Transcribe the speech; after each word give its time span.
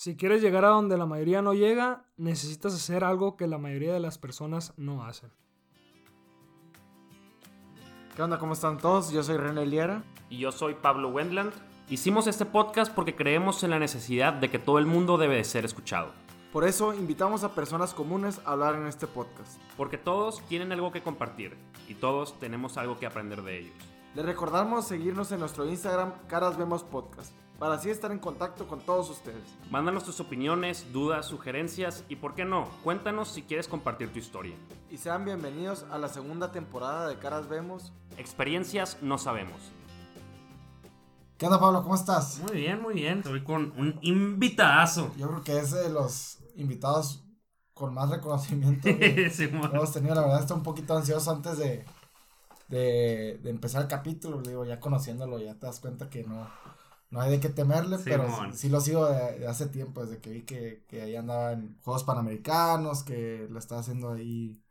Si 0.00 0.16
quieres 0.16 0.40
llegar 0.40 0.64
a 0.64 0.68
donde 0.68 0.96
la 0.96 1.04
mayoría 1.04 1.42
no 1.42 1.52
llega, 1.52 2.06
necesitas 2.16 2.74
hacer 2.74 3.04
algo 3.04 3.36
que 3.36 3.46
la 3.46 3.58
mayoría 3.58 3.92
de 3.92 4.00
las 4.00 4.16
personas 4.16 4.72
no 4.78 5.04
hacen. 5.04 5.30
¿Qué 8.16 8.22
onda? 8.22 8.38
¿Cómo 8.38 8.54
están 8.54 8.78
todos? 8.78 9.12
Yo 9.12 9.22
soy 9.22 9.36
René 9.36 9.66
Liera. 9.66 10.02
Y 10.30 10.38
yo 10.38 10.52
soy 10.52 10.72
Pablo 10.72 11.10
Wendland. 11.10 11.52
Hicimos 11.90 12.28
este 12.28 12.46
podcast 12.46 12.90
porque 12.94 13.14
creemos 13.14 13.62
en 13.62 13.68
la 13.68 13.78
necesidad 13.78 14.32
de 14.32 14.48
que 14.48 14.58
todo 14.58 14.78
el 14.78 14.86
mundo 14.86 15.18
debe 15.18 15.36
de 15.36 15.44
ser 15.44 15.66
escuchado. 15.66 16.12
Por 16.50 16.64
eso 16.64 16.94
invitamos 16.94 17.44
a 17.44 17.54
personas 17.54 17.92
comunes 17.92 18.40
a 18.46 18.52
hablar 18.52 18.76
en 18.76 18.86
este 18.86 19.06
podcast. 19.06 19.60
Porque 19.76 19.98
todos 19.98 20.40
tienen 20.46 20.72
algo 20.72 20.92
que 20.92 21.02
compartir 21.02 21.58
y 21.88 21.94
todos 21.94 22.38
tenemos 22.38 22.78
algo 22.78 22.98
que 22.98 23.04
aprender 23.04 23.42
de 23.42 23.58
ellos. 23.58 23.76
Les 24.14 24.24
recordamos 24.24 24.86
seguirnos 24.86 25.30
en 25.30 25.40
nuestro 25.40 25.66
Instagram 25.66 26.14
Caras 26.26 26.56
Vemos 26.56 26.84
Podcast 26.84 27.34
para 27.60 27.74
así 27.74 27.90
estar 27.90 28.10
en 28.10 28.18
contacto 28.18 28.66
con 28.66 28.80
todos 28.80 29.10
ustedes. 29.10 29.44
Mándanos 29.70 30.04
tus 30.04 30.18
opiniones, 30.18 30.90
dudas, 30.94 31.26
sugerencias 31.26 32.04
y, 32.08 32.16
¿por 32.16 32.34
qué 32.34 32.46
no? 32.46 32.66
Cuéntanos 32.82 33.28
si 33.28 33.42
quieres 33.42 33.68
compartir 33.68 34.10
tu 34.10 34.18
historia. 34.18 34.56
Y 34.90 34.96
sean 34.96 35.26
bienvenidos 35.26 35.84
a 35.90 35.98
la 35.98 36.08
segunda 36.08 36.52
temporada 36.52 37.06
de 37.06 37.18
Caras 37.18 37.50
Vemos. 37.50 37.92
Experiencias 38.16 38.96
no 39.02 39.18
sabemos. 39.18 39.60
¿Qué 41.36 41.44
onda, 41.44 41.60
Pablo? 41.60 41.82
¿Cómo 41.82 41.96
estás? 41.96 42.40
Muy 42.48 42.56
bien, 42.56 42.80
muy 42.80 42.94
bien. 42.94 43.18
Estoy 43.18 43.44
con 43.44 43.74
un 43.76 43.98
invitadazo. 44.00 45.12
Yo 45.18 45.28
creo 45.28 45.44
que 45.44 45.58
es 45.58 45.70
de 45.70 45.90
los 45.90 46.38
invitados 46.56 47.26
con 47.74 47.92
más 47.92 48.08
reconocimiento 48.08 48.88
que 48.88 49.30
hemos 49.38 49.92
tenido. 49.92 50.14
La 50.14 50.22
verdad, 50.22 50.40
estoy 50.40 50.56
un 50.56 50.62
poquito 50.62 50.96
ansioso 50.96 51.30
antes 51.30 51.58
de, 51.58 51.84
de, 52.68 53.38
de 53.42 53.50
empezar 53.50 53.82
el 53.82 53.88
capítulo. 53.88 54.40
Digo, 54.40 54.64
ya 54.64 54.80
conociéndolo, 54.80 55.38
ya 55.38 55.58
te 55.58 55.66
das 55.66 55.78
cuenta 55.78 56.08
que 56.08 56.24
no 56.24 56.48
no 57.10 57.20
hay 57.20 57.30
de 57.30 57.40
qué 57.40 57.48
temerle, 57.48 57.98
pero 57.98 58.26
sí, 58.52 58.68
lo 58.68 58.80
sigo 58.80 59.06
de, 59.06 59.46
hace 59.46 59.66
tiempo, 59.66 60.04
desde 60.04 60.20
que 60.20 60.30
vi 60.30 60.42
que, 60.42 60.84
que 60.88 61.02
ahí 61.02 61.16
andaba 61.16 61.52
en 61.52 61.76
Juegos 61.82 62.04
Panamericanos, 62.04 63.02
que 63.02 63.48
lo 63.50 63.58
estaba 63.58 63.80
haciendo 63.80 64.12
ahí. 64.12 64.62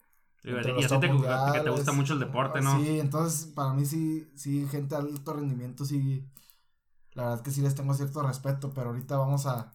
y 0.44 0.52
a 0.52 0.62
ti 0.62 0.72
te, 1.00 1.10
que 1.54 1.60
te 1.64 1.70
gusta 1.70 1.92
mucho 1.92 2.14
el 2.14 2.20
deporte, 2.20 2.62
¿no? 2.62 2.80
Sí, 2.80 3.00
entonces 3.00 3.48
para 3.48 3.74
mí 3.74 3.86
sí, 3.86 4.32
sí, 4.36 4.66
gente 4.68 4.96
de 4.96 5.02
alto 5.02 5.34
rendimiento, 5.34 5.84
sí, 5.84 6.26
la 7.14 7.24
verdad 7.24 7.42
que 7.42 7.52
sí 7.52 7.62
les 7.62 7.76
tengo 7.76 7.94
cierto 7.94 8.22
respeto, 8.22 8.74
pero 8.74 8.92
ahorita 8.92 9.18
vamos 9.18 9.46
a, 9.46 9.74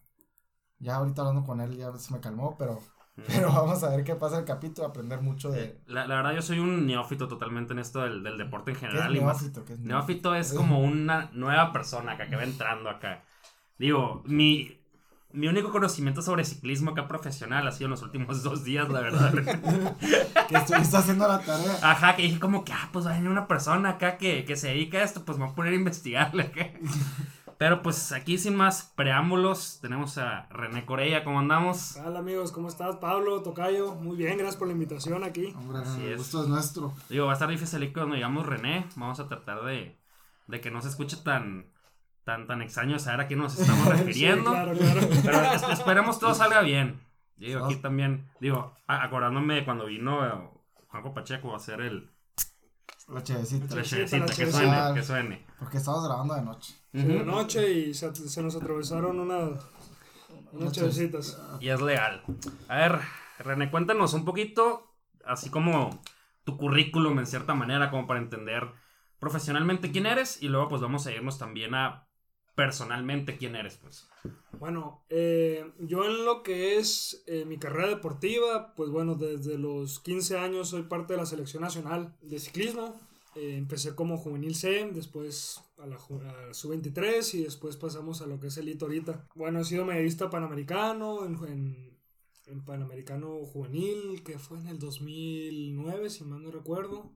ya 0.78 0.96
ahorita 0.96 1.20
hablando 1.20 1.44
con 1.44 1.60
él 1.60 1.76
ya 1.76 1.94
se 1.98 2.14
me 2.14 2.20
calmó, 2.20 2.56
pero 2.56 2.80
pero 3.28 3.52
vamos 3.52 3.82
a 3.84 3.90
ver 3.90 4.04
qué 4.04 4.16
pasa 4.16 4.38
el 4.38 4.44
capítulo, 4.44 4.88
aprender 4.88 5.20
mucho 5.20 5.50
de... 5.50 5.78
La, 5.86 6.06
la, 6.06 6.16
verdad 6.16 6.34
yo 6.34 6.42
soy 6.42 6.58
un 6.58 6.86
neófito 6.86 7.28
totalmente 7.28 7.72
en 7.72 7.78
esto 7.78 8.00
del, 8.00 8.22
del 8.22 8.36
deporte 8.36 8.72
en 8.72 8.76
general. 8.76 9.12
¿Qué 9.12 9.18
es 9.18 9.24
neófito? 9.24 9.64
es 9.68 9.78
neófito? 9.78 10.34
es 10.34 10.52
como 10.52 10.80
una 10.80 11.30
nueva 11.32 11.72
persona 11.72 12.12
acá 12.12 12.28
que 12.28 12.36
va 12.36 12.42
entrando 12.42 12.90
acá. 12.90 13.22
Digo, 13.78 14.22
mi, 14.26 14.80
mi 15.32 15.46
único 15.46 15.70
conocimiento 15.70 16.22
sobre 16.22 16.44
ciclismo 16.44 16.92
acá 16.92 17.06
profesional 17.06 17.66
ha 17.66 17.72
sido 17.72 17.86
en 17.86 17.92
los 17.92 18.02
últimos 18.02 18.42
dos 18.42 18.64
días, 18.64 18.88
la 18.88 19.00
verdad. 19.00 19.32
que 20.48 20.56
estuviste 20.56 20.96
haciendo 20.96 21.28
la 21.28 21.40
tarea. 21.40 21.78
Ajá, 21.82 22.16
que 22.16 22.22
dije 22.22 22.40
como 22.40 22.64
que, 22.64 22.72
ah, 22.72 22.88
pues 22.92 23.06
va 23.06 23.10
a 23.10 23.14
venir 23.14 23.30
una 23.30 23.46
persona 23.46 23.90
acá 23.90 24.16
que, 24.16 24.44
que 24.44 24.56
se 24.56 24.68
dedica 24.68 24.98
a 24.98 25.02
esto, 25.02 25.24
pues 25.24 25.38
me 25.38 25.44
voy 25.44 25.52
a 25.52 25.56
poner 25.56 25.72
a 25.72 25.76
investigarle. 25.76 26.50
Pero 27.58 27.83
pues 27.83 28.12
aquí 28.12 28.36
sin 28.38 28.56
más 28.56 28.92
preámbulos, 28.97 29.78
tenemos 29.80 30.19
a 30.19 30.47
René 30.50 30.84
Corella, 30.84 31.24
¿cómo 31.24 31.38
andamos? 31.38 31.96
Hola 32.05 32.19
amigos, 32.19 32.50
¿cómo 32.50 32.69
estás? 32.69 32.96
Pablo, 32.96 33.42
Tocayo, 33.42 33.94
muy 33.94 34.16
bien, 34.16 34.36
gracias 34.36 34.56
por 34.56 34.66
la 34.66 34.72
invitación 34.72 35.22
aquí. 35.24 35.55
Hombre, 35.56 35.80
el 36.05 36.16
gusto 36.16 36.42
es 36.42 36.48
nuestro. 36.48 36.92
Digo, 37.08 37.27
va 37.27 37.33
a 37.33 37.34
estar 37.34 37.48
difícil 37.48 37.92
cuando 37.92 38.16
digamos 38.16 38.46
René, 38.46 38.86
vamos 38.96 39.20
a 39.20 39.28
tratar 39.28 39.64
de, 39.64 39.96
de 40.48 40.61
que 40.61 40.70
no 40.70 40.83
se 40.83 40.88
escuche 40.88 41.16
tan, 41.19 41.66
tan, 42.24 42.46
tan 42.46 42.61
extraño 42.61 42.98
saber 42.98 43.20
a 43.20 43.27
quién 43.28 43.38
nos 43.38 43.58
estamos 43.58 43.86
refiriendo. 43.98 44.50
sí, 44.50 44.56
claro, 44.56 44.77
claro. 44.77 45.00
Pero 45.24 45.72
esperemos 45.72 46.18
todo 46.18 46.34
salga 46.34 46.61
bien. 46.62 47.00
Digo, 47.36 47.64
aquí 47.64 47.77
también, 47.77 48.28
digo, 48.41 48.74
acordándome 48.86 49.55
de 49.55 49.64
cuando 49.64 49.86
vino 49.86 50.52
Juanjo 50.89 51.14
Pacheco 51.14 51.52
a 51.52 51.56
hacer 51.56 51.80
el... 51.80 52.11
La 53.08 53.22
chevecita. 53.22 53.74
La 53.74 53.83
chevecita, 53.83 54.27
que 54.27 54.51
suene, 54.51 54.95
que 54.95 55.02
suene. 55.02 55.46
Porque 55.58 55.77
estamos 55.77 56.05
grabando 56.05 56.34
de 56.34 56.42
noche. 56.42 56.74
De 57.02 57.24
noche 57.24 57.72
y 57.72 57.94
se, 57.94 58.42
nos 58.42 58.56
atravesaron 58.56 59.18
unas 59.18 60.72
chevecitas. 60.72 61.40
Y 61.60 61.68
es 61.68 61.80
legal. 61.80 62.22
A 62.68 62.77
ver, 62.77 63.00
René, 63.38 63.70
cuéntanos 63.70 64.14
un 64.14 64.24
poquito, 64.24 64.94
así 65.24 65.50
como 65.50 66.00
tu 66.44 66.56
currículum 66.56 67.18
en 67.18 67.27
cierta 67.27 67.54
manera, 67.54 67.90
como 67.90 68.06
para 68.06 68.20
entender 68.20 68.68
profesionalmente 69.18 69.90
quién 69.90 70.06
eres 70.06 70.42
y 70.42 70.48
luego 70.48 70.68
pues 70.68 70.83
vamos 70.83 71.06
a 71.06 71.12
irnos 71.12 71.38
también 71.38 71.74
a 71.74 72.06
personalmente 72.54 73.36
quién 73.36 73.56
eres, 73.56 73.77
pues. 73.78 74.08
Bueno, 74.58 75.04
eh, 75.08 75.72
yo 75.80 76.04
en 76.04 76.24
lo 76.24 76.42
que 76.42 76.77
es 76.77 77.24
eh, 77.27 77.44
mi 77.44 77.58
carrera 77.58 77.88
deportiva, 77.88 78.74
pues 78.77 78.90
bueno, 78.90 79.16
desde 79.16 79.58
los 79.58 79.98
15 80.00 80.38
años 80.38 80.68
soy 80.68 80.83
parte 80.83 81.14
de 81.14 81.18
la 81.18 81.27
selección 81.27 81.62
nacional 81.62 82.14
de 82.20 82.38
ciclismo. 82.38 83.00
Eh, 83.36 83.56
empecé 83.56 83.95
como 83.95 84.17
juvenil 84.17 84.55
C, 84.55 84.90
después 84.92 85.61
a 85.78 85.86
la, 85.86 85.98
sub-23 85.98 87.34
y 87.34 87.42
después 87.42 87.77
pasamos 87.77 88.22
a 88.22 88.27
lo 88.27 88.39
que 88.39 88.48
es 88.48 88.56
el 88.58 88.77
ahorita. 88.80 89.27
Bueno, 89.34 89.61
he 89.61 89.64
sido 89.64 89.84
medallista 89.84 90.30
panamericano 90.30 91.27
en, 91.27 91.98
en, 92.46 92.64
panamericano 92.64 93.45
juvenil, 93.46 94.22
que 94.22 94.39
fue 94.39 94.58
en 94.58 94.68
el 94.68 94.78
2009, 94.78 96.11
si 96.11 96.24
mal 96.24 96.42
no 96.42 96.50
recuerdo. 96.50 97.12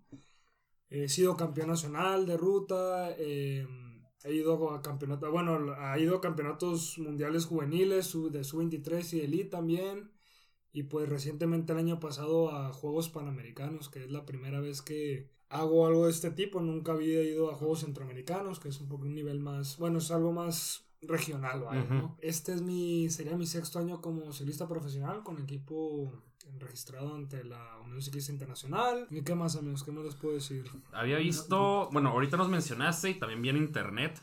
He 0.90 1.08
sido 1.08 1.36
campeón 1.36 1.68
nacional 1.68 2.26
de 2.26 2.36
ruta. 2.36 3.14
Eh, 3.18 3.66
He 4.24 4.34
ido 4.34 4.70
a 4.72 4.82
campeonatos, 4.82 5.30
bueno, 5.30 5.74
ha 5.78 5.98
ido 5.98 6.20
campeonatos 6.20 6.98
mundiales 6.98 7.46
juveniles 7.46 8.12
de 8.32 8.44
sub-23 8.44 9.12
y 9.14 9.20
elite 9.20 9.50
también. 9.50 10.10
Y 10.72 10.84
pues 10.84 11.08
recientemente 11.08 11.72
el 11.72 11.78
año 11.78 12.00
pasado 12.00 12.50
a 12.50 12.72
Juegos 12.72 13.08
Panamericanos, 13.08 13.88
que 13.88 14.04
es 14.04 14.10
la 14.10 14.26
primera 14.26 14.60
vez 14.60 14.82
que 14.82 15.30
hago 15.50 15.86
algo 15.86 16.06
de 16.06 16.12
este 16.12 16.30
tipo. 16.30 16.60
Nunca 16.60 16.92
había 16.92 17.22
ido 17.22 17.50
a 17.50 17.54
Juegos 17.54 17.80
Centroamericanos, 17.80 18.60
que 18.60 18.68
es 18.68 18.80
un 18.80 18.88
poco 18.88 19.04
un 19.04 19.14
nivel 19.14 19.40
más, 19.40 19.78
bueno, 19.78 19.98
es 19.98 20.10
algo 20.10 20.32
más 20.32 20.84
regional, 21.02 21.64
Este 22.20 22.52
es 22.52 22.62
mi, 22.62 23.08
sería 23.08 23.36
mi 23.36 23.46
sexto 23.46 23.78
año 23.78 24.00
como 24.00 24.32
ciclista 24.32 24.66
profesional 24.66 25.22
con 25.22 25.38
equipo 25.38 26.12
registrado 26.58 27.14
ante 27.14 27.44
la 27.44 27.78
Unión 27.84 28.02
Ciclista 28.02 28.32
Internacional. 28.32 29.06
¿Y 29.10 29.22
qué 29.22 29.34
más, 29.34 29.56
amigos? 29.56 29.84
¿Qué 29.84 29.92
más 29.92 30.04
les 30.04 30.14
puedo 30.14 30.34
decir? 30.34 30.64
Había 30.92 31.18
visto, 31.18 31.88
bueno, 31.92 32.10
ahorita 32.10 32.36
nos 32.36 32.48
mencionaste 32.48 33.10
y 33.10 33.14
también 33.14 33.42
vi 33.42 33.50
en 33.50 33.58
internet 33.58 34.20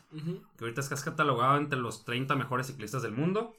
que 0.56 0.64
ahorita 0.64 0.80
es 0.80 0.88
que 0.88 0.94
has 0.94 1.04
catalogado 1.04 1.56
entre 1.56 1.78
los 1.78 2.04
30 2.04 2.34
mejores 2.34 2.66
ciclistas 2.66 3.02
del 3.02 3.12
mundo. 3.12 3.54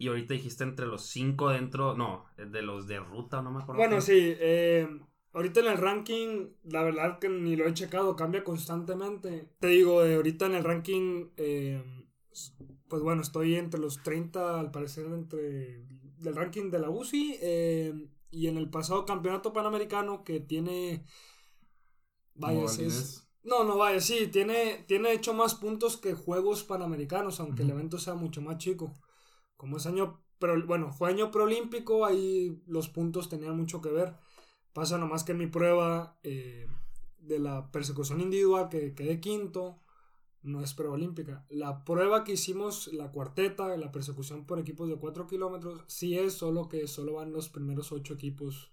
Y 0.00 0.08
ahorita 0.08 0.34
dijiste 0.34 0.62
entre 0.62 0.86
los 0.86 1.06
5 1.06 1.50
dentro, 1.50 1.96
no, 1.96 2.26
de 2.36 2.62
los 2.62 2.86
de 2.86 3.00
ruta, 3.00 3.42
no 3.42 3.50
me 3.50 3.62
acuerdo. 3.62 3.80
Bueno, 3.80 4.00
sí, 4.00 4.36
eh, 4.38 4.88
ahorita 5.32 5.60
en 5.60 5.66
el 5.66 5.78
ranking, 5.78 6.48
la 6.64 6.82
verdad 6.82 7.18
que 7.18 7.28
ni 7.28 7.56
lo 7.56 7.66
he 7.66 7.74
checado, 7.74 8.16
cambia 8.16 8.44
constantemente. 8.44 9.48
Te 9.60 9.68
digo, 9.68 10.04
eh, 10.04 10.16
ahorita 10.16 10.46
en 10.46 10.54
el 10.54 10.64
ranking, 10.64 11.28
eh, 11.36 11.82
pues 12.88 13.02
bueno, 13.02 13.22
estoy 13.22 13.56
entre 13.56 13.80
los 13.80 14.02
30, 14.02 14.58
al 14.58 14.70
parecer, 14.70 15.06
entre 15.06 15.84
del 16.18 16.34
ranking 16.34 16.70
de 16.70 16.78
la 16.78 16.90
UCI. 16.90 17.38
Eh, 17.40 18.08
y 18.30 18.46
en 18.48 18.56
el 18.58 18.68
pasado 18.70 19.06
campeonato 19.06 19.52
panamericano 19.52 20.24
que 20.24 20.40
tiene. 20.40 21.04
Vaya, 22.34 22.66
no, 23.42 23.64
no, 23.64 23.78
vaya, 23.78 24.00
sí, 24.00 24.28
tiene, 24.28 24.84
tiene 24.86 25.12
hecho 25.12 25.32
más 25.32 25.54
puntos 25.54 25.96
que 25.96 26.14
Juegos 26.14 26.64
Panamericanos, 26.64 27.40
aunque 27.40 27.62
el 27.62 27.70
evento 27.70 27.98
sea 27.98 28.14
mucho 28.14 28.42
más 28.42 28.58
chico. 28.58 28.92
Como 29.56 29.78
es 29.78 29.86
año, 29.86 30.22
pero 30.38 30.64
bueno, 30.66 30.92
fue 30.92 31.08
año 31.08 31.30
preolímpico, 31.30 32.04
ahí 32.04 32.62
los 32.66 32.88
puntos 32.88 33.28
tenían 33.28 33.56
mucho 33.56 33.80
que 33.80 33.88
ver. 33.88 34.14
Pasa 34.72 34.98
nomás 34.98 35.24
que 35.24 35.32
en 35.32 35.38
mi 35.38 35.46
prueba 35.46 36.18
eh, 36.22 36.66
de 37.18 37.38
la 37.38 37.70
persecución 37.70 38.20
individual 38.20 38.68
que 38.68 38.94
quedé 38.94 39.20
quinto, 39.20 39.80
no 40.42 40.62
es 40.62 40.74
prueba 40.74 40.94
olímpica. 40.94 41.44
La 41.48 41.84
prueba 41.84 42.24
que 42.24 42.32
hicimos, 42.32 42.88
la 42.92 43.10
cuarteta, 43.10 43.76
la 43.76 43.92
persecución 43.92 44.46
por 44.46 44.58
equipos 44.58 44.88
de 44.88 44.96
4 44.96 45.26
kilómetros, 45.26 45.84
sí 45.86 46.18
es 46.18 46.34
solo 46.34 46.68
que 46.68 46.86
solo 46.86 47.14
van 47.14 47.32
los 47.32 47.48
primeros 47.48 47.92
8 47.92 48.14
equipos 48.14 48.72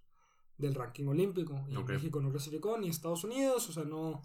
del 0.58 0.76
ranking 0.76 1.06
olímpico. 1.06 1.66
Y 1.68 1.78
México 1.84 2.22
no 2.22 2.32
clasificó, 2.32 2.78
ni 2.78 2.90
Estados 2.90 3.24
Unidos, 3.24 3.70
o 3.70 3.74
sea, 3.74 3.84
no... 3.84 4.22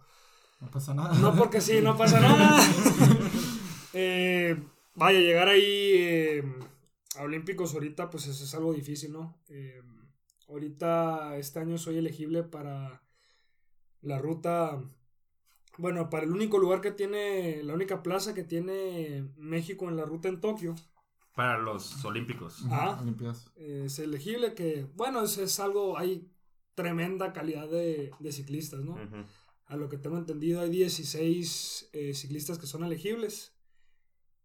No 0.61 0.70
pasa 0.70 0.93
nada. 0.93 1.14
No 1.19 1.34
porque 1.34 1.61
sí, 1.61 1.81
no 1.81 1.96
pasa 1.96 2.20
nada. 2.20 2.61
eh, 3.94 4.62
vaya, 4.94 5.19
llegar 5.19 5.49
ahí 5.49 5.93
eh, 5.94 6.44
a 7.16 7.23
Olímpicos 7.23 7.73
ahorita, 7.73 8.11
pues 8.11 8.26
eso 8.26 8.44
es 8.44 8.55
algo 8.55 8.75
difícil, 8.75 9.12
¿no? 9.12 9.38
Eh, 9.49 9.81
ahorita, 10.50 11.37
este 11.37 11.61
año 11.61 11.79
soy 11.79 11.99
elegible 11.99 12.43
para 12.43 13.02
la 14.02 14.19
ruta 14.19 14.82
bueno, 15.81 16.11
para 16.11 16.25
el 16.25 16.32
único 16.32 16.58
lugar 16.58 16.81
que 16.81 16.91
tiene, 16.91 17.62
la 17.62 17.75
única 17.75 18.02
plaza 18.02 18.35
que 18.35 18.44
tiene 18.44 19.29
México 19.37 19.88
en 19.88 19.97
la 19.97 20.05
ruta 20.05 20.29
en 20.29 20.41
Tokio. 20.41 20.75
Para 21.35 21.58
los 21.58 22.05
Olímpicos. 22.05 22.64
Ah, 22.70 23.02
es 23.56 23.99
elegible 23.99 24.55
que, 24.55 24.87
bueno, 24.94 25.23
es, 25.23 25.38
es, 25.38 25.58
algo, 25.58 25.97
hay 25.97 26.29
tremenda 26.75 27.32
calidad 27.32 27.69
de, 27.69 28.11
de 28.19 28.32
ciclistas, 28.32 28.81
¿no? 28.81 28.99
A 29.67 29.76
lo 29.76 29.88
que 29.88 29.97
tengo 29.97 30.19
entendido 30.19 30.61
hay 30.61 30.69
16 30.69 31.91
eh, 31.93 32.14
ciclistas 32.14 32.58
que 32.58 32.67
son 32.67 32.85
elegibles. 32.85 33.55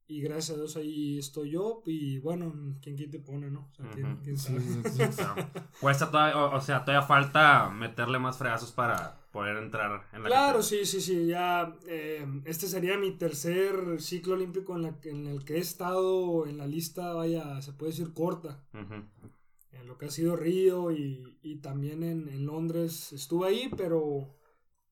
Y 0.07 0.21
gracias 0.21 0.51
a 0.51 0.59
Dios 0.59 0.75
ahí 0.75 1.17
estoy 1.17 1.51
yo 1.51 1.81
y 1.85 2.19
bueno, 2.19 2.53
¿quién 2.81 2.95
quien 2.95 3.09
te 3.09 3.19
pone, 3.19 3.49
no? 3.49 3.71
O 3.79 3.93
sea, 3.93 4.17
¿quién, 4.23 4.37
sabe? 4.37 4.61
Cuesta 5.81 6.11
todavía, 6.11 6.37
o, 6.37 6.61
sea, 6.61 6.85
todavía 6.85 7.05
falta 7.05 7.69
meterle 7.69 8.19
más 8.19 8.37
fregazos 8.37 8.71
para 8.71 9.19
poder 9.31 9.57
entrar 9.57 10.07
en 10.13 10.23
la 10.23 10.29
Claro, 10.29 10.61
sí, 10.61 10.85
sí, 10.85 11.01
sí, 11.01 11.27
ya 11.27 11.75
eh, 11.87 12.25
este 12.45 12.67
sería 12.67 12.97
mi 12.97 13.11
tercer 13.11 13.99
ciclo 13.99 14.35
olímpico 14.35 14.75
en, 14.75 14.83
la, 14.83 14.95
en 15.03 15.25
el 15.27 15.43
que 15.43 15.55
he 15.55 15.59
estado 15.59 16.45
en 16.45 16.57
la 16.57 16.67
lista, 16.67 17.13
vaya, 17.13 17.61
se 17.61 17.73
puede 17.73 17.91
decir 17.91 18.13
corta. 18.13 18.63
En 18.73 19.87
lo 19.87 19.97
que 19.97 20.05
ha 20.05 20.11
sido 20.11 20.35
Río 20.35 20.91
y, 20.91 21.37
y 21.41 21.57
también 21.57 22.03
en, 22.03 22.29
en 22.29 22.45
Londres 22.45 23.11
estuve 23.11 23.47
ahí, 23.47 23.71
pero 23.75 24.35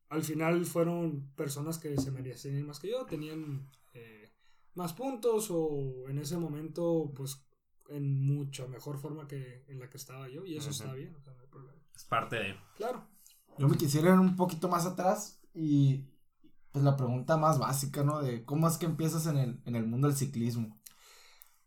al 0.09 0.23
final 0.23 0.65
fueron 0.65 1.31
personas 1.35 1.79
que 1.79 1.97
se 1.97 2.11
merecían 2.11 2.65
más 2.65 2.79
que 2.79 2.91
yo, 2.91 3.05
tenían 3.05 3.67
más 4.75 4.93
puntos 4.93 5.49
o 5.51 6.07
en 6.07 6.17
ese 6.17 6.37
momento, 6.37 7.11
pues 7.15 7.45
en 7.89 8.25
mucha 8.25 8.67
mejor 8.67 8.97
forma 8.97 9.27
que 9.27 9.63
en 9.67 9.79
la 9.79 9.89
que 9.89 9.97
estaba 9.97 10.27
yo 10.29 10.45
y 10.45 10.57
eso 10.57 10.69
está 10.69 10.93
bien, 10.93 11.15
o 11.15 11.21
sea, 11.21 11.33
no 11.33 11.41
hay 11.41 11.47
problema. 11.47 11.81
Es 11.95 12.05
parte 12.05 12.37
de... 12.37 12.55
Claro. 12.77 13.07
Yo 13.57 13.67
me 13.67 13.77
quisiera 13.77 14.13
ir 14.13 14.19
un 14.19 14.35
poquito 14.35 14.67
más 14.67 14.85
atrás 14.85 15.39
y 15.53 16.05
pues 16.71 16.83
la 16.83 16.97
pregunta 16.97 17.37
más 17.37 17.59
básica, 17.59 18.03
¿no? 18.03 18.21
De 18.21 18.43
cómo 18.45 18.67
es 18.67 18.77
que 18.77 18.87
empiezas 18.87 19.27
en 19.27 19.37
el, 19.37 19.61
en 19.65 19.75
el 19.75 19.85
mundo 19.85 20.07
del 20.07 20.17
ciclismo. 20.17 20.81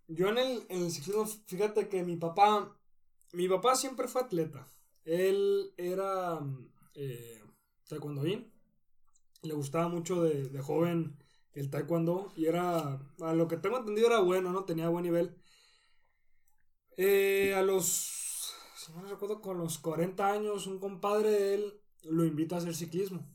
Yo 0.09 0.29
en 0.29 0.39
el, 0.39 0.67
en 0.69 0.83
el 0.83 0.91
ciclismo, 0.91 1.27
fíjate 1.27 1.89
que 1.89 2.03
mi 2.03 2.17
papá, 2.17 2.77
mi 3.33 3.49
papá 3.49 3.77
siempre 3.77 4.09
fue 4.09 4.23
atleta. 4.23 4.67
Él 5.05 5.73
era 5.77 6.41
eh, 6.95 7.41
taekwondoín. 7.89 8.53
Le 9.43 9.55
gustaba 9.55 9.89
mucho 9.89 10.23
de, 10.23 10.49
de 10.49 10.61
joven 10.61 11.17
el 11.57 11.71
taekwondo 11.71 12.33
y 12.37 12.47
era, 12.47 13.01
a 13.21 13.33
lo 13.35 13.49
que 13.49 13.57
tengo 13.57 13.79
entendido 13.79 14.09
era 14.09 14.21
bueno, 14.21 14.53
¿no? 14.53 14.65
Tenía 14.65 14.91
buen 14.91 15.05
nivel. 15.05 15.35
Eh, 16.99 17.55
a 17.55 17.63
los, 17.63 18.53
si 18.77 18.93
no 18.93 19.03
recuerdo, 19.07 19.41
con 19.41 19.59
los 19.59 19.79
40 19.79 20.31
años, 20.31 20.67
un 20.67 20.79
compadre 20.79 21.31
de 21.31 21.55
él 21.55 21.81
lo 22.03 22.25
invita 22.25 22.57
a 22.57 22.59
hacer 22.59 22.75
ciclismo. 22.75 23.27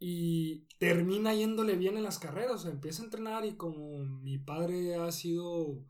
Y 0.00 0.66
termina 0.78 1.32
yéndole 1.32 1.76
bien 1.76 1.96
en 1.96 2.02
las 2.02 2.18
carreras, 2.18 2.56
o 2.56 2.58
sea, 2.58 2.72
empieza 2.72 3.02
a 3.02 3.04
entrenar 3.04 3.44
y 3.44 3.56
como 3.56 4.04
mi 4.04 4.38
padre 4.38 4.96
ha 4.96 5.12
sido 5.12 5.84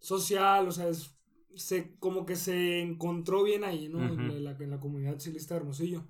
social, 0.00 0.66
o 0.66 0.72
sea, 0.72 0.88
es, 0.88 1.16
se, 1.54 1.96
como 2.00 2.26
que 2.26 2.34
se 2.34 2.80
encontró 2.80 3.44
bien 3.44 3.62
ahí, 3.62 3.88
¿no? 3.88 4.04
en, 4.04 4.42
la, 4.42 4.50
en 4.58 4.70
la 4.70 4.80
comunidad 4.80 5.20
ciclista 5.20 5.54
de 5.54 5.60
Hermosillo. 5.60 6.08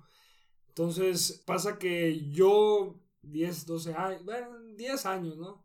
Entonces 0.69 1.43
pasa 1.45 1.77
que 1.77 2.31
yo 2.31 2.99
10, 3.27 3.65
12 3.65 3.93
años, 3.93 4.25
bueno, 4.25 4.47
10 4.75 5.05
años, 5.05 5.37
¿no? 5.37 5.63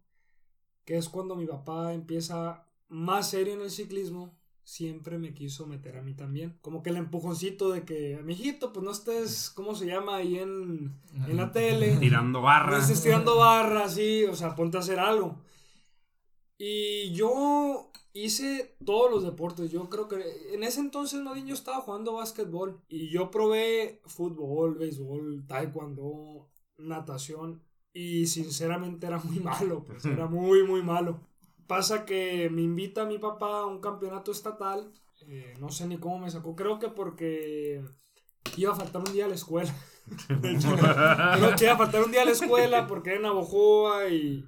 Que 0.84 0.96
es 0.96 1.08
cuando 1.08 1.36
mi 1.36 1.46
papá 1.46 1.92
empieza 1.94 2.66
más 2.88 3.30
serio 3.30 3.54
en 3.54 3.62
el 3.62 3.70
ciclismo, 3.70 4.38
siempre 4.64 5.18
me 5.18 5.34
quiso 5.34 5.66
meter 5.66 5.96
a 5.96 6.02
mí 6.02 6.14
también. 6.14 6.58
Como 6.60 6.82
que 6.82 6.90
el 6.90 6.96
empujoncito 6.96 7.70
de 7.70 7.84
que, 7.84 8.20
mijito, 8.22 8.72
pues 8.72 8.84
no 8.84 8.90
estés, 8.90 9.50
¿cómo 9.50 9.74
se 9.74 9.86
llama? 9.86 10.16
Ahí 10.16 10.38
en, 10.38 10.94
en 11.26 11.36
la 11.36 11.50
tele. 11.52 11.96
Tirando 12.00 12.42
barras. 12.42 12.70
No 12.70 12.78
estés 12.78 13.02
tirando 13.02 13.36
barras, 13.36 13.94
sí, 13.94 14.24
o 14.24 14.34
sea, 14.34 14.54
ponte 14.54 14.76
a 14.76 14.80
hacer 14.80 14.98
algo. 14.98 15.38
Y 16.56 17.12
yo 17.12 17.90
hice 18.12 18.76
todos 18.84 19.10
los 19.10 19.22
deportes. 19.22 19.70
Yo 19.70 19.88
creo 19.88 20.08
que 20.08 20.22
en 20.52 20.62
ese 20.62 20.80
entonces, 20.80 21.20
no, 21.20 21.36
yo 21.36 21.54
estaba 21.54 21.80
jugando 21.80 22.14
básquetbol. 22.14 22.80
Y 22.88 23.08
yo 23.08 23.30
probé 23.30 24.02
fútbol, 24.06 24.74
béisbol, 24.74 25.46
taekwondo, 25.46 26.50
natación 26.80 27.62
y 27.92 28.26
sinceramente 28.26 29.06
era 29.06 29.18
muy 29.18 29.38
malo, 29.40 29.84
pues 29.84 30.04
era 30.04 30.26
muy, 30.26 30.62
muy 30.64 30.82
malo. 30.82 31.20
Pasa 31.66 32.04
que 32.04 32.50
me 32.50 32.62
invita 32.62 33.04
mi 33.04 33.18
papá 33.18 33.60
a 33.60 33.66
un 33.66 33.80
campeonato 33.80 34.32
estatal, 34.32 34.92
eh, 35.28 35.54
no 35.60 35.70
sé 35.70 35.86
ni 35.86 35.98
cómo 35.98 36.18
me 36.18 36.30
sacó, 36.30 36.56
creo 36.56 36.78
que 36.78 36.88
porque 36.88 37.84
iba 38.56 38.72
a 38.72 38.76
faltar 38.76 39.02
un 39.06 39.12
día 39.12 39.26
a 39.26 39.28
la 39.28 39.34
escuela. 39.34 39.72
creo 40.26 41.54
que 41.56 41.64
iba 41.64 41.74
a 41.74 41.78
faltar 41.78 42.02
un 42.02 42.10
día 42.10 42.22
a 42.22 42.24
la 42.24 42.32
escuela 42.32 42.86
porque 42.86 43.10
era 43.10 43.16
en 43.18 43.22
Navojoa 43.22 44.08
y 44.08 44.44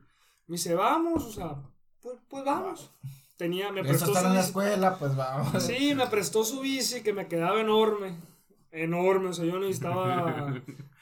me 0.47 0.57
dice, 0.57 0.75
vamos, 0.75 1.25
o 1.25 1.31
sea, 1.31 1.63
pues, 2.01 2.17
pues 2.29 2.45
vamos. 2.45 2.91
Tenía, 3.37 3.73
me 3.73 3.83
prestó 3.83 4.15
su 4.15 4.27
en 4.27 4.35
la 4.35 4.41
escuela, 4.41 4.99
pues 4.99 5.17
vamos. 5.17 5.63
Sí, 5.63 5.95
me 5.95 6.07
prestó 6.07 6.45
su 6.45 6.61
bici 6.61 7.03
que 7.03 7.13
me 7.13 7.29
quedaba 7.29 7.61
enorme, 7.61 8.17
enorme, 8.71 9.29
o 9.29 9.33
sea, 9.33 9.45
yo 9.45 9.59
necesitaba 9.59 10.61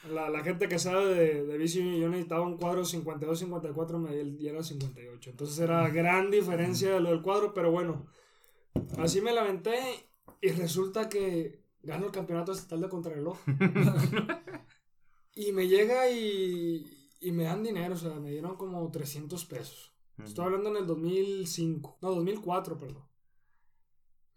la, 0.08 0.30
la, 0.30 0.42
gente 0.42 0.68
que 0.68 0.78
sabe 0.78 1.14
de, 1.14 1.44
de 1.44 1.58
bici, 1.58 1.98
yo 1.98 2.08
necesitaba 2.08 2.42
un 2.42 2.56
cuadro 2.56 2.82
52-54 2.82 4.38
y 4.38 4.48
era 4.48 4.62
58. 4.62 5.30
Entonces 5.30 5.58
era 5.58 5.88
gran 5.90 6.30
diferencia 6.30 6.94
de 6.94 7.00
lo 7.00 7.10
del 7.10 7.22
cuadro, 7.22 7.52
pero 7.52 7.70
bueno, 7.70 8.06
así 8.98 9.20
me 9.20 9.32
lamenté 9.32 9.78
y 10.40 10.48
resulta 10.48 11.08
que 11.08 11.62
gano 11.82 12.06
el 12.06 12.12
campeonato 12.12 12.52
estatal 12.52 12.80
de 12.80 12.88
contrarreloj. 12.88 13.38
y 15.34 15.52
me 15.52 15.68
llega 15.68 16.10
y, 16.10 17.10
y 17.20 17.32
me 17.32 17.44
dan 17.44 17.62
dinero, 17.62 17.94
o 17.94 17.98
sea, 17.98 18.14
me 18.14 18.30
dieron 18.30 18.56
como 18.56 18.90
300 18.90 19.44
pesos. 19.44 19.94
Estoy 20.24 20.44
hablando 20.46 20.70
en 20.70 20.76
el 20.76 20.86
2005, 20.86 21.98
no, 22.02 22.10
2004, 22.14 22.78
perdón. 22.78 23.04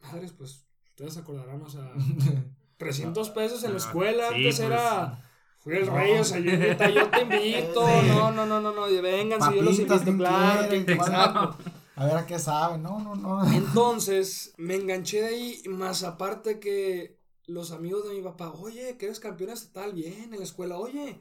Madres, 0.01 0.31
pues, 0.33 0.65
ustedes 0.89 1.17
acordarán, 1.17 1.61
o 1.61 1.69
sea, 1.69 1.93
300 2.77 3.29
pesos 3.31 3.63
en 3.63 3.71
la 3.71 3.77
escuela, 3.77 4.27
antes 4.27 4.57
pues, 4.57 4.59
era 4.59 5.21
Fui 5.63 5.77
el 5.77 5.87
rey, 5.87 6.19
o 6.19 6.23
sea, 6.25 6.39
yo, 6.39 6.51
yo 6.51 7.09
te 7.09 7.21
invito, 7.21 7.87
no, 8.07 8.31
no, 8.33 8.45
no, 8.45 8.59
no, 8.59 8.73
no, 8.73 9.01
vengan, 9.01 9.41
si 9.41 9.55
yo 9.55 9.61
los 9.61 9.79
invito, 9.79 10.17
claro, 10.17 10.73
exacto. 10.73 11.57
A 11.95 12.05
ver 12.05 12.17
a 12.17 12.25
qué 12.25 12.37
saben, 12.37 12.83
no, 12.83 12.99
no, 12.99 13.15
no. 13.15 13.49
Entonces, 13.53 14.53
me 14.57 14.75
enganché 14.75 15.21
de 15.21 15.27
ahí, 15.27 15.61
más 15.69 16.03
aparte 16.03 16.59
que 16.59 17.17
los 17.45 17.71
amigos 17.71 18.07
de 18.09 18.15
mi 18.15 18.21
papá, 18.21 18.51
oye, 18.51 18.97
que 18.97 19.05
eres 19.05 19.21
campeón 19.21 19.51
estatal, 19.51 19.93
bien, 19.93 20.33
en 20.33 20.39
la 20.39 20.43
escuela, 20.43 20.77
oye, 20.77 21.19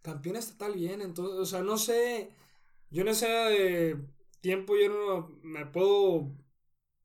campeón 0.00 0.36
estatal, 0.36 0.72
bien, 0.72 1.02
entonces, 1.02 1.38
o 1.38 1.44
sea, 1.44 1.60
no 1.60 1.76
sé, 1.76 2.30
yo 2.88 3.04
no 3.04 3.12
sé 3.12 3.26
de 3.26 3.96
tiempo, 4.40 4.74
yo 4.74 4.88
no 4.88 5.28
me 5.42 5.66
puedo 5.66 6.30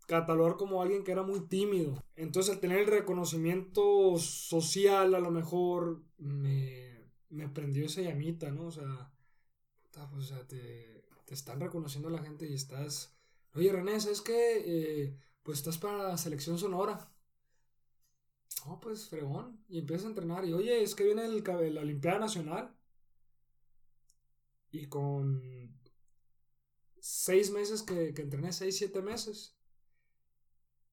catalogar 0.06 0.58
como 0.58 0.82
alguien 0.82 1.04
que 1.04 1.12
era 1.12 1.24
muy 1.24 1.42
tímido. 1.48 2.04
Entonces, 2.16 2.54
al 2.54 2.60
tener 2.60 2.80
el 2.80 2.88
reconocimiento 2.88 4.18
social, 4.18 5.16
a 5.16 5.20
lo 5.20 5.32
mejor 5.32 6.04
me, 6.18 7.10
me 7.30 7.50
prendió 7.50 7.86
esa 7.86 8.02
llamita, 8.02 8.52
¿no? 8.52 8.68
O 8.68 8.72
sea, 8.72 9.12
pues, 10.12 10.34
te, 10.48 11.04
están 11.28 11.60
reconociendo 11.60 12.10
la 12.10 12.20
gente 12.20 12.48
y 12.48 12.54
estás. 12.54 13.16
Oye, 13.54 13.72
René, 13.72 14.00
¿sabes 14.00 14.22
qué? 14.22 14.64
Eh, 14.66 15.18
pues 15.44 15.60
estás 15.60 15.78
para 15.78 16.10
la 16.10 16.18
selección 16.18 16.58
sonora. 16.58 17.12
No, 18.66 18.80
pues 18.80 19.10
fregón. 19.10 19.64
Y 19.68 19.80
empiezas 19.80 20.06
a 20.06 20.10
entrenar. 20.10 20.46
Y 20.46 20.54
oye, 20.54 20.82
es 20.82 20.96
que 20.96 21.04
viene 21.04 21.26
el, 21.26 21.44
la 21.74 21.82
Olimpiada 21.82 22.20
Nacional. 22.20 22.76
Y 24.72 24.88
con 24.88 25.74
seis 27.00 27.52
meses 27.52 27.84
que, 27.84 28.14
que 28.14 28.24
entrené, 28.24 28.52
seis, 28.52 28.78
siete 28.78 29.02
meses 29.02 29.55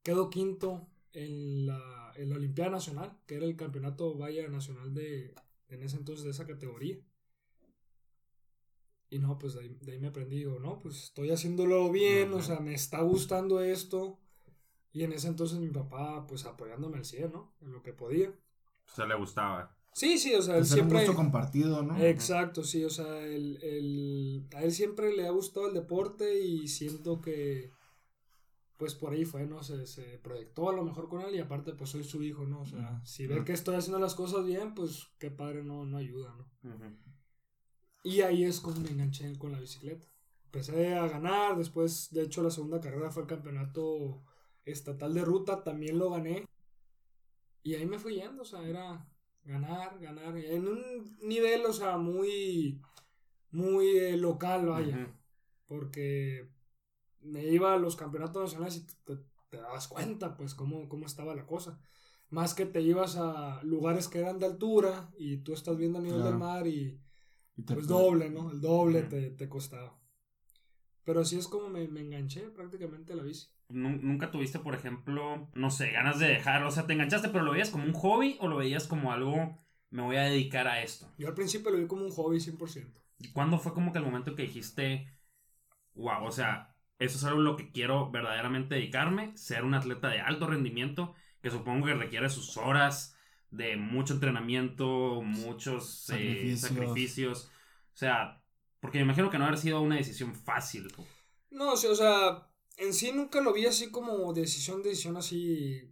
Quedó 0.03 0.31
quinto 0.31 0.89
en 1.13 1.67
la, 1.67 2.13
en 2.17 2.31
la 2.31 2.37
Olimpiada 2.37 2.71
Nacional, 2.71 3.17
que 3.27 3.37
era 3.37 3.47
el 3.47 3.57
campeonato 3.57 4.17
vaya 4.17 4.49
nacional 4.49 4.95
de, 4.95 5.35
en 5.69 5.83
ese 5.83 5.97
entonces 5.97 6.25
de 6.25 6.31
esa 6.31 6.47
categoría. 6.47 6.99
Y 9.11 9.19
no, 9.19 9.39
pues 9.39 9.55
de 9.55 9.93
ahí, 9.93 9.99
me 9.99 10.09
aprendí, 10.09 10.37
digo, 10.39 10.59
no, 10.59 10.79
pues 10.79 11.05
estoy 11.05 11.31
haciéndolo 11.31 11.91
bien, 11.91 12.33
o 12.33 12.41
sea, 12.41 12.61
me 12.61 12.73
está 12.73 13.03
gustando 13.03 13.61
esto. 13.61 14.19
Y 14.91 15.05
en 15.05 15.13
ese 15.13 15.29
entonces 15.29 15.59
mi 15.59 15.69
papá, 15.69 16.27
pues 16.27 16.47
apoyándome 16.47 16.97
al 16.97 17.05
100, 17.05 17.33
¿no? 17.33 17.55
En 17.61 17.73
lo 17.73 17.83
que 17.83 17.93
podía. 17.93 18.31
O 18.31 18.95
sea, 18.95 19.07
le 19.07 19.15
gustaba. 19.15 19.77
Sí, 19.93 20.17
sí, 20.17 20.35
o 20.35 20.41
sea, 20.41 20.57
él 20.57 20.65
siempre... 20.65 21.01
Un 21.01 21.05
gusto 21.05 21.17
compartido, 21.17 21.83
¿no? 21.83 22.03
Exacto, 22.03 22.65
sí, 22.65 22.83
o 22.85 22.91
sea, 22.91 23.23
el, 23.27 23.63
el, 23.63 24.47
a 24.57 24.63
él 24.63 24.73
siempre 24.73 25.15
le 25.15 25.27
ha 25.27 25.31
gustado 25.31 25.69
el 25.69 25.75
deporte 25.75 26.41
y 26.43 26.67
siento 26.69 27.21
que 27.21 27.71
pues 28.83 28.97
por 28.97 29.13
ahí 29.13 29.25
fue, 29.25 29.47
¿no? 29.47 29.63
Se, 29.63 29.87
se 29.87 30.19
proyectó 30.19 30.69
a 30.69 30.73
lo 30.73 30.83
mejor 30.83 31.09
con 31.09 31.21
él 31.21 31.37
y 31.37 31.39
aparte 31.39 31.73
pues 31.73 31.91
soy 31.91 32.03
su 32.03 32.21
hijo, 32.21 32.47
¿no? 32.47 32.63
O 32.63 32.67
sea, 32.67 33.01
si 33.05 33.29
ve 33.29 33.45
que 33.45 33.53
estoy 33.53 33.77
haciendo 33.77 34.01
las 34.01 34.17
cosas 34.17 34.45
bien, 34.45 34.75
pues 34.75 35.07
qué 35.21 35.31
padre 35.31 35.63
no, 35.63 35.85
no 35.85 35.99
ayuda, 35.99 36.35
¿no? 36.35 36.51
Y 38.03 38.23
ahí 38.23 38.43
es 38.43 38.59
como 38.59 38.81
me 38.81 38.91
enganché 38.91 39.39
con 39.39 39.53
la 39.53 39.61
bicicleta. 39.61 40.05
Empecé 40.47 40.97
a 40.97 41.07
ganar, 41.07 41.57
después, 41.57 42.09
de 42.11 42.23
hecho, 42.25 42.43
la 42.43 42.51
segunda 42.51 42.81
carrera 42.81 43.13
fue 43.13 43.23
el 43.23 43.29
campeonato 43.29 44.25
estatal 44.65 45.15
de 45.15 45.25
ruta, 45.25 45.63
también 45.63 45.97
lo 45.97 46.11
gané. 46.11 46.45
Y 47.63 47.77
ahí 47.77 47.87
me 47.87 48.01
fui 48.01 48.17
yendo, 48.17 48.43
o 48.43 48.45
sea, 48.45 48.67
era 48.67 49.09
ganar, 49.45 50.01
ganar, 50.01 50.37
en 50.37 50.67
un 50.67 51.19
nivel, 51.23 51.65
o 51.67 51.73
sea, 51.73 51.99
muy, 51.99 52.83
muy 53.53 53.97
eh, 53.97 54.17
local, 54.17 54.67
vaya. 54.67 55.17
Porque 55.69 56.51
me 57.23 57.45
iba 57.45 57.75
a 57.75 57.79
los 57.79 57.97
campeonatos 57.97 58.43
nacionales 58.43 58.77
y 58.79 58.87
te, 59.51 59.57
dabas 59.57 59.89
cuenta, 59.89 60.37
pues, 60.37 60.55
cómo, 60.55 60.89
cómo 60.89 61.07
estaba 61.07 61.35
la 61.35 61.47
cosa. 61.47 61.79
Más 62.31 62.55
que 62.55 62.65
te 62.65 62.81
ibas 62.81 63.17
a 63.17 63.63
lugares 63.63 64.09
que 64.09 64.21
eran 64.21 64.39
de 64.39 64.47
altura 64.47 65.11
y 65.19 65.39
tú 65.39 65.53
estás 65.53 65.77
viendo 65.77 65.99
a 65.99 66.03
nivel 66.03 66.23
del 66.23 66.39
mar 66.39 66.67
y, 66.67 66.99
pues 67.67 67.87
doble, 67.87 68.31
¿no? 68.31 68.51
El 68.51 68.61
doble 68.61 69.03
te, 69.03 69.31
te, 69.31 69.49
costaba. 69.49 69.99
Pero 71.05 71.21
así 71.21 71.37
es 71.37 71.49
como 71.49 71.69
me, 71.69 71.87
me 71.89 72.01
enganché 72.01 72.49
prácticamente 72.51 73.13
a 73.13 73.17
la 73.17 73.23
bici. 73.23 73.49
¿Nunca 73.69 74.31
tuviste, 74.31 74.59
por 74.59 74.75
ejemplo, 74.75 75.49
no 75.55 75.71
sé, 75.71 75.91
ganas 75.91 76.19
de 76.19 76.29
dejar? 76.29 76.63
O 76.65 76.71
sea, 76.71 76.87
¿te 76.87 76.93
enganchaste 76.93 77.29
pero 77.29 77.45
lo 77.45 77.53
veías 77.53 77.71
como 77.71 77.85
un 77.85 77.95
hobby 77.95 78.37
o 78.41 78.49
lo 78.49 78.57
veías 78.57 78.87
como 78.87 79.13
algo, 79.13 79.59
me 79.91 80.03
voy 80.03 80.17
a 80.17 80.25
dedicar 80.25 80.69
a 80.69 80.83
esto? 80.83 81.11
Yo 81.19 81.29
al 81.29 81.35
principio 81.35 81.71
lo 81.71 81.79
vi 81.79 81.87
como 81.87 82.05
un 82.05 82.11
hobby 82.11 82.39
100%. 82.39 82.93
¿Y 83.19 83.29
cuándo 83.29 83.59
fue 83.59 83.73
como 83.73 83.93
que 83.93 83.99
el 83.99 84.05
momento 84.05 84.35
que 84.35 84.43
dijiste, 84.43 85.09
wow, 85.95 86.25
o 86.25 86.33
sea, 86.33 86.72
eso 87.05 87.19
es 87.19 87.25
algo 87.25 87.41
a 87.41 87.45
lo 87.45 87.57
que 87.57 87.71
quiero 87.71 88.11
verdaderamente 88.11 88.75
dedicarme, 88.75 89.37
ser 89.37 89.65
un 89.65 89.75
atleta 89.75 90.09
de 90.09 90.21
alto 90.21 90.47
rendimiento, 90.47 91.15
que 91.43 91.51
supongo 91.51 91.87
que 91.87 91.95
requiere 91.95 92.31
sus 92.31 92.57
horas 92.57 93.17
de 93.51 93.77
mucho 93.77 94.15
entrenamiento, 94.15 95.21
muchos 95.23 96.11
eh, 96.11 96.57
sacrificios. 96.57 97.51
O 97.95 97.97
sea, 97.97 98.43
porque 98.81 98.99
me 98.99 99.05
imagino 99.05 99.31
que 99.31 99.39
no 99.39 99.45
haber 99.45 99.59
sido 99.59 99.81
una 99.81 99.97
decisión 99.97 100.35
fácil. 100.35 100.93
No, 101.51 101.73
o 101.73 101.77
sea, 101.77 102.49
en 102.79 102.93
sí 102.93 103.13
nunca 103.13 103.41
lo 103.41 103.53
vi 103.53 103.67
así 103.67 103.91
como 103.91 104.33
decisión, 104.33 104.83
decisión 104.83 105.17
así. 105.17 105.89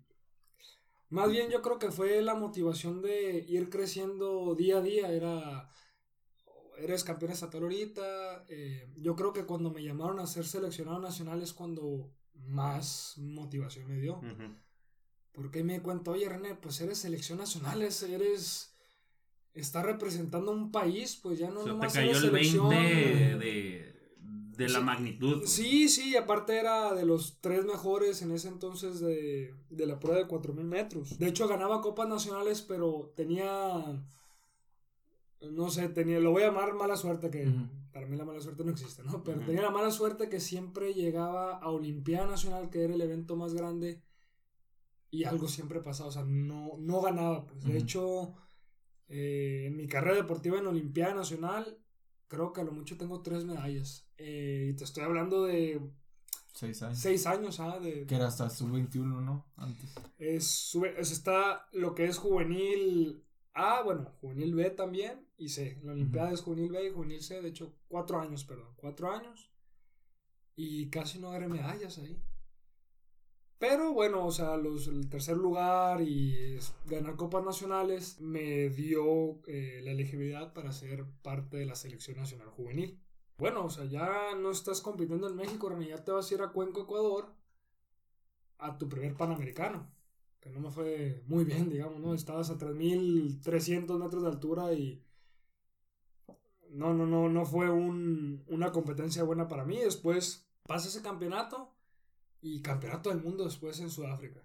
Más 1.11 1.31
bien 1.31 1.51
yo 1.51 1.61
creo 1.61 1.79
que 1.79 1.91
fue 1.91 2.23
la 2.23 2.35
motivación 2.35 3.03
de 3.03 3.45
ir 3.49 3.69
creciendo 3.69 4.55
día 4.55 4.79
a 4.79 4.83
día. 4.83 5.13
Era, 5.13 5.71
eres 6.83 7.05
campeón 7.05 7.33
estatal 7.33 7.63
ahorita. 7.63 8.45
Eh, 8.49 8.89
yo 8.97 9.17
creo 9.17 9.33
que 9.33 9.45
cuando 9.45 9.71
me 9.71 9.83
llamaron 9.83 10.19
a 10.19 10.27
ser 10.27 10.45
seleccionado 10.45 10.99
nacional 10.99 11.43
es 11.43 11.53
cuando 11.53 12.13
más 12.35 13.15
motivación 13.19 13.89
me 13.89 14.01
dio. 14.01 14.21
Porque 15.33 15.63
me 15.63 15.81
cuento, 15.81 16.13
oye 16.13 16.29
René, 16.29 16.55
pues 16.57 16.81
eres 16.81 16.99
selección 16.99 17.39
nacional, 17.39 17.83
eres... 17.83 18.77
Estás 19.53 19.85
representando 19.85 20.53
un 20.53 20.71
país, 20.71 21.17
pues 21.17 21.39
ya 21.41 21.51
no 21.51 21.67
nomás 21.67 21.93
te 21.93 21.99
cayó 22.01 22.17
el 22.17 22.31
20 22.31 22.77
de 23.39 23.91
de 24.61 24.69
la 24.69 24.81
magnitud. 24.81 25.43
Sí, 25.47 25.89
sí, 25.89 26.17
aparte 26.17 26.59
era 26.59 26.95
de 26.95 27.05
los 27.05 27.39
tres 27.41 27.65
mejores 27.65 28.21
en 28.23 28.31
ese 28.31 28.49
entonces 28.49 29.01
de, 29.01 29.55
la 29.71 29.99
prueba 29.99 30.19
de 30.19 30.27
4000 30.27 30.65
metros. 30.65 31.19
De 31.19 31.29
hecho, 31.29 31.49
ganaba 31.49 31.81
copas 31.81 32.09
nacionales, 32.09 32.63
pero 32.63 33.13
tenía. 33.17 34.05
No 35.41 35.71
sé, 35.71 35.89
tenía. 35.89 36.21
Lo 36.21 36.33
voy 36.33 36.43
a 36.43 36.47
llamar 36.47 36.75
mala 36.75 36.97
suerte, 36.97 37.31
que 37.31 37.51
para 37.93 38.07
mí 38.07 38.17
la 38.17 38.25
mala 38.25 38.41
suerte 38.41 38.65
no 38.65 38.71
existe, 38.71 39.03
¿no? 39.03 39.23
Pero 39.25 39.41
tenía 39.41 39.63
la 39.63 39.71
mala 39.71 39.91
suerte 39.91 40.29
que 40.29 40.41
siempre 40.41 40.95
llegaba 40.95 41.59
a 41.59 41.69
Olimpiada 41.71 42.27
Nacional, 42.27 42.71
que 42.71 42.85
era 42.85 42.95
el 42.95 43.01
evento 43.01 43.37
más 43.37 43.55
grande, 43.55 44.03
y 45.11 45.25
algo 45.25 45.49
siempre 45.49 45.81
pasaba, 45.81 46.09
o 46.09 46.13
sea, 46.13 46.25
no, 46.25 46.77
no 46.79 47.01
ganaba, 47.01 47.47
pues. 47.47 47.65
De 47.65 47.79
hecho. 47.79 48.35
Eh, 49.13 49.65
en 49.67 49.77
mi 49.77 49.89
carrera 49.89 50.15
deportiva 50.15 50.59
en 50.59 50.69
Olimpiada 50.69 51.15
Nacional 51.15 51.81
creo 52.31 52.53
que 52.53 52.61
a 52.61 52.65
lo 52.65 52.73
mucho 52.73 52.97
tengo 52.97 53.21
tres 53.23 53.45
medallas. 53.45 54.09
Eh, 54.17 54.69
y 54.71 54.77
te 54.77 54.85
estoy 54.85 55.03
hablando 55.03 55.45
de... 55.45 55.81
Seis 56.55 56.81
años. 56.83 56.99
Seis 56.99 57.27
años, 57.27 57.59
¿ah? 57.59 57.79
De, 57.81 58.07
que 58.07 58.15
era 58.15 58.29
hasta 58.29 58.49
sub-21, 58.49 59.21
¿no? 59.21 59.47
Antes. 59.57 59.93
Es, 60.19 60.47
sube, 60.47 60.99
está 61.01 61.67
lo 61.73 61.95
que 61.95 62.05
es 62.05 62.19
juvenil 62.19 63.25
A, 63.53 63.83
bueno, 63.83 64.13
juvenil 64.21 64.55
B 64.55 64.71
también, 64.71 65.27
y 65.41 65.49
C. 65.49 65.81
La 65.83 65.93
Olimpiada 65.93 66.33
es 66.33 66.43
juvenil 66.43 66.71
B 66.71 66.87
y 66.87 66.93
juvenil 66.93 67.23
C, 67.23 67.41
de 67.41 67.49
hecho, 67.49 67.75
cuatro 67.89 68.21
años, 68.21 68.45
perdón, 68.45 68.75
cuatro 68.77 69.11
años. 69.11 69.51
Y 70.55 70.91
casi 70.91 71.19
no 71.19 71.29
agarré 71.29 71.49
medallas 71.49 71.99
ahí. 71.99 72.23
Pero 73.59 73.93
bueno, 73.93 74.27
o 74.27 74.31
sea, 74.31 74.57
los, 74.57 74.87
el 74.89 75.09
tercer 75.09 75.37
lugar 75.37 76.01
y 76.03 76.59
ganar 76.87 77.17
copas 77.17 77.45
nacionales 77.45 78.21
me 78.21 78.71
dio 78.71 79.41
eh, 79.47 79.81
la 79.83 79.91
elegibilidad 79.91 80.53
para 80.53 80.73
ser 80.73 81.05
parte 81.23 81.59
de 81.59 81.67
la 81.67 81.75
selección 81.75 82.17
nacional 82.19 82.49
juvenil. 82.49 82.99
Bueno, 83.37 83.65
o 83.65 83.71
sea, 83.71 83.87
ya 83.87 84.35
no 84.35 84.51
estás 84.51 84.83
compitiendo 84.83 85.29
en 85.29 85.37
México, 85.37 85.71
ni 85.71 85.89
ya 85.89 86.03
te 86.05 86.13
vas 86.13 86.31
a 86.31 86.35
ir 86.35 86.43
a 86.43 86.53
Cuenco, 86.53 86.83
Ecuador, 86.83 87.35
a 88.59 88.77
tu 88.79 88.89
primer 88.89 89.15
Panamericano. 89.15 89.91
Que 90.41 90.51
no 90.51 90.61
me 90.61 90.71
fue 90.71 91.23
muy 91.27 91.45
bien, 91.45 91.69
digamos, 91.71 92.01
¿no? 92.01 92.15
Estabas 92.15 92.51
a 92.51 92.59
3.300 92.59 93.99
metros 93.99 94.23
de 94.23 94.29
altura 94.29 94.73
y... 94.75 95.03
No, 96.73 96.95
no, 96.95 97.07
no, 97.07 97.29
no 97.29 97.45
fue 97.45 97.69
un, 97.69 98.45
una 98.49 98.71
competencia 98.73 99.23
buena 99.23 99.49
para 99.49 99.65
mí. 99.65 99.79
Después 99.79 100.47
pasa 100.67 100.89
ese 100.89 101.03
campeonato 101.03 101.73
y 102.41 102.63
campeonato 102.63 103.11
del 103.11 103.23
mundo 103.23 103.45
después 103.45 103.81
en 103.81 103.91
Sudáfrica. 103.91 104.43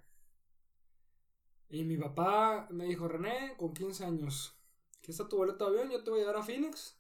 Y 1.70 1.84
mi 1.84 1.98
papá 1.98 2.68
me 2.72 2.86
dijo, 2.86 3.08
René, 3.08 3.56
con 3.58 3.74
15 3.74 4.06
años, 4.06 4.56
aquí 5.00 5.12
está 5.12 5.28
tu 5.28 5.38
boleto 5.38 5.70
de 5.70 5.80
avión, 5.80 5.92
yo 5.92 6.04
te 6.04 6.10
voy 6.10 6.20
a 6.20 6.24
llevar 6.24 6.42
a 6.42 6.44
Phoenix 6.44 6.98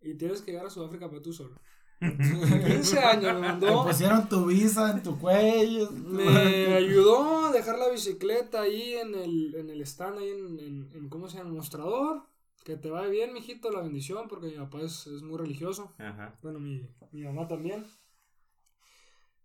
y 0.00 0.14
tienes 0.14 0.42
que 0.42 0.52
llegar 0.52 0.66
a 0.66 0.70
Sudáfrica 0.70 1.08
para 1.08 1.22
tú 1.22 1.32
solo. 1.32 1.60
15 2.00 2.98
años 2.98 3.34
me 3.34 3.40
mandó. 3.40 3.66
Te 3.66 3.90
pusieron 3.90 4.28
tu 4.28 4.46
visa 4.46 4.90
en 4.90 5.02
tu 5.02 5.18
cuello. 5.18 5.90
Me 5.90 6.74
ayudó 6.74 7.46
a 7.46 7.52
dejar 7.52 7.78
la 7.78 7.88
bicicleta 7.88 8.62
ahí 8.62 8.94
en 8.94 9.14
el, 9.14 9.54
en 9.54 9.70
el 9.70 9.80
stand, 9.82 10.18
ahí 10.18 10.30
en, 10.30 10.90
en, 10.92 11.08
¿cómo 11.08 11.28
se 11.28 11.38
llama? 11.38 11.50
El 11.50 11.56
mostrador. 11.56 12.22
Que 12.66 12.76
te 12.76 12.90
vaya 12.90 13.06
bien, 13.06 13.32
mijito, 13.32 13.70
la 13.70 13.80
bendición, 13.80 14.26
porque 14.26 14.48
mi 14.48 14.56
papá 14.56 14.80
es, 14.80 15.06
es 15.06 15.22
muy 15.22 15.38
religioso. 15.38 15.94
Bueno, 16.42 16.58
mi, 16.58 16.84
mi 17.12 17.22
mamá 17.22 17.46
también. 17.46 17.84
En 17.84 17.86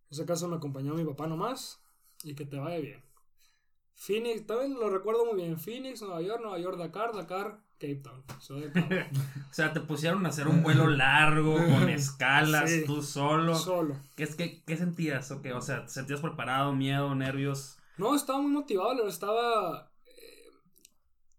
ese 0.09 0.25
caso 0.25 0.47
me 0.47 0.55
acompañó 0.55 0.95
mi 0.95 1.05
papá 1.05 1.27
nomás. 1.27 1.79
Y 2.23 2.33
que 2.33 2.45
te 2.45 2.57
vaya 2.57 2.79
bien. 2.79 3.03
Phoenix, 3.93 4.47
también 4.47 4.73
lo 4.73 4.89
recuerdo 4.89 5.23
muy 5.23 5.35
bien. 5.35 5.59
Phoenix, 5.59 6.01
Nueva 6.01 6.19
York, 6.23 6.41
Nueva 6.41 6.57
York, 6.57 6.79
Dakar, 6.79 7.13
Dakar, 7.13 7.59
Cape 7.73 8.01
Town. 8.03 8.23
o 9.51 9.53
sea, 9.53 9.71
te 9.71 9.81
pusieron 9.81 10.25
a 10.25 10.29
hacer 10.29 10.47
un 10.47 10.63
vuelo 10.63 10.87
largo, 10.87 11.53
con 11.53 11.89
escalas, 11.89 12.71
tú 12.87 13.03
solo. 13.03 13.53
Solo. 13.53 13.97
¿Qué, 14.15 14.27
qué, 14.35 14.63
qué 14.65 14.77
sentías? 14.77 15.29
¿O, 15.29 15.43
qué? 15.43 15.53
o 15.53 15.61
sea, 15.61 15.85
¿te 15.85 15.91
sentías 15.91 16.21
preparado, 16.21 16.73
miedo, 16.73 17.13
nervios? 17.13 17.77
No, 17.99 18.15
estaba 18.15 18.41
muy 18.41 18.51
motivado, 18.51 19.07
estaba... 19.07 19.90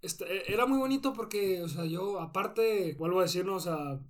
Este, 0.03 0.53
era 0.53 0.67
muy 0.67 0.79
bonito 0.79 1.13
porque, 1.13 1.63
o 1.63 1.69
sea, 1.69 1.85
yo 1.85 2.21
aparte, 2.21 2.95
vuelvo 2.99 3.21
a 3.21 3.23
decirnos, 3.23 3.67
o 3.67 3.71
sea, 3.71 4.01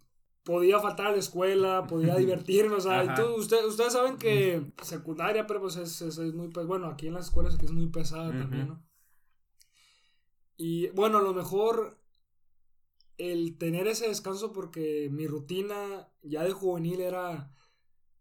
podía 0.42 0.80
faltar 0.80 1.08
a 1.08 1.12
la 1.12 1.18
escuela, 1.18 1.86
podía 1.86 2.16
divertirme, 2.16 2.76
o 2.76 2.80
sea, 2.80 3.14
ustedes 3.36 3.92
saben 3.92 4.16
que 4.16 4.72
secundaria, 4.82 5.46
pero 5.46 5.60
pues 5.60 5.76
es, 5.76 6.00
es, 6.00 6.18
muy, 6.34 6.48
bueno, 6.48 6.86
aquí 6.86 7.08
en 7.08 7.14
las 7.14 7.26
escuelas 7.26 7.56
que 7.56 7.66
es 7.66 7.72
muy 7.72 7.86
pesada 7.88 8.30
también, 8.30 8.68
¿no? 8.68 8.82
Y 10.56 10.88
bueno, 10.90 11.18
a 11.18 11.22
lo 11.22 11.34
mejor 11.34 11.98
el 13.18 13.58
tener 13.58 13.86
ese 13.86 14.08
descanso 14.08 14.52
porque 14.52 15.08
mi 15.10 15.26
rutina 15.26 16.08
ya 16.22 16.42
de 16.44 16.52
juvenil 16.52 17.00
era 17.00 17.52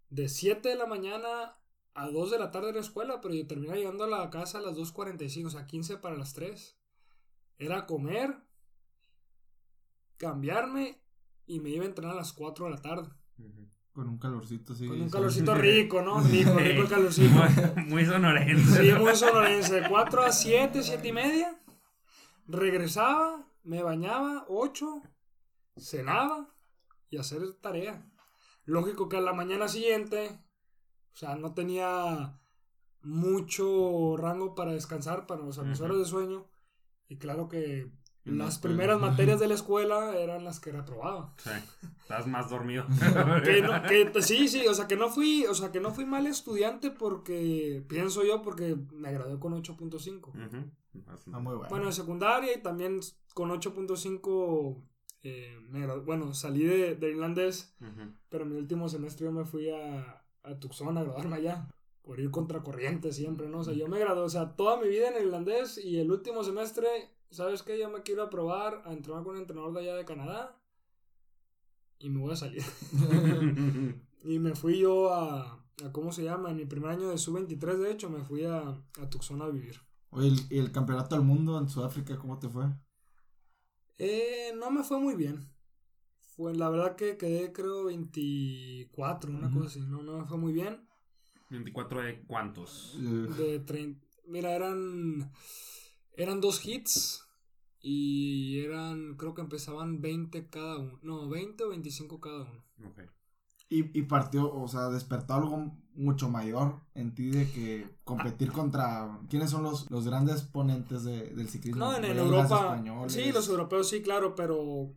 de 0.09 0.27
7 0.27 0.69
de 0.69 0.75
la 0.75 0.85
mañana 0.85 1.57
a 1.93 2.09
2 2.09 2.31
de 2.31 2.39
la 2.39 2.51
tarde 2.51 2.69
en 2.69 2.75
la 2.75 2.81
escuela, 2.81 3.21
pero 3.21 3.33
yo 3.33 3.47
terminaba 3.47 3.77
llegando 3.77 4.03
a 4.03 4.07
la 4.07 4.29
casa 4.29 4.57
a 4.57 4.61
las 4.61 4.75
2.45, 4.75 5.45
o 5.45 5.49
sea, 5.49 5.67
15 5.67 5.97
para 5.97 6.17
las 6.17 6.33
3. 6.33 6.80
Era 7.61 7.85
comer, 7.85 8.35
cambiarme 10.17 10.99
y 11.45 11.59
me 11.59 11.69
iba 11.69 11.83
a 11.83 11.89
entrenar 11.89 12.13
a 12.13 12.17
las 12.17 12.33
4 12.33 12.65
de 12.65 12.71
la 12.71 12.81
tarde. 12.81 13.07
Con 13.93 14.09
un 14.09 14.17
calorcito, 14.17 14.73
sí. 14.73 14.87
Con 14.87 14.99
un 14.99 15.11
calorcito 15.11 15.53
rico, 15.69 16.01
¿no? 16.01 16.21
Rico, 16.21 16.57
rico 16.57 16.81
el 16.81 16.89
calorcito. 16.89 17.35
Muy, 17.85 18.03
sonorense. 18.03 18.81
Sí, 18.81 18.99
muy 18.99 19.15
sonorense. 19.15 19.79
De 19.79 19.87
4 19.87 20.23
a 20.23 20.31
7, 20.31 20.81
7 20.81 21.07
y 21.07 21.11
media. 21.11 21.61
Regresaba, 22.47 23.45
me 23.63 23.83
bañaba, 23.83 24.45
8, 24.47 25.03
cenaba 25.77 26.49
y 27.11 27.17
hacer 27.17 27.41
tarea. 27.61 28.03
Lógico 28.65 29.07
que 29.07 29.17
a 29.17 29.21
la 29.21 29.33
mañana 29.33 29.67
siguiente, 29.67 30.39
o 31.13 31.15
sea, 31.15 31.35
no 31.35 31.53
tenía 31.53 32.39
mucho 33.03 34.17
rango 34.17 34.55
para 34.55 34.71
descansar, 34.71 35.27
para 35.27 35.43
los 35.43 35.53
sea, 35.53 35.63
horas 35.63 35.99
de 35.99 36.05
sueño. 36.05 36.47
Y 37.11 37.17
claro 37.17 37.49
que 37.49 37.91
las 38.23 38.57
primeras 38.57 38.97
materias 39.01 39.37
de 39.41 39.49
la 39.49 39.55
escuela 39.55 40.17
eran 40.17 40.45
las 40.45 40.61
que 40.61 40.71
reprobaba. 40.71 41.33
Sí, 41.37 41.49
estás 41.99 42.25
más 42.25 42.49
dormido. 42.49 42.85
que 43.43 44.13
sí, 44.21 44.47
sí, 44.47 44.65
o 44.65 44.73
sea 44.73 44.87
que 44.87 44.95
no 44.95 45.09
fui, 45.09 45.45
o 45.45 45.53
sea 45.53 45.73
que 45.73 45.81
no 45.81 45.91
fui 45.91 46.05
mal 46.05 46.25
estudiante 46.25 46.89
porque, 46.89 47.83
pienso 47.89 48.23
yo, 48.23 48.41
porque 48.41 48.77
me 48.93 49.11
gradué 49.11 49.37
con 49.39 49.61
8.5. 49.61 50.31
Ah, 51.33 51.39
muy 51.39 51.55
bueno. 51.55 51.69
Bueno, 51.69 51.87
en 51.87 51.93
secundaria 51.93 52.55
y 52.55 52.61
también 52.61 53.01
con 53.33 53.49
8.5, 53.49 54.81
eh, 55.23 55.57
bueno, 56.05 56.33
salí 56.33 56.63
de, 56.63 56.95
de 56.95 57.09
irlandés, 57.09 57.75
pero 58.29 58.45
en 58.45 58.51
mi 58.51 58.55
último 58.55 58.87
semestre 58.87 59.25
yo 59.25 59.33
me 59.33 59.43
fui 59.43 59.69
a, 59.69 60.23
a 60.43 60.59
Tucson 60.61 60.97
a 60.97 61.03
graduarme 61.03 61.35
allá. 61.35 61.67
Por 62.01 62.19
ir 62.19 62.31
contracorriente 62.31 63.11
siempre, 63.13 63.47
¿no? 63.47 63.59
O 63.59 63.63
sea, 63.63 63.73
yo 63.73 63.87
me 63.87 63.99
gradué, 63.99 64.23
o 64.23 64.29
sea, 64.29 64.55
toda 64.55 64.77
mi 64.77 64.87
vida 64.87 65.09
en 65.09 65.23
irlandés 65.23 65.77
y 65.77 65.99
el 65.99 66.11
último 66.11 66.43
semestre 66.43 66.87
¿sabes 67.31 67.63
qué? 67.63 67.79
Yo 67.79 67.89
me 67.89 68.03
quiero 68.03 68.29
probar 68.29 68.83
a 68.85 68.93
entrenar 68.93 69.23
con 69.23 69.35
un 69.35 69.41
entrenador 69.41 69.73
de 69.73 69.79
allá 69.79 69.95
de 69.95 70.05
Canadá 70.05 70.55
y 71.99 72.09
me 72.09 72.19
voy 72.19 72.33
a 72.33 72.35
salir. 72.35 72.63
y 74.23 74.39
me 74.39 74.53
fui 74.53 74.79
yo 74.79 75.13
a, 75.13 75.63
a, 75.83 75.91
¿cómo 75.91 76.11
se 76.11 76.23
llama? 76.23 76.51
En 76.51 76.57
mi 76.57 76.65
primer 76.65 76.91
año 76.91 77.09
de 77.09 77.17
sub-23, 77.17 77.77
de 77.77 77.91
hecho, 77.91 78.09
me 78.09 78.23
fui 78.23 78.45
a, 78.45 78.59
a 78.69 79.09
Tucson 79.09 79.41
a 79.41 79.47
vivir. 79.47 79.79
Oye, 80.09 80.33
¿y 80.49 80.59
el 80.59 80.71
campeonato 80.71 81.15
del 81.15 81.23
mundo 81.23 81.57
en 81.57 81.69
Sudáfrica 81.69 82.17
cómo 82.17 82.37
te 82.37 82.49
fue? 82.49 82.65
Eh, 83.97 84.51
no 84.57 84.69
me 84.71 84.83
fue 84.83 84.99
muy 84.99 85.15
bien. 85.15 85.49
Pues 86.35 86.57
la 86.57 86.69
verdad 86.69 86.95
que 86.95 87.17
quedé 87.17 87.53
creo 87.53 87.85
24, 87.85 89.31
una 89.31 89.51
cosa 89.51 89.67
así, 89.67 89.79
no, 89.81 90.01
no 90.01 90.25
fue 90.25 90.37
muy 90.37 90.51
bien. 90.51 90.87
¿24 91.51 92.03
de 92.03 92.23
cuántos? 92.25 92.97
De 93.37 93.59
30, 93.59 94.05
mira, 94.27 94.55
eran, 94.55 95.31
eran 96.15 96.41
dos 96.41 96.65
hits 96.65 97.25
y 97.81 98.59
eran, 98.59 99.15
creo 99.17 99.33
que 99.33 99.41
empezaban 99.41 100.01
20 100.01 100.49
cada 100.49 100.77
uno, 100.77 100.99
no, 101.01 101.29
20 101.29 101.63
o 101.63 101.69
25 101.69 102.19
cada 102.19 102.43
uno. 102.43 102.63
Okay. 102.91 103.05
Y, 103.69 103.97
y, 103.97 104.01
partió, 104.03 104.53
o 104.53 104.67
sea, 104.67 104.89
despertó 104.89 105.35
algo 105.35 105.77
mucho 105.93 106.29
mayor 106.29 106.81
en 106.93 107.15
ti 107.15 107.29
de 107.29 107.49
que 107.51 107.87
competir 108.03 108.51
contra. 108.51 109.19
¿Quiénes 109.29 109.49
son 109.49 109.63
los, 109.63 109.89
los 109.89 110.05
grandes 110.05 110.41
ponentes 110.41 111.05
de, 111.05 111.29
del 111.29 111.47
ciclismo? 111.47 111.85
No, 111.85 111.95
en, 111.95 112.03
Europa. 112.03 112.83
Sí, 113.07 113.31
los 113.31 113.47
europeos 113.47 113.87
sí, 113.89 114.01
claro, 114.01 114.35
pero. 114.35 114.93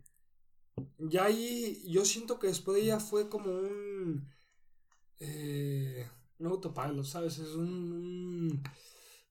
Ya 0.97 1.23
ahí. 1.23 1.81
Yo 1.87 2.03
siento 2.03 2.37
que 2.37 2.47
después 2.47 2.75
de 2.75 2.83
ella 2.83 2.99
fue 2.99 3.29
como 3.29 3.49
un. 3.49 4.29
Eh, 5.19 6.05
un 6.39 6.47
autopilot, 6.47 7.05
¿sabes? 7.05 7.37
Es 7.39 7.55
un. 7.55 8.61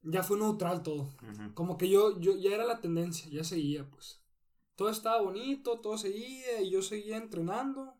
ya 0.02 0.22
fue 0.22 0.38
neutral 0.38 0.82
todo. 0.82 1.14
Como 1.54 1.76
que 1.76 1.88
yo, 1.88 2.20
yo. 2.20 2.36
Ya 2.36 2.54
era 2.54 2.64
la 2.64 2.80
tendencia, 2.80 3.28
ya 3.30 3.44
seguía, 3.44 3.88
pues. 3.90 4.20
Todo 4.76 4.88
estaba 4.88 5.22
bonito, 5.22 5.80
todo 5.80 5.96
seguía 5.98 6.60
y 6.60 6.70
yo 6.70 6.82
seguía 6.82 7.16
entrenando 7.16 7.94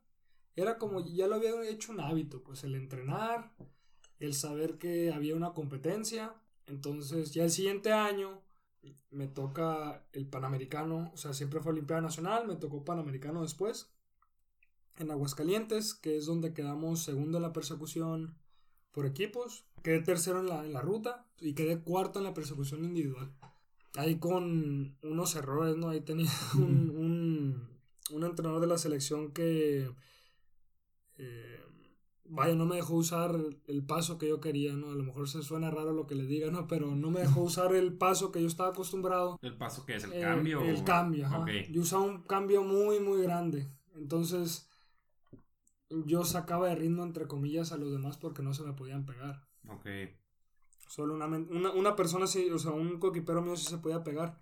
era 0.57 0.79
como, 0.79 1.01
ya 1.01 1.27
lo 1.27 1.37
había 1.37 1.69
hecho 1.69 1.93
un 1.93 2.01
hábito, 2.01 2.43
pues 2.43 2.63
el 2.65 2.75
entrenar, 2.75 3.53
el 4.21 4.35
saber 4.35 4.79
que 4.79 5.13
había 5.13 5.35
una 5.35 5.53
competencia. 5.53 6.35
Entonces, 6.67 7.33
ya 7.33 7.45
el 7.45 7.51
siguiente 7.51 7.93
año 7.93 8.41
me 9.11 9.27
toca 9.27 10.07
el 10.13 10.29
Panamericano, 10.29 11.11
o 11.13 11.17
sea, 11.17 11.33
siempre 11.33 11.61
fue 11.61 11.73
Olimpiada 11.73 12.03
Nacional, 12.03 12.47
me 12.47 12.57
tocó 12.57 12.85
Panamericano 12.85 13.43
después, 13.43 13.93
en 14.99 15.11
Aguascalientes, 15.11 15.95
que 15.95 16.17
es 16.17 16.27
donde 16.27 16.55
quedamos 16.55 17.03
segundo 17.03 17.39
en 17.39 17.43
la 17.43 17.53
persecución 17.53 18.39
por 18.95 19.07
equipos, 19.07 19.65
quedé 19.83 20.01
tercero 20.01 20.41
en 20.41 20.47
la, 20.47 20.65
en 20.65 20.73
la 20.73 20.81
ruta 20.81 21.27
y 21.41 21.55
quedé 21.55 21.81
cuarto 21.81 22.21
en 22.21 22.25
la 22.25 22.33
persecución 22.33 22.85
individual. 22.85 23.31
Ahí 23.97 24.19
con 24.19 24.97
unos 25.03 25.35
errores, 25.37 25.77
¿no? 25.77 25.91
Ahí 25.91 26.01
tenía 26.01 26.31
un, 26.55 26.91
un, 26.91 27.69
un 28.11 28.25
entrenador 28.25 28.61
de 28.61 28.69
la 28.69 28.79
selección 28.79 29.33
que 29.33 29.91
eh, 31.19 31.61
vaya, 32.25 32.55
no 32.55 32.67
me 32.67 32.77
dejó 32.77 32.95
usar 32.95 33.37
el 33.67 33.85
paso 33.85 34.17
que 34.17 34.29
yo 34.29 34.41
quería, 34.41 34.75
¿no? 34.75 34.91
A 34.91 34.95
lo 34.95 35.03
mejor 35.03 35.29
se 35.29 35.43
suena 35.43 35.71
raro 35.71 35.93
lo 35.93 36.07
que 36.07 36.15
le 36.15 36.25
diga, 36.25 36.51
¿no? 36.51 36.67
Pero 36.69 36.95
no 36.95 37.11
me 37.11 37.21
dejó 37.21 37.43
usar 37.43 37.75
el 37.75 37.93
paso 37.95 38.31
que 38.31 38.41
yo 38.41 38.47
estaba 38.47 38.71
acostumbrado. 38.71 39.39
¿El 39.43 39.57
paso 39.57 39.85
que 39.85 39.97
es? 39.97 40.05
¿El 40.05 40.21
cambio? 40.21 40.63
El 40.63 40.85
cambio, 40.85 41.27
ajá. 41.27 41.45
Yo 41.71 41.83
usaba 41.83 42.03
un 42.03 42.23
cambio 42.23 42.63
muy, 42.63 43.01
muy 43.01 43.23
grande. 43.23 43.69
Entonces, 43.97 44.69
yo 46.07 46.25
sacaba 46.25 46.69
de 46.69 46.75
ritmo, 46.75 47.03
entre 47.03 47.27
comillas, 47.27 47.73
a 47.73 47.77
los 47.77 47.91
demás 47.91 48.17
porque 48.17 48.43
no 48.43 48.55
se 48.55 48.63
me 48.63 48.73
podían 48.73 49.07
pegar. 49.07 49.47
Ok. 49.69 49.87
Solo 50.89 51.15
una, 51.15 51.27
una, 51.27 51.73
una 51.73 51.97
persona 51.97 52.27
sí, 52.27 52.51
o 52.51 52.59
sea, 52.59 52.73
un 52.73 52.99
coquipero 52.99 53.43
mío 53.43 53.57
sí 53.57 53.67
se 53.67 53.79
podía 53.79 54.05
pegar. 54.05 54.39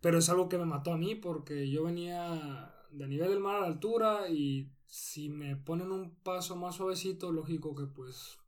Pero 0.00 0.18
es 0.18 0.28
algo 0.28 0.48
que 0.48 0.58
me 0.58 0.66
mató 0.66 0.92
a 0.92 0.98
mí 0.98 1.14
porque 1.14 1.68
yo 1.70 1.84
venía 1.84 2.72
de 2.90 3.08
nivel 3.08 3.30
del 3.30 3.40
mar 3.40 3.56
a 3.56 3.60
la 3.60 3.66
altura 3.66 4.28
y 4.28 4.70
si 4.86 5.28
me 5.28 5.56
ponen 5.56 5.90
un 5.90 6.14
paso 6.16 6.56
más 6.56 6.76
suavecito, 6.76 7.32
lógico 7.32 7.74
que 7.74 7.86
pues 7.86 8.38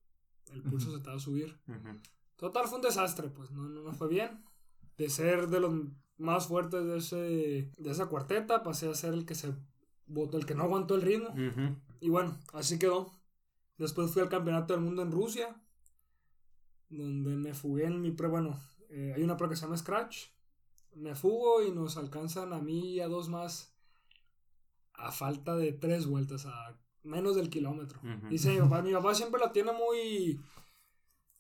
el 0.52 0.62
pulso 0.62 0.92
se 0.92 1.02
te 1.02 1.10
va 1.10 1.16
a 1.16 1.20
subir. 1.20 1.58
Total 2.36 2.66
fue 2.66 2.76
un 2.76 2.82
desastre, 2.82 3.28
pues 3.28 3.50
no, 3.50 3.68
no, 3.68 3.92
fue 3.92 4.08
bien. 4.08 4.44
De 4.96 5.10
ser 5.10 5.48
de 5.48 5.60
los 5.60 5.74
más 6.16 6.46
fuertes 6.46 6.84
de, 6.84 6.98
ese, 6.98 7.72
de 7.76 7.90
esa 7.90 8.06
cuarteta, 8.06 8.62
pasé 8.62 8.88
a 8.88 8.94
ser 8.94 9.14
el 9.14 9.24
que 9.24 9.34
se 9.34 9.54
el 10.08 10.46
que 10.46 10.54
no 10.54 10.64
aguantó 10.64 10.94
el 10.94 11.02
ritmo. 11.02 11.34
Y 12.00 12.08
bueno, 12.08 12.38
así 12.52 12.78
quedó. 12.78 13.12
Después 13.76 14.10
fui 14.10 14.22
al 14.22 14.28
campeonato 14.28 14.72
del 14.72 14.82
mundo 14.82 15.02
en 15.02 15.12
Rusia, 15.12 15.54
donde 16.88 17.36
me 17.36 17.54
fugué 17.54 17.84
en 17.86 18.00
mi 18.00 18.10
prueba. 18.10 18.40
Bueno, 18.40 18.60
eh, 18.90 19.12
hay 19.14 19.22
una 19.22 19.36
prueba 19.36 19.52
que 19.52 19.56
se 19.56 19.62
llama 19.62 19.76
Scratch. 19.76 20.26
Me 20.94 21.14
fugo 21.14 21.62
y 21.62 21.70
nos 21.70 21.96
alcanzan 21.96 22.52
a 22.52 22.60
mí 22.60 22.94
y 22.94 23.00
a 23.00 23.08
dos 23.08 23.28
más 23.28 23.74
a 24.94 25.12
falta 25.12 25.54
de 25.54 25.72
tres 25.72 26.06
vueltas, 26.06 26.46
a 26.46 26.76
menos 27.04 27.36
del 27.36 27.50
kilómetro. 27.50 28.00
Dice 28.28 28.50
mi 28.50 28.58
papá, 28.58 28.82
mi 28.82 28.92
papá 28.92 29.14
siempre 29.14 29.40
la 29.40 29.52
tiene 29.52 29.70
muy 29.72 30.40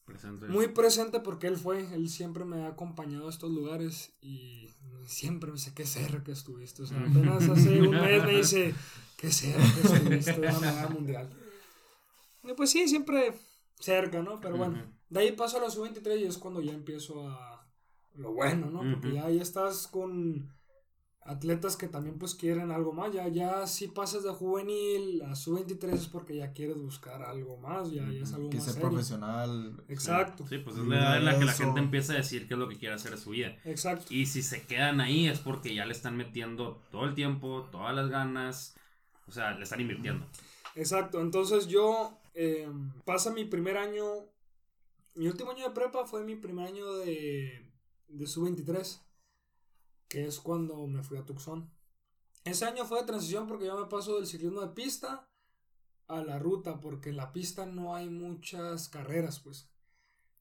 presente. 0.08 0.46
muy 0.48 0.68
presente 0.68 1.20
porque 1.20 1.46
él 1.46 1.56
fue, 1.56 1.92
él 1.94 2.08
siempre 2.08 2.44
me 2.44 2.62
ha 2.62 2.68
acompañado 2.68 3.26
a 3.28 3.30
estos 3.30 3.50
lugares 3.50 4.12
y 4.20 4.70
siempre 5.06 5.50
me 5.50 5.56
dice, 5.56 5.72
qué 5.74 5.86
cerca 5.86 6.24
que 6.24 6.32
estuviste. 6.32 6.82
O 6.82 6.86
sea, 6.86 6.98
apenas 6.98 7.48
hace 7.48 7.80
un 7.80 7.90
mes 7.90 8.24
me 8.24 8.36
dice, 8.38 8.74
qué 9.16 9.30
cerca 9.30 9.64
estuviste 9.82 10.32
de 10.32 10.48
una 10.48 10.60
medalla 10.60 10.88
mundial. 10.88 11.30
Y 12.42 12.52
pues 12.54 12.70
sí, 12.70 12.88
siempre 12.88 13.34
cerca, 13.78 14.22
¿no? 14.22 14.40
Pero 14.40 14.56
bueno, 14.56 14.82
de 15.08 15.20
ahí 15.20 15.32
paso 15.32 15.58
a 15.58 15.60
la 15.60 15.70
sub-23 15.70 16.20
y 16.20 16.24
es 16.24 16.38
cuando 16.38 16.60
ya 16.60 16.72
empiezo 16.72 17.28
a 17.28 17.66
lo 18.14 18.32
bueno, 18.32 18.70
¿no? 18.70 18.80
Porque 18.92 19.14
ya 19.14 19.26
ahí 19.26 19.38
estás 19.38 19.86
con 19.86 20.52
atletas 21.22 21.76
que 21.76 21.88
también 21.88 22.18
pues 22.18 22.34
quieren 22.34 22.70
algo 22.70 22.92
más. 22.92 23.12
Ya, 23.12 23.28
ya 23.28 23.66
si 23.66 23.88
pasas 23.88 24.22
de 24.22 24.30
juvenil 24.30 25.22
a 25.22 25.34
su 25.34 25.54
23 25.54 25.94
es 25.94 26.08
porque 26.08 26.36
ya 26.36 26.52
quieres 26.52 26.78
buscar 26.78 27.22
algo 27.22 27.56
más, 27.58 27.90
ya, 27.90 28.08
ya 28.10 28.22
es 28.22 28.32
algo 28.32 28.50
que 28.50 28.56
más 28.56 28.66
ser 28.66 28.80
profesional. 28.80 29.82
Exacto. 29.88 30.46
Sí, 30.48 30.58
pues 30.58 30.76
es 30.76 30.84
la 30.84 30.96
edad 30.96 31.16
en 31.18 31.24
la 31.24 31.38
que 31.38 31.44
la 31.44 31.52
gente 31.52 31.80
empieza 31.80 32.14
a 32.14 32.16
decir 32.16 32.48
qué 32.48 32.54
es 32.54 32.60
lo 32.60 32.68
que 32.68 32.76
quiere 32.76 32.94
hacer 32.94 33.12
en 33.12 33.18
su 33.18 33.30
vida. 33.30 33.56
Exacto. 33.64 34.06
Y 34.12 34.26
si 34.26 34.42
se 34.42 34.62
quedan 34.62 35.00
ahí 35.00 35.26
es 35.26 35.38
porque 35.38 35.74
ya 35.74 35.84
le 35.84 35.92
están 35.92 36.16
metiendo 36.16 36.80
todo 36.90 37.04
el 37.04 37.14
tiempo, 37.14 37.68
todas 37.70 37.94
las 37.94 38.08
ganas, 38.08 38.74
o 39.26 39.32
sea, 39.32 39.52
le 39.52 39.64
están 39.64 39.80
invirtiendo. 39.80 40.26
Exacto, 40.74 41.20
entonces 41.20 41.66
yo 41.66 42.18
em, 42.34 42.92
pasa 43.04 43.32
mi 43.32 43.44
primer 43.44 43.76
año, 43.76 44.04
mi 45.14 45.26
último 45.26 45.50
año 45.50 45.68
de 45.68 45.74
prepa 45.74 46.06
fue 46.06 46.24
mi 46.24 46.36
primer 46.36 46.68
año 46.68 46.94
de, 46.98 47.68
de 48.08 48.26
sub-23 48.26 49.00
que 50.08 50.26
es 50.26 50.40
cuando 50.40 50.86
me 50.86 51.02
fui 51.02 51.18
a 51.18 51.24
Tucson. 51.24 51.70
Ese 52.44 52.64
año 52.64 52.84
fue 52.84 53.00
de 53.00 53.06
transición 53.06 53.46
porque 53.46 53.66
yo 53.66 53.78
me 53.78 53.86
paso 53.86 54.16
del 54.16 54.26
ciclismo 54.26 54.60
de 54.60 54.68
pista 54.68 55.28
a 56.06 56.22
la 56.22 56.38
ruta, 56.38 56.80
porque 56.80 57.10
en 57.10 57.16
la 57.16 57.32
pista 57.32 57.66
no 57.66 57.94
hay 57.94 58.08
muchas 58.08 58.88
carreras, 58.88 59.40
pues. 59.40 59.70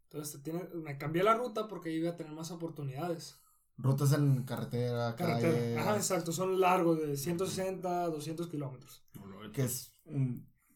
Entonces 0.03 0.41
tiene, 0.41 0.63
me 0.73 0.97
cambié 0.97 1.23
la 1.23 1.35
ruta 1.35 1.67
porque 1.67 1.91
iba 1.91 2.11
a 2.11 2.15
tener 2.15 2.31
más 2.31 2.51
oportunidades. 2.51 3.41
Rutas 3.77 4.13
en 4.13 4.43
carretera, 4.43 5.15
carretera. 5.15 5.81
Ajá, 5.81 5.97
exacto, 5.97 6.31
son 6.31 6.59
largos, 6.59 6.99
de 6.99 7.17
160, 7.17 8.07
200 8.07 8.47
kilómetros. 8.47 9.03
Que 9.51 9.63
es 9.63 9.93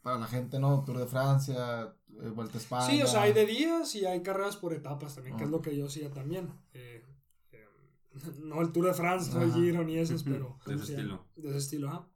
para 0.02 0.18
la 0.18 0.28
gente, 0.28 0.60
¿no? 0.60 0.84
Tour 0.84 1.00
de 1.00 1.08
Francia, 1.08 1.96
eh, 2.22 2.30
Vuelta 2.30 2.58
a 2.58 2.62
España. 2.62 2.88
Sí, 2.88 3.02
o 3.02 3.08
sea, 3.08 3.24
hay 3.24 3.34
de 3.34 3.46
días 3.46 3.96
y 3.96 4.06
hay 4.06 4.22
carreras 4.22 4.58
por 4.58 4.74
etapas 4.74 5.16
también, 5.16 5.38
que 5.38 5.46
es 5.46 5.50
lo 5.50 5.62
que 5.62 5.76
yo 5.76 5.86
hacía 5.86 6.12
también. 6.12 6.52
Eh, 6.74 7.06
no 8.40 8.62
el 8.62 8.72
Tour 8.72 8.88
de 8.88 8.94
France, 8.94 9.34
no 9.34 9.42
el 9.42 9.54
Giro 9.54 9.84
ni 9.84 9.98
esos, 9.98 10.24
pero... 10.24 10.60
de 10.66 10.76
ese 10.76 10.94
estilo. 10.94 11.26
De 11.36 11.50
ese 11.50 11.58
estilo, 11.58 12.10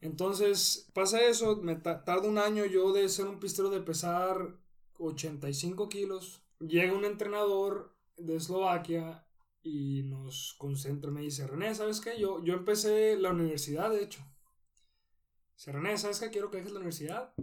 Entonces, 0.00 0.90
pasa 0.92 1.20
eso, 1.26 1.56
me 1.56 1.76
tarda 1.76 2.22
un 2.22 2.38
año 2.38 2.64
yo 2.64 2.92
de 2.92 3.08
ser 3.08 3.26
un 3.26 3.40
pistero 3.40 3.70
de 3.70 3.80
pesar 3.80 4.58
85 4.98 5.88
kilos. 5.88 6.42
Llega 6.60 6.92
un 6.92 7.04
entrenador 7.04 7.96
de 8.16 8.36
Eslovaquia 8.36 9.24
y 9.62 10.02
nos 10.04 10.54
concentra, 10.58 11.10
me 11.10 11.20
dice, 11.20 11.46
René, 11.46 11.74
¿sabes 11.74 12.00
qué? 12.00 12.18
Yo, 12.18 12.42
yo 12.42 12.54
empecé 12.54 13.16
la 13.16 13.30
universidad, 13.30 13.90
de 13.90 14.02
hecho. 14.02 14.20
Dice, 15.56 15.72
René, 15.72 15.96
¿sabes 15.98 16.20
qué? 16.20 16.30
Quiero 16.30 16.50
que 16.50 16.58
dejes 16.58 16.72
la 16.72 16.78
universidad. 16.78 17.34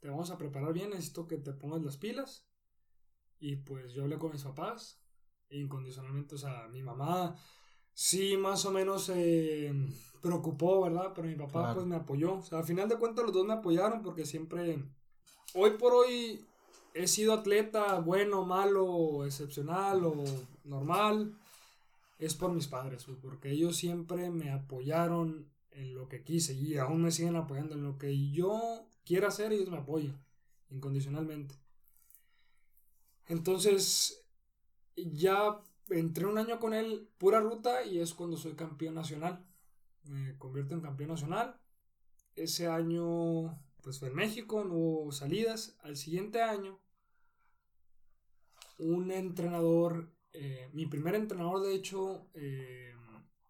Te 0.00 0.08
vamos 0.08 0.30
a 0.30 0.38
preparar 0.38 0.72
bien, 0.72 0.90
necesito 0.90 1.26
que 1.26 1.36
te 1.36 1.52
pongas 1.52 1.82
las 1.82 1.96
pilas. 1.96 2.46
Y 3.38 3.56
pues 3.56 3.92
yo 3.92 4.02
hablé 4.02 4.18
con 4.18 4.32
mis 4.32 4.42
papás 4.42 5.00
incondicionalmente. 5.50 6.34
O 6.34 6.38
sea, 6.38 6.68
mi 6.68 6.82
mamá 6.82 7.36
sí 7.92 8.36
más 8.36 8.64
o 8.64 8.70
menos 8.70 9.04
se 9.04 9.72
preocupó, 10.20 10.82
¿verdad? 10.82 11.12
Pero 11.14 11.28
mi 11.28 11.34
papá 11.34 11.74
pues 11.74 11.86
me 11.86 11.96
apoyó. 11.96 12.34
O 12.34 12.42
sea, 12.42 12.58
al 12.58 12.64
final 12.64 12.88
de 12.88 12.96
cuentas 12.96 13.24
los 13.24 13.34
dos 13.34 13.46
me 13.46 13.54
apoyaron 13.54 14.02
porque 14.02 14.26
siempre, 14.26 14.82
hoy 15.54 15.70
por 15.72 15.92
hoy 15.92 16.44
he 16.94 17.06
sido 17.06 17.32
atleta, 17.32 18.00
bueno, 18.00 18.44
malo, 18.44 19.24
excepcional 19.24 20.04
o 20.04 20.24
normal. 20.64 21.36
Es 22.18 22.34
por 22.34 22.52
mis 22.52 22.66
padres, 22.66 23.06
porque 23.22 23.50
ellos 23.50 23.76
siempre 23.76 24.28
me 24.28 24.50
apoyaron 24.50 25.50
en 25.70 25.94
lo 25.94 26.06
que 26.06 26.22
quise 26.22 26.52
y 26.52 26.76
aún 26.76 27.02
me 27.02 27.10
siguen 27.12 27.36
apoyando 27.36 27.74
en 27.74 27.82
lo 27.82 27.96
que 27.96 28.30
yo 28.30 28.84
quiera 29.06 29.28
hacer, 29.28 29.54
ellos 29.54 29.70
me 29.70 29.78
apoyan 29.78 30.22
incondicionalmente. 30.68 31.54
Entonces, 33.26 34.19
ya 35.12 35.60
entré 35.88 36.26
un 36.26 36.38
año 36.38 36.58
con 36.58 36.74
él 36.74 37.08
pura 37.18 37.40
ruta 37.40 37.84
y 37.84 38.00
es 38.00 38.14
cuando 38.14 38.36
soy 38.36 38.54
campeón 38.54 38.94
nacional. 38.94 39.44
Me 40.04 40.36
convierto 40.38 40.74
en 40.74 40.80
campeón 40.80 41.10
nacional. 41.10 41.56
Ese 42.34 42.66
año 42.66 43.58
pues 43.82 43.98
fue 43.98 44.08
en 44.08 44.14
México, 44.14 44.64
no 44.64 44.74
hubo 44.74 45.12
salidas. 45.12 45.76
Al 45.80 45.96
siguiente 45.96 46.42
año, 46.42 46.80
un 48.78 49.10
entrenador, 49.10 50.10
eh, 50.32 50.70
mi 50.72 50.86
primer 50.86 51.14
entrenador 51.14 51.62
de 51.62 51.74
hecho, 51.74 52.28
eh, 52.34 52.94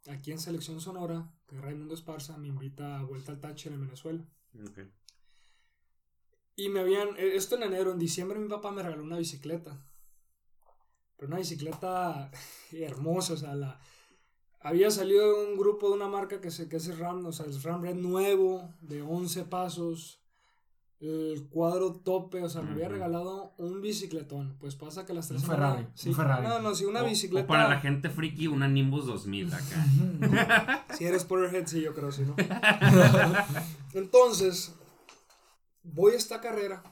aquí 0.09 0.33
en 0.33 0.39
Selección 0.39 0.81
Sonora, 0.81 1.33
que 1.47 1.61
Raimundo 1.61 1.95
Esparza 1.95 2.37
me 2.39 2.49
invita 2.49 2.99
a 2.99 3.05
Vuelta 3.05 3.33
al 3.33 3.41
Táchira 3.41 3.75
en 3.75 3.83
Venezuela. 3.83 4.25
Y 6.57 6.69
me 6.69 6.81
habían, 6.81 7.17
e, 7.17 7.37
esto 7.37 7.57
en 7.57 7.63
enero, 7.63 7.93
en 7.93 7.99
diciembre 7.99 8.39
mi 8.39 8.49
papá 8.49 8.71
me 8.71 8.83
regaló 8.83 9.03
una 9.03 9.19
bicicleta. 9.19 9.83
Pero 11.21 11.29
una 11.29 11.39
bicicleta 11.39 12.31
hermosa, 12.73 13.35
o 13.35 13.37
sea, 13.37 13.55
la, 13.55 13.79
había 14.59 14.91
salido 14.91 15.47
un 15.47 15.59
grupo 15.59 15.91
de 15.91 15.97
una 15.97 16.09
marca 16.09 16.41
que, 16.41 16.51
se, 16.51 16.67
que 16.67 16.77
es 16.77 16.99
RAM, 16.99 17.27
o 17.27 17.33
sea, 17.33 17.45
el 17.45 17.63
RAM 17.63 17.83
Red 17.83 17.97
nuevo, 17.97 18.73
de 18.81 19.03
11 19.03 19.45
pasos, 19.45 20.23
el 20.99 21.47
cuadro 21.51 21.93
tope, 21.93 22.43
o 22.43 22.49
sea, 22.49 22.63
me 22.63 22.71
había 22.71 22.89
regalado 22.89 23.53
un 23.59 23.83
bicicletón. 23.83 24.57
Pues 24.61 24.77
pasa 24.77 25.05
que 25.05 25.13
las 25.13 25.29
tres. 25.29 25.43
Un 25.43 25.49
Ferrari. 25.49 25.87
Sí, 25.95 26.09
un 26.09 26.15
Ferrari. 26.15 26.47
No, 26.47 26.61
no, 26.61 26.75
sí, 26.75 26.87
una 26.87 27.03
bicicleta. 27.03 27.45
O 27.45 27.49
para 27.49 27.69
la 27.69 27.81
gente 27.81 28.09
friki, 28.09 28.47
una 28.47 28.67
Nimbus 28.67 29.07
2000 29.07 29.53
acá. 29.53 30.87
si 30.97 31.05
eres 31.05 31.25
Potterhead, 31.25 31.67
sí, 31.67 31.83
yo 31.83 31.95
creo, 31.95 32.11
sí, 32.13 32.23
¿no? 32.23 32.35
Entonces, 33.93 34.75
voy 35.83 36.15
a 36.15 36.17
esta 36.17 36.41
carrera. 36.41 36.83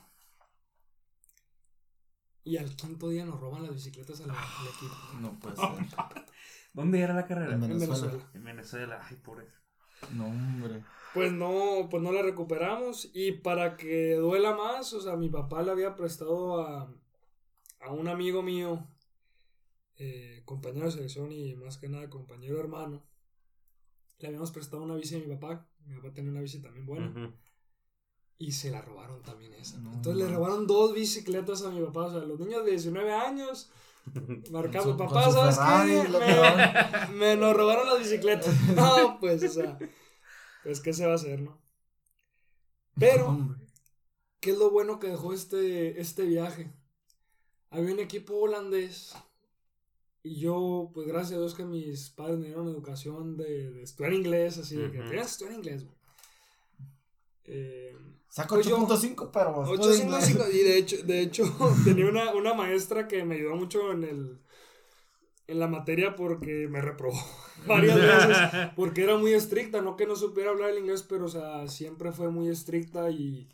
Y 2.49 2.57
al 2.57 2.75
quinto 2.75 3.11
día 3.11 3.27
nos 3.27 3.39
roban 3.39 3.63
las 3.63 3.75
bicicletas 3.75 4.23
al, 4.23 4.31
equipo. 4.31 4.97
No 5.21 5.39
puede 5.39 5.57
ser. 5.57 5.67
¿Dónde 6.73 6.99
era 6.99 7.13
la 7.13 7.27
carrera? 7.27 7.53
En 7.53 7.61
Venezuela. 7.61 8.31
En 8.33 8.43
Venezuela, 8.43 9.07
ay, 9.07 9.17
por 9.17 9.43
eso. 9.43 9.59
No, 10.15 10.29
hombre. 10.29 10.83
Pues 11.13 11.31
no, 11.31 11.89
pues 11.91 12.03
no 12.03 12.11
la 12.11 12.23
recuperamos. 12.23 13.11
Y 13.13 13.33
para 13.33 13.77
que 13.77 14.15
duela 14.15 14.57
más, 14.57 14.95
o 14.95 15.01
sea, 15.03 15.17
mi 15.17 15.29
papá 15.29 15.63
le 15.63 15.73
había 15.73 15.95
prestado 15.95 16.63
a, 16.63 16.91
a 17.81 17.93
un 17.93 18.09
amigo 18.09 18.43
mío, 18.43 18.89
eh, 19.97 20.41
compañero 20.47 20.87
de 20.87 20.93
selección 20.93 21.31
y 21.31 21.55
más 21.55 21.77
que 21.77 21.91
nada 21.91 22.09
compañero 22.09 22.59
hermano. 22.59 23.07
Le 24.21 24.29
habíamos 24.29 24.53
prestado 24.53 24.83
una 24.83 24.95
bici 24.95 25.17
a 25.17 25.19
mi 25.19 25.27
papá. 25.27 25.69
Mi 25.85 25.97
papá 25.97 26.15
tenía 26.15 26.31
una 26.31 26.41
bici 26.41 26.63
también 26.63 26.87
buena. 26.87 27.31
Y 28.39 28.53
se 28.53 28.71
la 28.71 28.81
robaron 28.81 29.21
también 29.23 29.53
esa. 29.55 29.77
Entonces 29.77 30.17
le 30.17 30.33
robaron 30.33 30.67
dos 30.67 30.95
bicicletas 30.95 31.63
a 31.63 31.71
mi 31.71 31.85
papá. 31.85 32.07
O 32.07 32.13
sea, 32.13 32.21
los 32.21 32.39
niños 32.39 32.65
de 32.65 32.71
19 32.73 33.13
años. 33.13 33.71
Marcando, 34.51 34.97
papá, 34.97 35.31
¿sabes 35.31 35.59
qué? 35.59 36.09
Me, 37.11 37.13
me 37.19 37.37
nos 37.37 37.57
robaron 37.57 37.89
las 37.89 37.99
bicicletas. 37.99 38.55
No, 38.75 39.19
pues, 39.21 39.43
o 39.43 39.49
sea. 39.49 39.79
Pues, 40.63 40.81
¿qué 40.81 40.93
se 40.93 41.07
va 41.07 41.13
a 41.13 41.17
hacer, 41.17 41.41
no? 41.41 41.61
Pero, 42.99 43.57
¿qué 44.41 44.51
es 44.51 44.59
lo 44.59 44.71
bueno 44.71 44.99
que 44.99 45.09
dejó 45.09 45.33
este, 45.33 46.01
este 46.01 46.25
viaje? 46.25 46.73
Había 47.71 47.93
un 47.93 48.01
equipo 48.01 48.35
holandés 48.35 49.15
y 50.23 50.41
yo, 50.41 50.91
pues 50.93 51.07
gracias 51.07 51.37
a 51.37 51.41
Dios 51.41 51.55
que 51.55 51.65
mis 51.65 52.11
padres 52.11 52.39
me 52.39 52.47
dieron 52.47 52.69
educación 52.69 53.37
de, 53.37 53.83
estudiar 53.83 54.13
inglés, 54.13 54.59
así, 54.59 54.77
de 54.77 54.91
que 54.91 54.99
tienes 54.99 55.11
que 55.11 55.21
estudiar 55.21 55.55
inglés, 55.55 55.85
güey. 55.85 55.97
Eh, 57.45 57.97
Saco 58.29 58.57
8.5, 58.57 58.87
pues 58.87 59.31
pero... 59.33 59.65
8.5, 59.65 60.53
y 60.53 60.59
de 60.59 60.79
hecho, 60.79 60.97
de 61.03 61.21
hecho 61.23 61.45
tenía 61.85 62.07
una, 62.07 62.35
una 62.35 62.55
maestra 62.55 63.09
que 63.09 63.25
me 63.25 63.37
ayudó 63.37 63.57
mucho 63.57 63.93
en 63.93 64.05
el 64.05 64.41
en 65.49 65.59
la 65.59 65.67
materia 65.67 66.15
porque 66.15 66.69
me 66.69 66.81
reprobó 66.81 67.19
varias 67.67 67.97
veces, 67.97 68.71
porque 68.77 69.03
era 69.03 69.17
muy 69.17 69.33
estricta, 69.33 69.81
no 69.81 69.97
que 69.97 70.07
no 70.07 70.15
supiera 70.15 70.51
hablar 70.51 70.71
el 70.71 70.79
inglés, 70.79 71.03
pero 71.03 71.25
o 71.25 71.29
sea, 71.29 71.67
siempre 71.69 72.13
fue 72.13 72.31
muy 72.31 72.49
estricta 72.49 73.11
y 73.11 73.49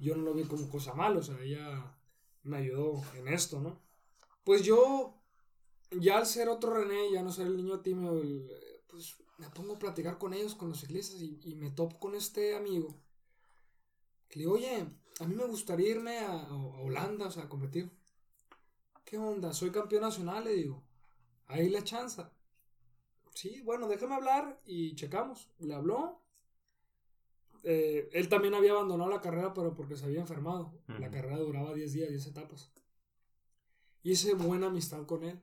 yo 0.00 0.16
no 0.16 0.22
lo 0.22 0.34
vi 0.34 0.44
como 0.44 0.68
cosa 0.68 0.94
mala, 0.94 1.18
o 1.18 1.22
sea, 1.22 1.38
ella 1.40 1.94
me 2.42 2.56
ayudó 2.56 3.02
en 3.16 3.28
esto, 3.28 3.60
¿no? 3.60 3.78
Pues 4.42 4.62
yo, 4.62 5.20
ya 5.90 6.18
al 6.18 6.26
ser 6.26 6.48
otro 6.48 6.74
René, 6.74 7.12
ya 7.12 7.22
no 7.22 7.30
ser 7.30 7.46
el 7.46 7.56
niño 7.56 7.80
tímido, 7.80 8.20
pues 8.88 9.16
me 9.38 9.48
pongo 9.50 9.74
a 9.74 9.78
platicar 9.78 10.18
con 10.18 10.32
ellos, 10.32 10.54
con 10.54 10.70
los 10.70 10.80
ciclistas, 10.80 11.20
y, 11.20 11.54
me 11.56 11.70
topo 11.70 11.98
con 11.98 12.14
este 12.14 12.56
amigo. 12.56 12.96
Que 14.34 14.40
le 14.40 14.46
digo, 14.46 14.54
oye, 14.54 14.84
a 15.20 15.26
mí 15.28 15.34
me 15.36 15.44
gustaría 15.44 15.90
irme 15.90 16.18
a, 16.18 16.32
a 16.32 16.56
Holanda, 16.56 17.28
o 17.28 17.30
sea, 17.30 17.44
a 17.44 17.48
competir. 17.48 17.88
¿Qué 19.04 19.16
onda? 19.16 19.52
Soy 19.52 19.70
campeón 19.70 20.02
nacional, 20.02 20.42
le 20.42 20.54
digo 20.54 20.82
ahí 21.46 21.68
la 21.68 21.84
chanza. 21.84 22.32
Sí, 23.34 23.60
bueno, 23.62 23.88
déjame 23.88 24.14
hablar 24.14 24.60
y 24.64 24.94
checamos. 24.94 25.48
Le 25.58 25.74
habló. 25.74 26.20
Eh, 27.62 28.08
él 28.12 28.28
también 28.28 28.54
había 28.54 28.72
abandonado 28.72 29.10
la 29.10 29.20
carrera, 29.20 29.54
pero 29.54 29.74
porque 29.74 29.96
se 29.96 30.04
había 30.04 30.20
enfermado. 30.20 30.72
La 30.86 31.10
carrera 31.10 31.38
duraba 31.38 31.74
10 31.74 31.92
días, 31.92 32.10
10 32.10 32.26
etapas. 32.26 32.70
Hice 34.02 34.34
buena 34.34 34.66
amistad 34.66 35.06
con 35.06 35.24
él. 35.24 35.40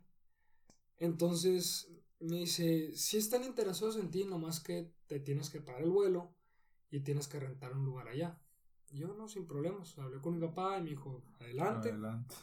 Entonces 0.98 1.90
me 2.20 2.40
dice, 2.40 2.96
si 2.96 3.18
están 3.18 3.44
interesados 3.44 3.96
en 3.96 4.12
ti, 4.12 4.24
nomás 4.24 4.60
que 4.60 4.92
te 5.08 5.20
tienes 5.20 5.50
que 5.50 5.62
pagar 5.62 5.82
el 5.82 5.90
vuelo 5.90 6.32
y 6.92 7.00
tienes 7.00 7.28
que 7.28 7.40
rentar 7.40 7.74
un 7.74 7.86
lugar 7.86 8.08
allá. 8.08 8.40
Yo 8.94 9.14
no, 9.14 9.28
sin 9.28 9.46
problemas. 9.46 9.98
Hablé 9.98 10.20
con 10.20 10.36
mi 10.36 10.46
papá 10.46 10.78
y 10.78 10.84
me 10.84 10.90
dijo, 10.90 11.22
adelante. 11.40 11.90
Adelante 11.90 12.36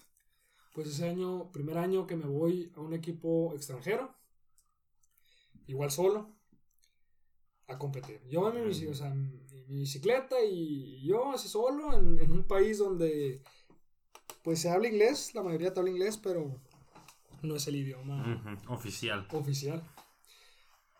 pues 0.78 0.90
ese 0.90 1.08
año, 1.08 1.50
primer 1.50 1.76
año 1.76 2.06
que 2.06 2.14
me 2.14 2.26
voy 2.26 2.70
a 2.76 2.80
un 2.80 2.94
equipo 2.94 3.52
extranjero, 3.52 4.14
igual 5.66 5.90
solo, 5.90 6.30
a 7.66 7.76
competir. 7.76 8.22
Yo 8.28 8.46
a 8.46 8.52
mi, 8.52 8.60
bicicleta 9.66 10.36
y 10.40 11.02
yo 11.04 11.32
así 11.32 11.48
solo 11.48 11.92
en, 11.94 12.30
un 12.30 12.44
país 12.44 12.78
donde 12.78 13.42
pues 14.44 14.60
se 14.60 14.70
habla 14.70 14.86
inglés, 14.86 15.34
la 15.34 15.42
mayoría 15.42 15.74
te 15.74 15.80
habla 15.80 15.90
inglés, 15.90 16.16
pero 16.16 16.54
no 17.42 17.56
es 17.56 17.66
el 17.66 17.74
idioma 17.74 18.56
oficial. 18.68 19.26
Oficial. 19.32 19.82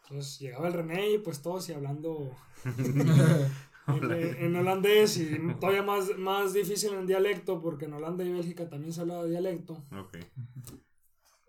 Entonces 0.03 0.41
llegaba 0.41 0.67
el 0.67 0.75
René 0.75 1.13
y 1.13 1.19
pues 1.19 1.41
todos 1.41 1.69
y 1.69 1.73
hablando 1.73 2.37
en, 4.39 4.57
holandés 4.57 5.17
y 5.19 5.39
todavía 5.59 5.83
más, 5.83 6.17
más 6.19 6.53
difícil 6.53 6.93
en 6.95 7.07
dialecto, 7.07 7.61
porque 7.61 7.87
en 7.87 7.95
Holanda 7.95 8.25
y 8.25 8.33
Bélgica 8.33 8.69
también 8.69 8.93
se 8.93 9.01
habla 9.01 9.23
de 9.23 9.31
dialecto. 9.31 9.85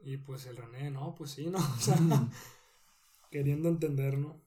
Y 0.04 0.18
pues 0.18 0.46
el 0.46 0.58
René, 0.58 0.92
no, 0.92 1.14
pues 1.16 1.32
sí, 1.32 1.50
¿no? 1.50 1.58
O 1.78 1.80
sea, 1.80 1.98
queriendo 3.32 3.70
entender, 3.70 4.18
¿no? 4.18 4.42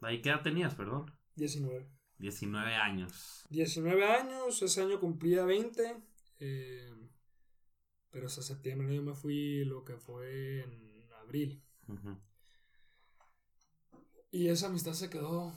¿Ahí 0.00 0.20
qué 0.20 0.30
edad 0.30 0.42
tenías, 0.42 0.74
perdón? 0.74 1.10
19. 1.36 1.86
19 2.18 2.74
años. 2.74 3.46
19 3.50 4.04
años, 4.06 4.62
ese 4.62 4.82
año 4.82 5.00
cumplía 5.00 5.44
20. 5.44 5.96
Eh, 6.40 6.92
pero 8.10 8.26
hasta 8.26 8.42
septiembre 8.42 8.94
yo 8.94 9.02
me 9.02 9.14
fui 9.14 9.64
lo 9.64 9.84
que 9.84 9.96
fue 9.96 10.62
en 10.62 11.04
abril. 11.22 11.62
Y 14.30 14.48
esa 14.48 14.66
amistad 14.66 14.92
se 14.92 15.10
quedó 15.10 15.52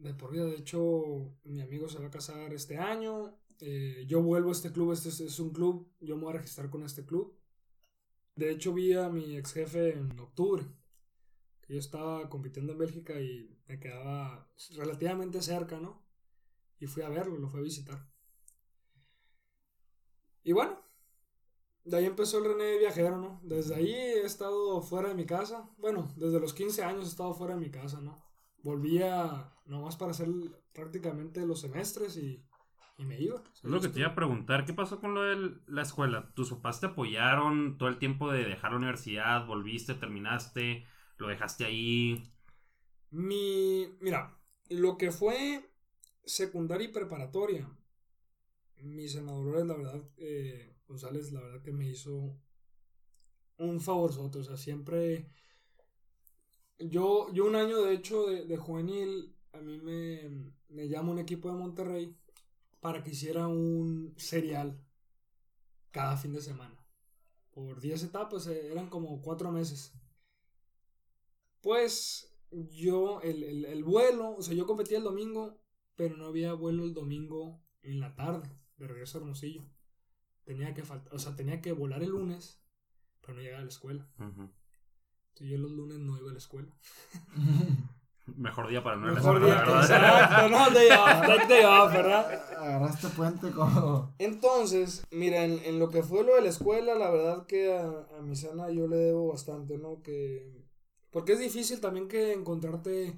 de 0.00 0.14
por 0.14 0.32
vida. 0.32 0.46
De 0.46 0.56
hecho, 0.56 1.36
mi 1.44 1.60
amigo 1.60 1.88
se 1.88 1.98
va 1.98 2.06
a 2.06 2.10
casar 2.10 2.52
este 2.52 2.78
año. 2.78 3.36
Eh, 3.60 4.04
yo 4.08 4.22
vuelvo 4.22 4.50
a 4.50 4.52
este 4.52 4.72
club, 4.72 4.92
este 4.92 5.08
es, 5.08 5.38
un 5.38 5.50
club, 5.50 5.92
yo 6.00 6.16
me 6.16 6.24
voy 6.24 6.34
a 6.34 6.36
registrar 6.38 6.70
con 6.70 6.82
este 6.82 7.04
club. 7.04 7.36
De 8.34 8.50
hecho, 8.50 8.72
vi 8.72 8.94
a 8.94 9.08
mi 9.08 9.36
ex 9.36 9.52
jefe 9.52 9.92
en 9.92 10.18
octubre. 10.18 10.64
yo 11.68 11.78
estaba 11.78 12.28
compitiendo 12.28 12.72
en 12.72 12.78
Bélgica 12.78 13.20
y 13.20 13.56
me 13.68 13.78
quedaba 13.78 14.48
relativamente 14.76 15.42
cerca, 15.42 15.78
¿no? 15.78 16.02
Y 16.78 16.86
fui 16.86 17.02
a 17.02 17.08
verlo, 17.08 17.38
lo 17.38 17.48
fui 17.48 17.60
a 17.60 17.62
visitar. 17.62 18.08
Y 20.42 20.52
bueno, 20.52 20.80
de 21.84 21.98
ahí 21.98 22.06
empezó 22.06 22.38
el 22.38 22.44
René 22.44 22.78
viajero, 22.78 23.18
¿no? 23.18 23.40
Desde 23.42 23.74
ahí 23.74 23.92
he 23.92 24.24
estado 24.24 24.80
fuera 24.80 25.08
de 25.08 25.14
mi 25.14 25.26
casa. 25.26 25.68
Bueno, 25.76 26.12
desde 26.16 26.40
los 26.40 26.54
15 26.54 26.82
años 26.82 27.04
he 27.04 27.08
estado 27.08 27.34
fuera 27.34 27.54
de 27.54 27.60
mi 27.60 27.70
casa, 27.70 28.00
¿no? 28.00 28.29
Volvía 28.62 29.52
nomás 29.66 29.96
para 29.96 30.10
hacer 30.10 30.28
prácticamente 30.72 31.46
los 31.46 31.60
semestres 31.60 32.16
y, 32.16 32.42
me 32.98 33.18
iba. 33.18 33.42
Es 33.54 33.64
lo 33.64 33.80
que 33.80 33.88
te 33.88 34.00
iba 34.00 34.10
a 34.10 34.14
preguntar, 34.14 34.66
¿qué 34.66 34.74
pasó 34.74 35.00
con 35.00 35.14
lo 35.14 35.22
de 35.22 35.54
la 35.68 35.80
escuela? 35.80 36.30
¿Tus 36.34 36.50
papás 36.50 36.80
te 36.80 36.86
apoyaron 36.86 37.78
todo 37.78 37.88
el 37.88 37.98
tiempo 37.98 38.30
de 38.30 38.44
dejar 38.44 38.72
la 38.72 38.76
universidad? 38.76 39.46
¿Volviste, 39.46 39.94
terminaste? 39.94 40.84
¿Lo 41.16 41.28
dejaste 41.28 41.64
ahí? 41.64 42.30
Mi, 43.10 43.88
mira, 44.02 44.38
lo 44.68 44.98
que 44.98 45.12
fue 45.12 45.70
secundaria 46.26 46.88
y 46.88 46.92
preparatoria, 46.92 47.70
mis 48.76 49.12
senadores, 49.12 49.66
la 49.66 49.76
verdad, 49.76 50.02
eh, 50.18 50.76
González, 50.86 51.32
la 51.32 51.40
verdad 51.40 51.62
que 51.62 51.72
me 51.72 51.88
hizo 51.88 52.36
un 53.56 53.80
favorzote, 53.80 54.40
o 54.40 54.44
sea, 54.44 54.56
siempre 54.56 55.30
yo, 56.80 57.32
yo 57.32 57.46
un 57.46 57.56
año, 57.56 57.82
de 57.82 57.94
hecho, 57.94 58.26
de, 58.26 58.56
juvenil, 58.56 59.34
a 59.52 59.58
mí 59.58 59.78
me, 59.78 60.52
me 60.68 60.88
llama 60.88 61.12
un 61.12 61.18
equipo 61.18 61.50
de 61.50 61.58
Monterrey 61.58 62.16
para 62.80 63.02
que 63.02 63.10
hiciera 63.10 63.46
un 63.46 64.14
serial 64.16 64.80
cada 65.90 66.16
fin 66.16 66.32
de 66.32 66.40
semana. 66.40 66.76
Por 67.50 67.80
10 67.80 68.04
etapas, 68.04 68.46
eh, 68.46 68.70
eran 68.70 68.88
como 68.88 69.20
4 69.20 69.50
meses. 69.52 69.92
Pues 71.60 72.34
yo, 72.50 73.20
el, 73.20 73.64
el, 73.64 73.84
vuelo, 73.84 74.36
o 74.36 74.42
sea, 74.42 74.54
yo 74.54 74.66
competía 74.66 74.98
el 74.98 75.04
domingo, 75.04 75.60
pero 75.94 76.16
no 76.16 76.26
había 76.26 76.54
vuelo 76.54 76.84
el 76.84 76.94
domingo 76.94 77.62
en 77.82 78.00
la 78.00 78.14
tarde, 78.14 78.48
de 78.76 78.86
regreso 78.86 79.18
a 79.18 79.20
Hermosillo. 79.20 79.64
Tenía 80.44 80.72
que 80.72 80.82
faltar, 80.82 81.14
o 81.14 81.18
sea, 81.18 81.36
tenía 81.36 81.60
que 81.60 81.72
volar 81.72 82.02
el 82.02 82.10
lunes, 82.10 82.62
pero 83.20 83.34
no 83.34 83.42
llegar 83.42 83.60
a 83.60 83.64
la 83.64 83.68
escuela. 83.68 84.08
Yo 85.38 85.58
los 85.58 85.70
lunes 85.70 85.98
no 85.98 86.18
iba 86.18 86.30
a 86.30 86.32
la 86.32 86.38
escuela. 86.38 86.68
Mejor 88.36 88.68
día 88.68 88.82
para 88.82 88.96
no 88.96 89.06
ir 89.06 89.10
a 89.10 89.14
la 89.14 89.20
escuela. 89.20 89.80
Exacto, 89.82 90.48
no, 90.48 90.70
day 90.70 90.88
off, 90.90 91.48
day 91.48 91.64
off, 91.64 91.92
¿verdad? 91.92 92.54
Agarraste 92.58 93.08
puente 93.08 93.50
como... 93.50 94.14
Entonces, 94.18 95.04
mira, 95.10 95.44
en, 95.44 95.78
lo 95.78 95.90
que 95.90 96.02
fue 96.02 96.22
lo 96.24 96.36
de 96.36 96.42
la 96.42 96.48
escuela, 96.48 96.94
la 96.94 97.10
verdad 97.10 97.46
que 97.46 97.72
a, 97.72 98.06
a 98.18 98.22
mi 98.22 98.36
sana 98.36 98.70
yo 98.70 98.86
le 98.86 98.96
debo 98.96 99.28
bastante, 99.28 99.78
¿no? 99.78 100.00
Que... 100.02 100.64
Porque 101.10 101.32
es 101.32 101.40
difícil 101.40 101.80
también 101.80 102.06
que 102.06 102.32
encontrarte 102.32 103.16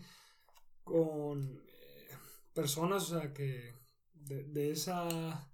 con 0.82 1.42
eh, 1.42 2.08
personas, 2.54 3.10
o 3.10 3.20
sea, 3.20 3.34
que 3.34 3.74
de, 4.14 4.44
de 4.44 4.70
esa 4.70 5.51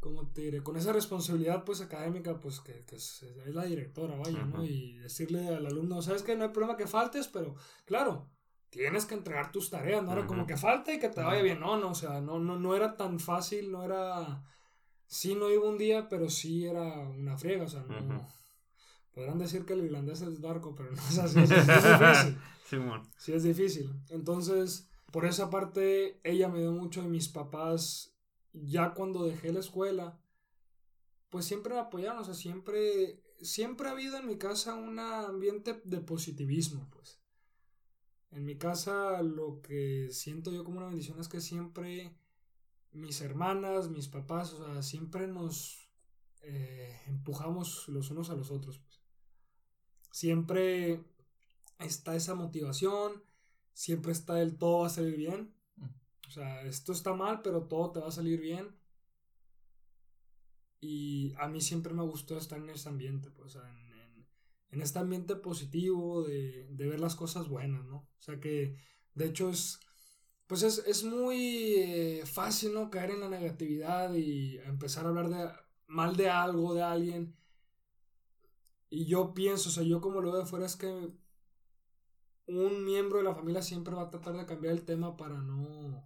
como 0.00 0.26
te 0.28 0.40
diré, 0.40 0.62
con 0.62 0.76
esa 0.76 0.92
responsabilidad 0.92 1.62
pues 1.64 1.82
académica, 1.82 2.40
pues 2.40 2.60
que, 2.60 2.84
es, 2.90 3.24
la 3.46 3.64
directora, 3.64 4.16
vaya, 4.16 4.44
¿no? 4.44 4.64
Y 4.64 4.94
decirle 4.94 5.46
al 5.48 5.66
alumno, 5.66 6.00
sabes 6.00 6.22
que 6.22 6.34
no 6.34 6.44
hay 6.44 6.50
problema 6.50 6.76
que 6.76 6.86
faltes, 6.86 7.28
pero 7.28 7.54
claro, 7.84 8.30
tienes 8.70 9.04
que 9.04 9.14
entregar 9.14 9.52
tus 9.52 9.68
tareas, 9.68 10.02
no 10.02 10.12
era 10.12 10.26
como 10.26 10.46
que 10.46 10.56
falte 10.56 10.94
y 10.94 10.98
que 10.98 11.10
te 11.10 11.20
vaya 11.20 11.42
bien, 11.42 11.60
no, 11.60 11.76
no, 11.76 11.90
o 11.90 11.94
sea, 11.94 12.20
no, 12.22 12.38
no, 12.38 12.58
no 12.58 12.74
era 12.74 12.96
tan 12.96 13.20
fácil, 13.20 13.70
no 13.70 13.84
era, 13.84 14.42
sí 15.06 15.34
no 15.34 15.50
iba 15.50 15.68
un 15.68 15.76
día, 15.76 16.08
pero 16.08 16.30
sí 16.30 16.64
era 16.64 16.98
una 17.00 17.36
friega, 17.36 17.64
o 17.64 17.68
sea, 17.68 17.82
no, 17.82 18.26
podrán 19.12 19.38
decir 19.38 19.66
que 19.66 19.74
el 19.74 19.84
irlandés 19.84 20.22
es 20.22 20.40
barco, 20.40 20.74
pero 20.74 20.92
no 20.92 20.96
es 20.96 21.18
así, 21.18 21.40
es, 21.40 21.48
difícil. 21.50 22.38
sí, 22.64 22.78
sí, 23.18 23.32
es 23.34 23.42
difícil, 23.42 23.92
entonces, 24.08 24.88
por 25.12 25.26
esa 25.26 25.50
parte, 25.50 26.20
ella 26.24 26.48
me 26.48 26.60
dio 26.60 26.72
mucho 26.72 27.02
y 27.02 27.08
mis 27.08 27.28
papás 27.28 28.09
ya 28.52 28.94
cuando 28.94 29.24
dejé 29.24 29.52
la 29.52 29.60
escuela, 29.60 30.20
pues 31.28 31.44
siempre 31.44 31.74
me 31.74 31.80
apoyaron, 31.80 32.18
o 32.18 32.24
sea, 32.24 32.34
siempre, 32.34 33.22
siempre 33.40 33.88
ha 33.88 33.92
habido 33.92 34.18
en 34.18 34.26
mi 34.26 34.36
casa 34.36 34.74
un 34.74 34.98
ambiente 34.98 35.80
de 35.84 36.00
positivismo, 36.00 36.88
pues. 36.90 37.20
En 38.32 38.44
mi 38.44 38.56
casa 38.56 39.22
lo 39.22 39.60
que 39.60 40.08
siento 40.12 40.52
yo 40.52 40.64
como 40.64 40.78
una 40.78 40.88
bendición 40.88 41.18
es 41.18 41.28
que 41.28 41.40
siempre 41.40 42.14
mis 42.92 43.20
hermanas, 43.20 43.88
mis 43.88 44.08
papás, 44.08 44.52
o 44.52 44.64
sea, 44.64 44.82
siempre 44.82 45.26
nos 45.26 45.88
eh, 46.42 47.00
empujamos 47.06 47.88
los 47.88 48.10
unos 48.10 48.30
a 48.30 48.34
los 48.34 48.50
otros. 48.50 48.78
Pues. 48.78 49.00
Siempre 50.10 51.04
está 51.78 52.16
esa 52.16 52.34
motivación, 52.34 53.22
siempre 53.72 54.12
está 54.12 54.40
el 54.42 54.56
todo 54.56 54.80
va 54.80 54.86
a 54.86 54.90
salir 54.90 55.16
bien. 55.16 55.54
O 56.30 56.32
sea, 56.32 56.62
esto 56.62 56.92
está 56.92 57.12
mal, 57.12 57.42
pero 57.42 57.64
todo 57.66 57.90
te 57.90 57.98
va 57.98 58.06
a 58.06 58.12
salir 58.12 58.40
bien. 58.40 58.68
Y 60.78 61.34
a 61.38 61.48
mí 61.48 61.60
siempre 61.60 61.92
me 61.92 62.04
gustó 62.04 62.38
estar 62.38 62.60
en 62.60 62.70
ese 62.70 62.88
ambiente, 62.88 63.32
pues, 63.32 63.56
en, 63.56 64.28
en, 64.70 64.80
este 64.80 65.00
ambiente 65.00 65.34
positivo 65.34 66.22
de, 66.22 66.68
de, 66.70 66.88
ver 66.88 67.00
las 67.00 67.16
cosas 67.16 67.48
buenas, 67.48 67.84
¿no? 67.84 67.96
O 67.96 68.22
sea 68.22 68.38
que, 68.38 68.76
de 69.14 69.26
hecho, 69.26 69.50
es, 69.50 69.80
pues 70.46 70.62
es, 70.62 70.78
es 70.86 71.02
muy 71.02 71.74
eh, 71.78 72.22
fácil, 72.26 72.74
¿no? 72.74 72.90
Caer 72.90 73.10
en 73.10 73.20
la 73.22 73.28
negatividad 73.28 74.14
y 74.14 74.58
empezar 74.58 75.06
a 75.06 75.08
hablar 75.08 75.30
de, 75.30 75.50
mal 75.88 76.14
de 76.14 76.30
algo, 76.30 76.74
de 76.74 76.82
alguien. 76.84 77.36
Y 78.88 79.06
yo 79.06 79.34
pienso, 79.34 79.68
o 79.68 79.72
sea, 79.72 79.82
yo 79.82 80.00
como 80.00 80.20
lo 80.20 80.30
veo 80.30 80.42
de 80.42 80.46
fuera 80.46 80.66
es 80.66 80.76
que 80.76 81.12
un 82.46 82.84
miembro 82.84 83.18
de 83.18 83.24
la 83.24 83.34
familia 83.34 83.62
siempre 83.62 83.96
va 83.96 84.02
a 84.02 84.10
tratar 84.10 84.36
de 84.36 84.46
cambiar 84.46 84.74
el 84.74 84.84
tema 84.84 85.16
para 85.16 85.40
no 85.42 86.04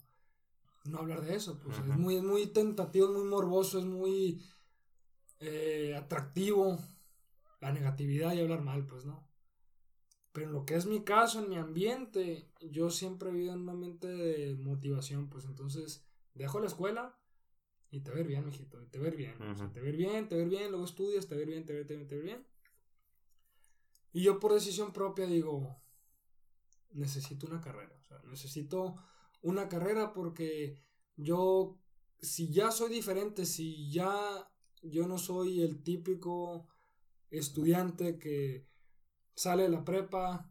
no 0.85 0.99
hablar 0.99 1.23
de 1.23 1.35
eso. 1.35 1.59
Pues 1.61 1.79
es 1.79 1.85
muy, 1.85 2.20
muy 2.20 2.47
tentativo, 2.47 3.07
es 3.07 3.12
muy 3.12 3.25
morboso, 3.25 3.79
es 3.79 3.85
muy 3.85 4.42
eh, 5.40 5.94
atractivo 5.97 6.79
la 7.61 7.73
negatividad 7.73 8.35
y 8.35 8.40
hablar 8.40 8.62
mal, 8.62 8.87
pues 8.87 9.05
no. 9.05 9.27
Pero 10.33 10.49
en 10.49 10.53
lo 10.53 10.66
que 10.66 10.75
es 10.75 10.87
mi 10.87 11.05
caso, 11.05 11.42
en 11.42 11.49
mi 11.49 11.57
ambiente, 11.57 12.51
yo 12.61 12.90
siempre 12.90 13.31
he 13.31 13.33
vivido 13.33 13.55
en 13.55 13.61
un 13.61 13.70
ambiente 13.70 14.09
de 14.09 14.57
motivación, 14.57 15.31
pues 15.31 15.44
entonces 15.44 16.05
dejo 16.35 16.61
la 16.61 16.66
escuela 16.66 17.16
y 17.90 18.01
te 18.01 18.11
ver 18.11 18.27
bien, 18.27 18.44
mijito, 18.44 18.85
te 18.88 18.99
ver 18.99 19.16
bien. 19.16 19.35
te 19.73 19.81
ver 19.81 19.97
bien, 19.97 20.29
te 20.29 20.37
ver 20.37 20.49
bien, 20.49 20.70
luego 20.70 20.85
estudias, 20.85 21.29
te 21.29 21.37
ver 21.37 21.47
bien, 21.47 21.64
te 21.64 21.73
ver, 21.73 21.87
te 21.87 21.97
ver, 21.97 22.09
te 22.09 22.16
ver 22.16 22.25
bien. 22.25 22.47
Y 24.12 24.23
yo 24.23 24.40
por 24.40 24.53
decisión 24.53 24.92
propia 24.92 25.27
digo, 25.27 25.81
necesito 26.90 27.47
una 27.47 27.61
carrera, 27.61 27.94
o 28.01 28.05
sea, 28.05 28.18
necesito 28.25 28.97
una 29.45 29.69
carrera 29.69 30.13
porque 30.13 30.83
yo, 31.17 31.79
si 32.21 32.51
ya 32.51 32.71
soy 32.71 32.91
diferente, 32.91 33.45
si 33.45 33.93
ya 33.93 34.51
yo 34.83 35.07
no 35.07 35.19
soy 35.19 35.63
el 35.63 35.83
típico 35.83 36.67
estudiante 37.31 38.19
que 38.19 38.67
sale 39.35 39.65
de 39.65 39.69
la 39.69 39.85
prepa 39.85 40.51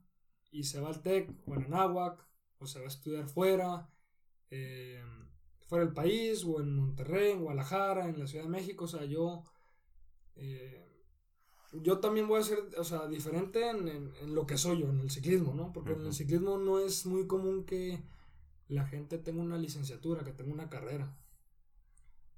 y 0.52 0.64
se 0.64 0.80
va 0.80 0.90
al 0.90 1.02
TEC 1.02 1.30
o 1.48 1.56
en 1.56 1.64
Anáhuac 1.64 2.24
o 2.60 2.68
se 2.68 2.80
va 2.80 2.86
a 2.86 2.90
estudiar 2.90 3.28
fuera, 3.28 3.90
eh, 4.52 5.02
fuera 5.68 5.86
del 5.86 5.94
país 5.94 6.44
o 6.46 6.62
en 6.62 6.76
Monterrey, 6.76 7.32
en 7.32 7.42
Guadalajara, 7.42 8.08
en 8.08 8.20
la 8.20 8.28
Ciudad 8.28 8.46
de 8.46 8.52
México, 8.52 8.86
o 8.86 8.88
sea, 8.88 9.06
yo... 9.06 9.44
Eh, 10.36 10.80
yo 11.82 11.98
también 11.98 12.28
voy 12.28 12.40
a 12.40 12.44
ser, 12.44 12.60
o 12.78 12.84
sea, 12.84 13.08
diferente 13.08 13.68
en, 13.68 13.88
en, 13.88 14.36
lo 14.36 14.46
que 14.46 14.60
soy 14.60 14.82
yo, 14.82 14.90
en 14.92 15.00
el 15.00 15.10
ciclismo, 15.10 15.56
¿no? 15.56 15.74
Porque 15.74 15.94
en 15.94 16.06
el 16.06 16.14
ciclismo 16.14 16.60
no 16.60 16.78
es 16.78 17.08
muy 17.08 17.26
común 17.26 17.66
que 17.66 18.00
la 18.74 18.86
gente 18.86 19.18
tenga 19.18 19.42
una 19.42 19.58
licenciatura, 19.58 20.24
que 20.24 20.34
tenga 20.34 20.54
una 20.54 20.70
carrera. 20.70 21.16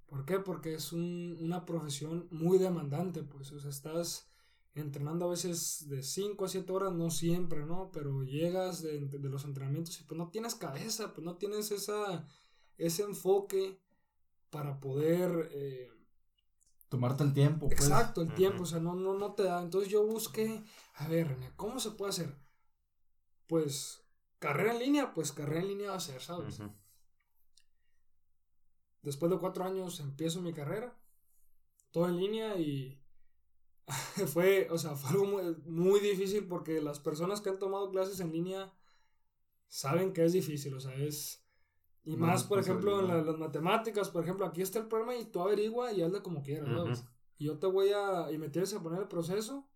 ¿Por 0.06 0.26
qué? 0.26 0.40
Porque 0.40 0.76
es 0.76 0.94
una 0.94 1.66
profesión 1.66 2.28
muy 2.30 2.58
demandante, 2.58 3.24
pues, 3.24 3.52
o 3.52 3.60
sea, 3.60 3.70
estás 3.70 4.30
entrenando 4.76 5.26
a 5.26 5.30
veces 5.30 5.88
de 5.88 6.04
5 6.04 6.46
a 6.46 6.50
7 6.50 6.72
horas, 6.72 6.94
no 6.94 7.10
siempre, 7.10 7.66
¿no? 7.66 7.90
Pero 7.92 8.24
llegas 8.24 8.84
de, 8.84 9.00
los 9.20 9.46
entrenamientos 9.46 10.00
y 10.00 10.04
pues 10.04 10.18
no 10.18 10.30
tienes 10.30 10.54
cabeza, 10.56 11.14
pues 11.14 11.24
no 11.24 11.38
tienes 11.38 11.72
esa, 11.72 12.28
ese 12.78 13.04
enfoque 13.04 13.80
para 14.50 14.80
poder... 14.80 15.50
Eh, 15.54 15.92
Tomarte 16.90 17.24
el 17.24 17.34
tiempo. 17.34 17.68
Pues. 17.68 17.80
Exacto, 17.80 18.22
el 18.22 18.34
tiempo, 18.36 18.64
o 18.64 18.66
sea, 18.66 18.80
no, 18.80 18.94
no, 18.94 19.16
no 19.16 19.34
te 19.34 19.44
da. 19.44 19.62
Entonces 19.62 19.90
yo 19.90 20.06
busqué, 20.06 20.64
a 20.94 21.08
ver, 21.08 21.36
¿cómo 21.56 21.80
se 21.80 21.92
puede 21.92 22.12
hacer? 22.12 22.38
Pues 23.48 24.05
carrera 24.46 24.74
en 24.74 24.80
línea, 24.80 25.12
pues 25.12 25.32
carrera 25.32 25.62
en 25.62 25.70
línea 25.70 25.90
va 25.90 25.98
a 25.98 26.00
ser, 26.00 26.22
¿sabes? 26.22 26.62
Después 29.02 29.32
de 29.32 29.40
cuatro 29.40 29.64
años 29.64 30.00
empiezo 30.00 30.40
mi 30.40 30.54
carrera, 30.54 30.96
todo 31.90 32.08
en 32.08 32.18
línea 32.18 32.56
y 32.58 33.02
fue, 34.28 34.68
o 34.70 34.78
sea, 34.78 34.96
fue 34.96 35.10
algo 35.10 35.42
muy, 35.66 36.00
difícil 36.00 36.48
porque 36.48 36.80
las 36.80 37.00
personas 37.00 37.42
que 37.42 37.50
han 37.50 37.58
tomado 37.58 37.90
clases 37.90 38.20
en 38.20 38.32
línea 38.32 38.72
saben 39.68 40.14
que 40.14 40.24
es 40.24 40.34
difícil, 40.34 40.76
o 40.76 40.80
sea, 40.80 40.94
es... 40.94 41.44
Y 42.04 42.16
más, 42.16 42.44
por 42.44 42.60
ejemplo, 42.60 43.00
en 43.00 43.08
las 43.08 43.40
matemáticas, 43.40 44.10
por 44.10 44.24
ejemplo, 44.24 44.46
aquí 44.46 44.62
está 44.62 44.78
el 44.78 44.88
problema 44.88 45.16
y 45.16 45.26
tú 45.26 45.42
averigua 45.42 45.92
y 45.92 46.04
hazle 46.04 46.22
como 46.22 46.44
quieras, 46.44 46.70
¿sabes? 46.70 47.04
Y 47.40 47.46
yo 47.46 47.58
te 47.58 47.66
voy 47.66 47.90
a... 47.90 48.32
y 48.32 48.38
me 48.38 48.50
tienes 48.50 48.72
que 48.72 48.80
poner 48.80 49.02
el 49.02 49.08
proceso 49.08 49.68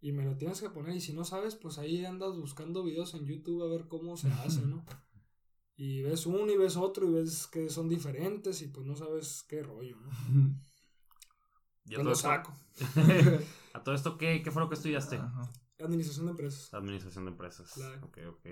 y 0.00 0.12
me 0.12 0.24
lo 0.24 0.36
tienes 0.36 0.60
que 0.60 0.70
poner. 0.70 0.96
Y 0.96 1.00
si 1.00 1.12
no 1.12 1.24
sabes, 1.24 1.56
pues 1.56 1.78
ahí 1.78 2.04
andas 2.04 2.36
buscando 2.36 2.82
videos 2.82 3.14
en 3.14 3.26
YouTube 3.26 3.62
a 3.62 3.68
ver 3.68 3.88
cómo 3.88 4.16
se 4.16 4.30
hace, 4.32 4.62
¿no? 4.62 4.84
Y 5.76 6.02
ves 6.02 6.26
uno 6.26 6.52
y 6.52 6.58
ves 6.58 6.76
otro 6.76 7.08
y 7.08 7.12
ves 7.14 7.46
que 7.46 7.70
son 7.70 7.88
diferentes 7.88 8.60
y 8.60 8.66
pues 8.66 8.84
no 8.84 8.94
sabes 8.94 9.42
qué 9.48 9.62
rollo, 9.62 9.96
¿no? 9.96 10.10
Yo 11.86 12.02
lo 12.02 12.14
saco. 12.14 12.54
¿A 13.72 13.82
todo 13.82 13.94
esto 13.94 14.18
qué, 14.18 14.42
qué 14.42 14.50
fue 14.50 14.60
lo 14.60 14.68
que 14.68 14.74
estudiaste? 14.74 15.18
Administración 15.78 16.26
de 16.26 16.32
empresas. 16.32 16.74
Administración 16.74 17.24
de 17.24 17.30
empresas. 17.30 17.72
Claro. 17.72 17.98
Ok, 18.04 18.18
ok. 18.28 18.46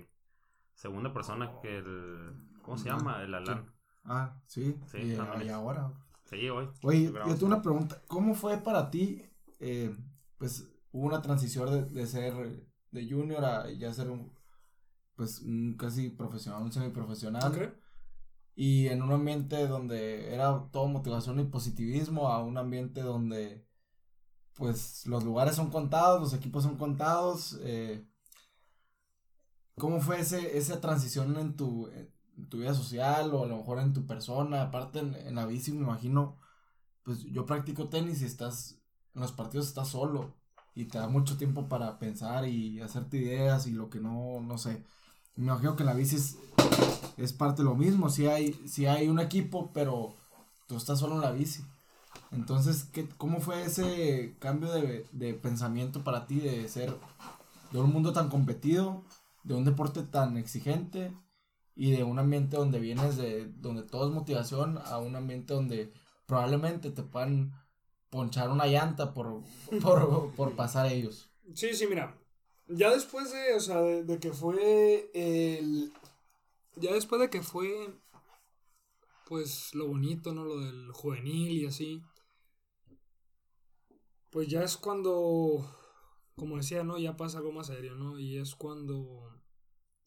Segunda 0.73 1.13
persona 1.13 1.61
que 1.61 1.77
el... 1.77 2.33
¿Cómo 2.63 2.79
se 2.79 2.89
llama? 2.89 3.23
El 3.23 3.35
Alan. 3.35 3.71
Ah, 4.05 4.41
sí. 4.47 4.75
Sí, 4.91 4.99
y, 4.99 5.45
y 5.45 5.49
ahora. 5.51 5.93
Sí, 6.25 6.49
hoy. 6.49 6.69
Oye, 6.83 7.05
yo 7.05 7.35
tengo 7.35 7.47
una 7.47 7.61
pregunta. 7.61 8.01
¿Cómo 8.09 8.35
fue 8.35 8.57
para 8.59 8.91
ti, 8.91 9.23
eh, 9.61 9.95
pues, 10.39 10.67
hubo 10.93 11.07
una 11.07 11.23
transición 11.23 11.71
de, 11.71 11.85
de 12.01 12.07
ser 12.07 12.69
de 12.91 13.09
junior 13.09 13.45
a 13.45 13.71
ya 13.71 13.93
ser 13.93 14.11
un, 14.11 14.33
pues, 15.17 15.41
un 15.41 15.77
casi 15.77 16.11
profesional, 16.11 16.63
un 16.63 16.73
semiprofesional. 16.73 17.77
Y 18.55 18.89
en 18.89 19.03
un 19.03 19.13
ambiente 19.13 19.69
donde 19.69 20.35
era 20.35 20.69
todo 20.73 20.89
motivación 20.89 21.39
y 21.41 21.45
positivismo, 21.45 22.29
a 22.29 22.43
un 22.43 22.59
ambiente 22.59 23.03
donde, 23.03 23.67
pues, 24.55 25.07
los 25.07 25.23
lugares 25.25 25.55
son 25.55 25.71
contados, 25.71 26.21
los 26.21 26.35
equipos 26.35 26.65
son 26.65 26.77
contados. 26.77 27.59
Eh, 27.63 28.05
¿Cómo 29.77 30.01
fue 30.01 30.21
ese, 30.21 30.59
esa 30.59 30.81
transición 30.81 31.37
en 31.39 31.55
tu, 31.57 31.89
en 31.89 32.49
tu 32.49 32.59
vida 32.59 32.75
social 32.75 33.33
o 33.33 33.45
a 33.45 33.47
lo 33.47 33.59
mejor 33.59 33.79
en 33.79 33.93
tu 33.93 34.07
persona? 34.07 34.63
Aparte, 34.63 35.01
en, 35.01 35.15
en 35.15 35.37
la 35.37 35.47
bici, 35.47 35.71
me 35.73 35.85
imagino, 35.85 36.39
pues, 37.05 37.23
yo 37.25 37.47
practico 37.47 37.89
tenis 37.89 38.23
y 38.23 38.25
estás, 38.25 38.81
en 39.15 39.21
los 39.23 39.33
partidos 39.33 39.69
estás 39.69 39.89
solo 39.89 40.38
y 40.79 40.85
te 40.85 40.99
da 40.99 41.09
mucho 41.09 41.37
tiempo 41.37 41.69
para 41.69 41.99
pensar 41.99 42.47
y 42.47 42.81
hacerte 42.81 43.17
ideas 43.17 43.67
y 43.67 43.73
lo 43.73 43.91
que 43.91 43.99
no, 43.99 44.41
no 44.41 44.59
sé. 44.59 44.85
Me 45.35 45.47
imagino 45.47 45.75
que 45.75 45.83
la 45.83 45.93
bici 45.93 46.15
es, 47.17 47.33
parte 47.33 47.63
de 47.63 47.69
lo 47.69 47.75
mismo, 47.75 48.11
si 48.11 48.29
hay, 48.29 48.53
si 48.69 48.87
hay 48.87 49.09
un 49.09 49.19
equipo, 49.19 49.73
pero 49.75 50.15
tú 50.69 50.77
estás 50.77 51.01
solo 51.01 51.17
en 51.17 51.23
la 51.23 51.33
bici. 51.33 51.65
Entonces, 52.31 52.85
¿qué, 52.93 53.09
¿cómo 53.17 53.41
fue 53.41 53.65
ese 53.65 54.37
cambio 54.39 54.71
de, 54.71 55.05
de 55.11 55.35
pensamiento 55.35 56.05
para 56.05 56.27
ti 56.27 56.39
de 56.39 56.69
ser 56.69 56.97
de 57.73 57.81
un 57.81 57.93
mundo 57.93 58.13
tan 58.13 58.29
competido, 58.29 59.03
de 59.43 59.55
un 59.55 59.65
deporte 59.65 60.05
tan 60.05 60.37
exigente 60.37 61.13
y 61.75 61.91
de 61.91 62.05
un 62.05 62.21
ambiente 62.21 62.57
donde 62.57 62.79
vienes 62.79 63.17
de, 63.17 63.51
donde 63.57 63.83
todo 63.83 64.09
es 64.09 64.15
motivación, 64.15 64.79
a 64.85 64.99
un 64.99 65.17
ambiente 65.17 65.55
donde 65.55 65.93
probablemente 66.27 66.93
te 66.93 67.03
puedan 67.03 67.53
ponchar 68.11 68.51
una 68.51 68.67
llanta 68.67 69.13
por, 69.15 69.43
por, 69.83 70.33
por 70.33 70.57
pasar 70.57 70.93
ellos. 70.93 71.31
Sí, 71.55 71.75
sí, 71.75 71.87
mira, 71.87 72.17
ya 72.69 72.91
después 72.91 73.33
de, 73.33 73.55
o 73.55 73.61
sea, 73.61 73.81
de, 73.81 74.21
que 74.21 74.33
fue 74.33 75.11
el... 75.15 75.93
Ya 76.77 76.93
después 76.93 77.21
de 77.21 77.31
que 77.31 77.43
fue, 77.43 77.95
pues, 79.27 79.75
lo 79.75 79.89
bonito, 79.89 80.33
¿no? 80.33 80.45
Lo 80.45 80.61
del 80.61 80.93
juvenil 80.93 81.53
y 81.53 81.67
así. 81.67 82.03
Pues 84.31 84.49
ya 84.49 84.63
es 84.63 84.77
cuando, 84.77 85.67
como 86.37 86.59
decía, 86.59 86.85
¿no? 86.85 86.99
Ya 86.99 87.17
pasa 87.17 87.39
algo 87.39 87.53
más 87.53 87.69
serio, 87.69 87.95
¿no? 87.95 88.19
Y 88.19 88.37
es 88.37 88.55
cuando 88.55 89.35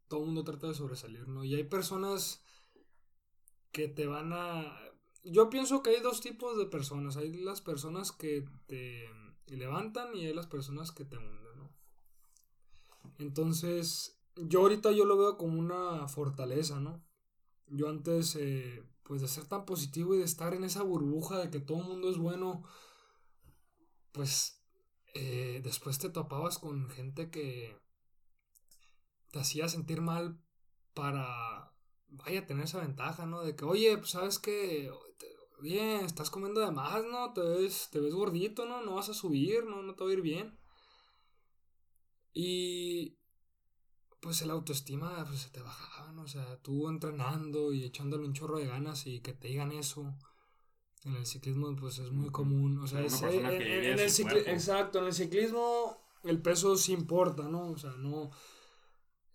todo 0.07 0.19
el 0.21 0.27
mundo 0.27 0.43
trata 0.43 0.67
de 0.67 0.75
sobresalir, 0.75 1.27
¿no? 1.27 1.43
Y 1.43 1.55
hay 1.55 1.63
personas 1.63 2.43
que 3.71 3.87
te 3.87 4.05
van 4.05 4.33
a... 4.33 4.77
Yo 5.23 5.49
pienso 5.49 5.83
que 5.83 5.91
hay 5.91 6.01
dos 6.01 6.21
tipos 6.21 6.57
de 6.57 6.65
personas. 6.65 7.17
Hay 7.17 7.33
las 7.33 7.61
personas 7.61 8.11
que 8.11 8.45
te 8.67 9.07
levantan 9.47 10.15
y 10.15 10.25
hay 10.25 10.33
las 10.33 10.47
personas 10.47 10.91
que 10.91 11.05
te 11.05 11.17
hunden, 11.17 11.57
¿no? 11.57 11.69
Entonces, 13.19 14.19
yo 14.35 14.61
ahorita 14.61 14.91
yo 14.91 15.05
lo 15.05 15.17
veo 15.17 15.37
como 15.37 15.59
una 15.59 16.07
fortaleza, 16.07 16.79
¿no? 16.79 17.03
Yo 17.67 17.89
antes, 17.89 18.35
eh, 18.35 18.83
pues 19.03 19.21
de 19.21 19.27
ser 19.27 19.45
tan 19.45 19.65
positivo 19.65 20.15
y 20.15 20.19
de 20.19 20.23
estar 20.23 20.53
en 20.53 20.63
esa 20.63 20.83
burbuja 20.83 21.37
de 21.37 21.49
que 21.49 21.59
todo 21.59 21.81
el 21.81 21.87
mundo 21.87 22.09
es 22.09 22.17
bueno, 22.17 22.63
pues 24.11 24.61
eh, 25.13 25.61
después 25.63 25.99
te 25.99 26.09
topabas 26.09 26.57
con 26.57 26.89
gente 26.89 27.29
que 27.29 27.77
te 29.31 29.39
hacía 29.39 29.67
sentir 29.69 30.01
mal 30.01 30.39
para, 30.93 31.73
vaya, 32.09 32.45
tener 32.45 32.65
esa 32.65 32.81
ventaja, 32.81 33.25
¿no? 33.25 33.41
De 33.41 33.55
que, 33.55 33.65
oye, 33.65 33.97
pues 33.97 34.11
sabes 34.11 34.39
que, 34.39 34.91
bien, 35.61 36.05
estás 36.05 36.29
comiendo 36.29 36.61
de 36.61 36.71
más, 36.71 37.03
¿no? 37.05 37.33
Te 37.33 37.41
ves, 37.41 37.89
te 37.91 37.99
ves 37.99 38.13
gordito, 38.13 38.65
¿no? 38.65 38.81
No 38.81 38.95
vas 38.95 39.09
a 39.09 39.13
subir, 39.13 39.65
¿no? 39.65 39.81
No 39.83 39.95
te 39.95 40.03
va 40.03 40.09
a 40.09 40.13
ir 40.13 40.21
bien. 40.21 40.57
Y 42.33 43.17
pues 44.19 44.41
el 44.41 44.51
autoestima 44.51 45.25
pues, 45.27 45.41
se 45.41 45.49
te 45.49 45.61
bajaba, 45.61 46.11
¿no? 46.11 46.23
O 46.23 46.27
sea, 46.27 46.57
tú 46.61 46.89
entrenando 46.89 47.73
y 47.73 47.83
echándole 47.83 48.25
un 48.25 48.33
chorro 48.33 48.59
de 48.59 48.67
ganas 48.67 49.07
y 49.07 49.19
que 49.21 49.33
te 49.33 49.47
digan 49.47 49.71
eso. 49.71 50.15
En 51.03 51.15
el 51.15 51.25
ciclismo, 51.25 51.75
pues 51.75 51.97
es 51.97 52.11
muy 52.11 52.29
común. 52.29 52.77
O 52.79 52.87
sea, 52.87 52.99
en, 52.99 53.05
el 53.45 53.99
exacto, 53.99 54.99
en 54.99 55.05
el 55.05 55.13
ciclismo 55.13 55.97
el 56.23 56.41
peso 56.41 56.75
sí 56.75 56.93
importa, 56.93 57.43
¿no? 57.49 57.71
O 57.71 57.77
sea, 57.77 57.91
no 57.91 58.29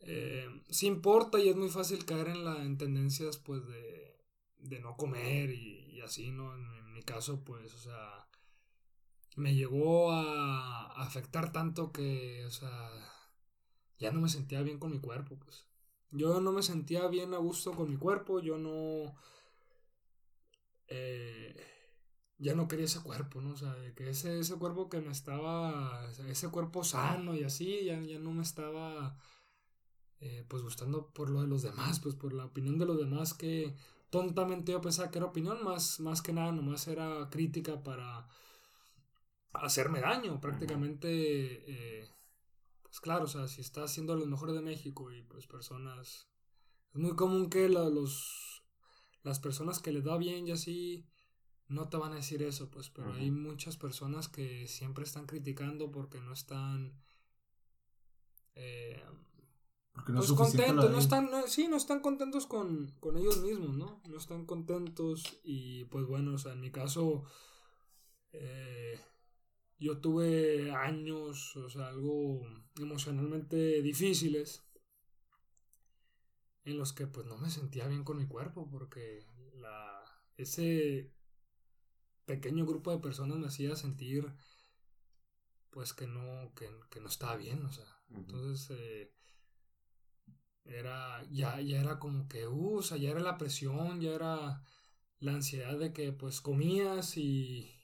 eh, 0.00 0.46
sí 0.68 0.86
importa 0.86 1.38
y 1.40 1.48
es 1.48 1.56
muy 1.56 1.68
fácil 1.68 2.04
caer 2.04 2.28
en, 2.28 2.44
la, 2.44 2.62
en 2.62 2.78
tendencias 2.78 3.38
pues 3.38 3.66
de, 3.66 4.16
de 4.58 4.80
no 4.80 4.96
comer 4.96 5.50
y, 5.50 5.82
así, 6.02 6.30
¿no? 6.30 6.54
En, 6.54 6.92
mi 6.92 7.02
caso 7.02 7.44
pues, 7.44 7.74
o 7.74 7.78
sea, 7.78 8.26
me 9.36 9.54
llegó 9.54 10.12
a, 10.12 11.02
afectar 11.02 11.52
tanto 11.52 11.92
que, 11.92 12.44
o 12.46 12.50
sea, 12.50 12.90
ya 13.98 14.10
no 14.12 14.20
me 14.20 14.28
sentía 14.28 14.62
bien 14.62 14.78
con 14.78 14.92
mi 14.92 15.00
cuerpo, 15.00 15.38
pues. 15.38 15.66
Yo 16.10 16.40
no 16.40 16.52
me 16.52 16.62
sentía 16.62 17.06
bien 17.08 17.34
a 17.34 17.38
gusto 17.38 17.72
con 17.72 17.90
mi 17.90 17.96
cuerpo, 17.96 18.40
yo 18.40 18.58
no... 18.58 19.14
Eh, 20.88 21.76
ya 22.38 22.54
no 22.54 22.68
quería 22.68 22.84
ese 22.84 23.02
cuerpo, 23.02 23.40
¿no? 23.40 23.52
O 23.52 23.56
sea, 23.56 23.74
que 23.94 24.10
ese, 24.10 24.38
ese 24.38 24.56
cuerpo 24.56 24.88
que 24.88 25.00
me 25.00 25.10
estaba, 25.12 26.08
ese 26.28 26.48
cuerpo 26.50 26.84
sano 26.84 27.34
y 27.34 27.44
así, 27.44 27.84
ya, 27.84 28.00
ya 28.02 28.18
no 28.18 28.32
me 28.32 28.42
estaba 28.42 29.18
eh, 30.20 30.44
pues 30.48 30.62
gustando 30.62 31.10
por 31.12 31.30
lo 31.30 31.42
de 31.42 31.46
los 31.46 31.62
demás, 31.62 32.00
pues 32.00 32.14
por 32.14 32.32
la 32.32 32.46
opinión 32.46 32.78
de 32.78 32.86
los 32.86 32.98
demás 32.98 33.34
que 33.34 33.74
tontamente 34.16 34.72
yo 34.72 34.80
pensaba 34.80 35.10
que 35.10 35.18
era 35.18 35.26
opinión, 35.26 35.62
más, 35.62 36.00
más 36.00 36.22
que 36.22 36.32
nada 36.32 36.50
nomás 36.50 36.88
era 36.88 37.28
crítica 37.30 37.82
para 37.82 38.26
hacerme 39.52 40.00
daño, 40.00 40.40
prácticamente, 40.40 41.08
eh, 41.10 42.08
pues 42.82 43.00
claro, 43.00 43.24
o 43.24 43.28
sea, 43.28 43.46
si 43.46 43.60
estás 43.60 43.92
siendo 43.92 44.16
los 44.16 44.26
mejores 44.26 44.54
de 44.54 44.62
México 44.62 45.12
y 45.12 45.22
pues 45.22 45.46
personas, 45.46 46.28
es 46.94 47.00
muy 47.00 47.14
común 47.14 47.50
que 47.50 47.68
los, 47.68 48.62
las 49.22 49.38
personas 49.38 49.80
que 49.80 49.92
les 49.92 50.04
da 50.04 50.16
bien 50.16 50.48
y 50.48 50.52
así, 50.52 51.06
no 51.68 51.90
te 51.90 51.98
van 51.98 52.12
a 52.12 52.16
decir 52.16 52.42
eso, 52.42 52.70
pues, 52.70 52.88
pero 52.88 53.12
hay 53.12 53.30
muchas 53.30 53.76
personas 53.76 54.28
que 54.28 54.66
siempre 54.66 55.04
están 55.04 55.26
criticando 55.26 55.90
porque 55.90 56.20
no 56.20 56.32
están... 56.32 57.02
Eh, 58.54 59.02
no 60.08 60.20
pues 60.20 60.32
contentos, 60.32 60.90
no 60.90 60.98
están, 60.98 61.30
sí, 61.48 61.68
no 61.68 61.76
están 61.76 62.00
contentos 62.00 62.46
con, 62.46 62.94
ellos 63.16 63.40
mismos, 63.42 63.76
¿no? 63.76 64.00
No 64.08 64.16
están 64.16 64.46
contentos 64.46 65.40
y 65.42 65.84
pues 65.86 66.06
bueno, 66.06 66.34
o 66.34 66.38
sea, 66.38 66.52
en 66.52 66.60
mi 66.60 66.70
caso, 66.70 67.24
eh, 68.32 69.00
yo 69.78 69.98
tuve 69.98 70.70
años, 70.72 71.56
o 71.56 71.68
sea, 71.68 71.88
algo 71.88 72.42
emocionalmente 72.76 73.82
difíciles 73.82 74.62
en 76.64 76.78
los 76.78 76.92
que 76.92 77.06
pues 77.06 77.26
no 77.26 77.36
me 77.38 77.50
sentía 77.50 77.86
bien 77.86 78.04
con 78.04 78.18
mi 78.18 78.26
cuerpo 78.26 78.68
porque 78.70 79.26
la, 79.54 80.04
ese 80.36 81.12
pequeño 82.26 82.66
grupo 82.66 82.90
de 82.90 82.98
personas 82.98 83.38
me 83.38 83.46
hacía 83.46 83.76
sentir 83.76 84.32
pues 85.70 85.92
que 85.92 86.06
no, 86.06 86.52
que, 86.54 87.00
no 87.00 87.08
estaba 87.08 87.36
bien, 87.36 87.64
o 87.64 87.72
sea, 87.72 88.00
entonces... 88.10 88.70
Eh, 88.70 89.16
era, 90.68 91.24
ya, 91.30 91.60
ya 91.60 91.80
era 91.80 91.98
como 91.98 92.28
que, 92.28 92.46
uh, 92.46 92.78
o 92.78 92.82
sea, 92.82 92.96
ya 92.96 93.10
era 93.10 93.20
la 93.20 93.38
presión, 93.38 94.00
ya 94.00 94.12
era 94.12 94.62
la 95.20 95.32
ansiedad 95.32 95.78
de 95.78 95.92
que 95.92 96.12
pues 96.12 96.40
comías 96.40 97.16
y, 97.16 97.74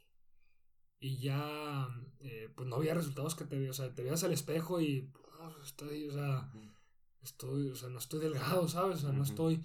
y 1.01 1.18
ya, 1.18 1.88
eh, 2.21 2.51
pues 2.55 2.68
no 2.68 2.77
había 2.77 2.95
resultados 2.95 3.35
que 3.35 3.45
te 3.45 3.59
veías, 3.59 3.79
o 3.79 3.83
sea, 3.83 3.95
te 3.95 4.03
veías 4.03 4.25
al 4.25 4.33
espejo 4.33 4.81
y, 4.81 5.11
estoy, 5.62 6.09
o 6.09 6.12
sea, 6.12 6.51
estoy, 7.23 7.71
o 7.71 7.75
sea, 7.75 7.88
no 7.88 7.99
estoy 7.99 8.21
delgado, 8.21 8.68
¿sabes? 8.68 8.99
O 8.99 9.01
sea, 9.01 9.12
no 9.12 9.23
estoy, 9.23 9.62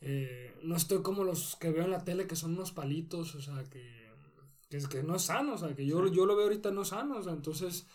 eh, 0.00 0.56
no 0.62 0.76
estoy 0.76 1.02
como 1.02 1.24
los 1.24 1.56
que 1.56 1.70
veo 1.70 1.84
en 1.84 1.90
la 1.90 2.04
tele 2.04 2.26
que 2.26 2.36
son 2.36 2.54
unos 2.54 2.72
palitos, 2.72 3.34
o 3.34 3.42
sea, 3.42 3.64
que, 3.64 4.10
que, 4.68 4.76
es, 4.76 4.88
que 4.88 5.02
no 5.02 5.16
es 5.16 5.22
sano, 5.22 5.54
o 5.54 5.58
sea, 5.58 5.74
que 5.74 5.86
yo, 5.86 6.06
yo 6.08 6.26
lo 6.26 6.36
veo 6.36 6.46
ahorita 6.46 6.70
no 6.70 6.84
sano, 6.84 7.18
o 7.18 7.22
sea, 7.22 7.32
entonces... 7.32 7.86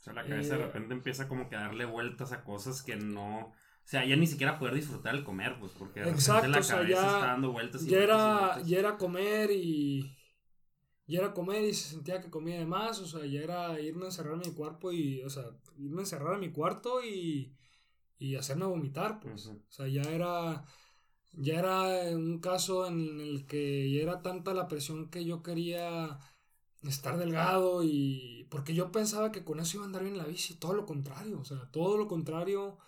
O 0.00 0.04
sea, 0.04 0.12
la 0.14 0.26
cabeza 0.26 0.56
de 0.56 0.62
eh, 0.62 0.66
repente 0.66 0.94
empieza 0.94 1.28
como 1.28 1.48
que 1.48 1.54
a 1.54 1.60
darle 1.60 1.84
vueltas 1.84 2.32
a 2.32 2.42
cosas 2.42 2.82
que 2.82 2.96
no 2.96 3.52
o 3.84 3.88
sea, 3.92 4.04
ya 4.04 4.16
ni 4.16 4.26
siquiera 4.26 4.58
poder 4.58 4.74
disfrutar 4.74 5.14
el 5.14 5.24
comer, 5.24 5.58
pues, 5.58 5.72
porque 5.78 6.00
Exacto, 6.02 6.48
la 6.48 6.60
cabeza 6.60 7.06
está 7.06 7.26
dando 7.26 7.52
vueltas 7.52 7.82
y 7.82 7.90
ya 7.90 7.98
era, 7.98 8.62
ya 8.62 8.78
era 8.78 8.96
comer 8.96 9.50
y. 9.50 10.16
Ya 11.06 11.18
era 11.18 11.34
comer 11.34 11.64
y 11.64 11.74
se 11.74 11.90
sentía 11.90 12.20
que 12.20 12.30
comía 12.30 12.58
de 12.58 12.64
más, 12.64 13.00
o 13.00 13.06
sea, 13.06 13.26
ya 13.26 13.40
era 13.40 13.78
irme 13.80 14.04
a 14.04 14.06
encerrar 14.06 14.34
en 14.34 14.48
mi 14.48 14.54
cuerpo 14.54 14.92
y, 14.92 15.22
o 15.24 15.28
sea, 15.28 15.44
irme 15.76 15.98
a 15.98 16.04
encerrar 16.04 16.34
en 16.34 16.40
mi 16.40 16.52
cuarto 16.52 17.04
y, 17.04 17.54
y 18.18 18.36
hacerme 18.36 18.66
vomitar, 18.66 19.18
pues. 19.20 19.46
O 19.48 19.60
sea, 19.68 19.88
ya 19.88 20.02
era, 20.02 20.64
ya 21.32 21.58
era 21.58 22.16
un 22.16 22.38
caso 22.38 22.86
en 22.86 23.20
el 23.20 23.46
que 23.46 23.92
ya 23.92 24.00
era 24.00 24.22
tanta 24.22 24.54
la 24.54 24.68
presión 24.68 25.10
que 25.10 25.24
yo 25.24 25.42
quería 25.42 26.18
estar 26.84 27.18
delgado 27.18 27.82
y, 27.82 28.46
porque 28.48 28.74
yo 28.74 28.92
pensaba 28.92 29.32
que 29.32 29.44
con 29.44 29.60
eso 29.60 29.76
iba 29.76 29.84
a 29.84 29.86
andar 29.86 30.04
bien 30.04 30.16
la 30.16 30.24
bici, 30.24 30.54
todo 30.54 30.72
lo 30.72 30.86
contrario, 30.86 31.40
o 31.40 31.44
sea, 31.44 31.68
todo 31.72 31.98
lo 31.98 32.06
contrario 32.06 32.78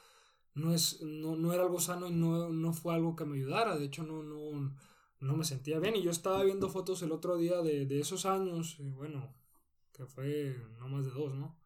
no, 0.55 0.73
es, 0.73 1.01
no, 1.03 1.37
no 1.37 1.53
era 1.53 1.65
algo 1.65 1.81
sano 1.81 2.07
y 2.07 2.13
no, 2.13 2.49
no, 2.49 2.73
fue 2.73 2.95
algo 2.95 3.17
que 3.17 3.25
me 3.25 3.37
ayudara. 3.37 3.77
De 3.77 3.87
hecho, 3.87 4.05
no, 4.05 4.23
no, 4.23 4.75
no 5.21 5.37
me 5.37 5.45
sentía 5.45 5.79
bien. 5.79 5.97
Y 5.97 6.03
yo 6.03 6.11
estaba 6.11 6.43
viendo 6.45 6.69
fotos 6.69 7.03
el 7.03 7.13
otro 7.13 7.37
día 7.37 7.61
de, 7.63 7.87
de 7.87 8.01
esos 8.01 8.25
años, 8.27 8.77
y 8.79 8.91
bueno, 8.91 9.35
que 9.93 10.07
fue 10.07 10.57
no 10.79 10.89
más 10.89 11.05
de 11.05 11.11
dos, 11.11 11.35
¿no? 11.35 11.59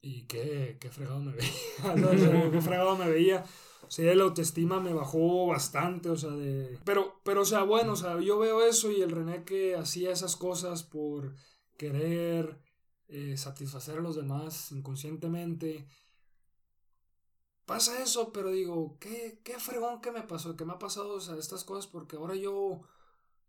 Y 0.00 0.22
qué, 0.26 0.78
qué 0.80 0.88
fregado 0.88 1.20
me 1.20 1.32
veía. 1.36 2.50
qué 2.52 2.60
fregado 2.60 2.96
me 2.96 3.10
veía. 3.10 3.44
O 3.82 3.90
sea, 3.90 4.14
la 4.14 4.24
autoestima 4.24 4.80
me 4.80 4.92
bajó 4.92 5.46
bastante, 5.46 6.08
o 6.10 6.16
sea, 6.16 6.30
de... 6.30 6.78
Pero, 6.84 7.20
pero, 7.22 7.42
o 7.42 7.44
sea, 7.44 7.62
bueno, 7.62 7.92
o 7.92 7.96
sea, 7.96 8.20
yo 8.20 8.38
veo 8.38 8.64
eso 8.64 8.90
y 8.90 9.00
el 9.00 9.10
René 9.10 9.44
que 9.44 9.76
hacía 9.76 10.10
esas 10.10 10.36
cosas 10.36 10.82
por 10.82 11.34
querer 11.76 12.58
eh, 13.08 13.36
satisfacer 13.36 13.98
a 13.98 14.02
los 14.02 14.16
demás 14.16 14.72
inconscientemente 14.72 15.86
pasa 17.66 18.02
eso, 18.02 18.32
pero 18.32 18.50
digo, 18.50 18.96
qué, 19.00 19.40
qué 19.44 19.58
fregón 19.58 20.00
que 20.00 20.12
me 20.12 20.22
pasó, 20.22 20.56
que 20.56 20.64
me 20.64 20.72
ha 20.74 20.78
pasado, 20.78 21.14
o 21.14 21.20
sea, 21.20 21.36
estas 21.36 21.64
cosas, 21.64 21.86
porque 21.86 22.16
ahora 22.16 22.36
yo, 22.36 22.82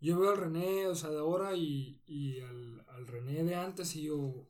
yo 0.02 0.20
veo 0.20 0.32
al 0.32 0.38
René, 0.38 0.88
o 0.88 0.96
sea, 0.96 1.10
de 1.12 1.20
ahora 1.20 1.56
y, 1.56 2.02
y 2.06 2.42
al, 2.42 2.86
al 2.90 3.08
René 3.08 3.44
de 3.44 3.56
antes 3.56 3.96
y 3.96 4.04
yo, 4.04 4.50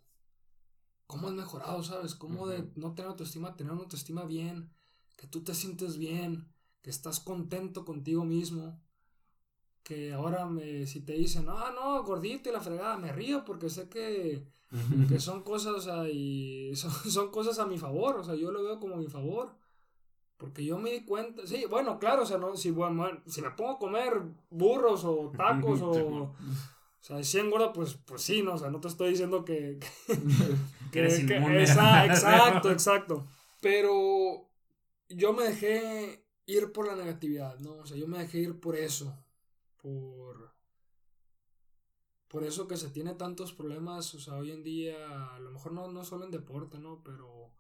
¿cómo 1.08 1.28
has 1.28 1.34
mejorado, 1.34 1.84
sabes? 1.84 2.16
¿Cómo 2.16 2.48
de 2.48 2.72
no 2.76 2.96
tener 2.96 3.12
autoestima, 3.12 3.56
tener 3.56 3.74
una 3.74 3.84
autoestima 3.84 4.26
bien, 4.26 4.74
que 5.18 5.28
tú 5.28 5.44
te 5.44 5.54
sientes 5.54 5.98
bien, 5.98 6.54
que 6.82 6.90
estás 6.90 7.20
contento 7.20 7.86
contigo 7.86 8.24
mismo, 8.26 8.82
que 9.88 10.12
ahora 10.12 10.46
me, 10.46 10.86
si 10.86 11.00
te 11.00 11.14
dicen, 11.14 11.46
ah, 11.48 11.72
no, 11.74 12.04
gordito 12.04 12.50
y 12.50 12.52
la 12.52 12.60
fregada, 12.60 12.98
me 12.98 13.14
río 13.14 13.46
porque 13.46 13.70
sé 13.70 13.88
que, 13.88 14.44
que 15.08 15.18
son 15.18 15.44
cosas, 15.44 15.76
o 15.76 15.80
sea, 15.80 16.10
y 16.10 16.76
son, 16.76 16.92
son, 17.10 17.32
cosas 17.32 17.58
a 17.60 17.66
mi 17.66 17.78
favor, 17.78 18.18
o 18.18 18.24
sea, 18.24 18.36
yo 18.36 18.52
lo 18.52 18.64
veo 18.64 18.82
como 18.82 18.96
a 18.96 19.00
mi 19.00 19.08
favor. 19.08 19.56
Porque 20.36 20.64
yo 20.64 20.78
me 20.78 20.92
di 20.92 21.06
cuenta, 21.06 21.48
sí, 21.48 21.66
bueno, 21.68 21.98
claro, 22.00 22.24
o 22.24 22.26
sea, 22.26 22.38
no, 22.38 22.56
si, 22.58 22.70
bueno, 22.70 23.08
si 23.26 23.42
me 23.42 23.50
pongo 23.52 23.72
a 23.72 23.80
comer 23.80 24.22
burros 24.50 25.06
o 25.06 25.32
tacos 25.38 25.82
o, 25.82 25.92
o 25.92 26.36
sea, 27.00 27.24
si 27.24 27.40
engorda, 27.40 27.72
pues, 27.72 27.98
pues 28.06 28.22
sí, 28.22 28.44
no, 28.44 28.56
o 28.56 28.58
sea, 28.58 28.70
no 28.70 28.82
te 28.82 28.90
estoy 28.90 29.12
diciendo 29.12 29.46
que, 29.46 29.80
que, 30.92 31.08
que, 31.26 31.64
exacto, 31.64 32.72
exacto. 32.72 33.26
Pero 33.62 34.50
yo 35.08 35.32
me 35.32 35.46
dejé 35.46 36.26
ir 36.46 36.74
por 36.74 36.88
la 36.88 36.96
negatividad, 36.98 37.58
¿no? 37.60 37.76
O 37.76 37.86
sea, 37.86 37.96
yo 37.96 38.08
me 38.08 38.20
dejé 38.20 38.40
ir 38.40 38.60
por 38.60 38.76
eso 38.76 39.18
por, 39.88 40.54
por 42.28 42.44
eso 42.44 42.68
que 42.68 42.76
se 42.76 42.90
tiene 42.90 43.14
tantos 43.14 43.54
problemas, 43.54 44.14
o 44.14 44.20
sea, 44.20 44.36
hoy 44.36 44.52
en 44.52 44.64
día, 44.64 45.34
a 45.34 45.40
lo 45.40 45.52
mejor 45.52 45.72
no, 45.72 45.88
no 45.88 46.04
solo 46.04 46.26
en 46.26 46.32
deporte, 46.32 46.78
¿no? 46.78 47.02
Pero, 47.04 47.54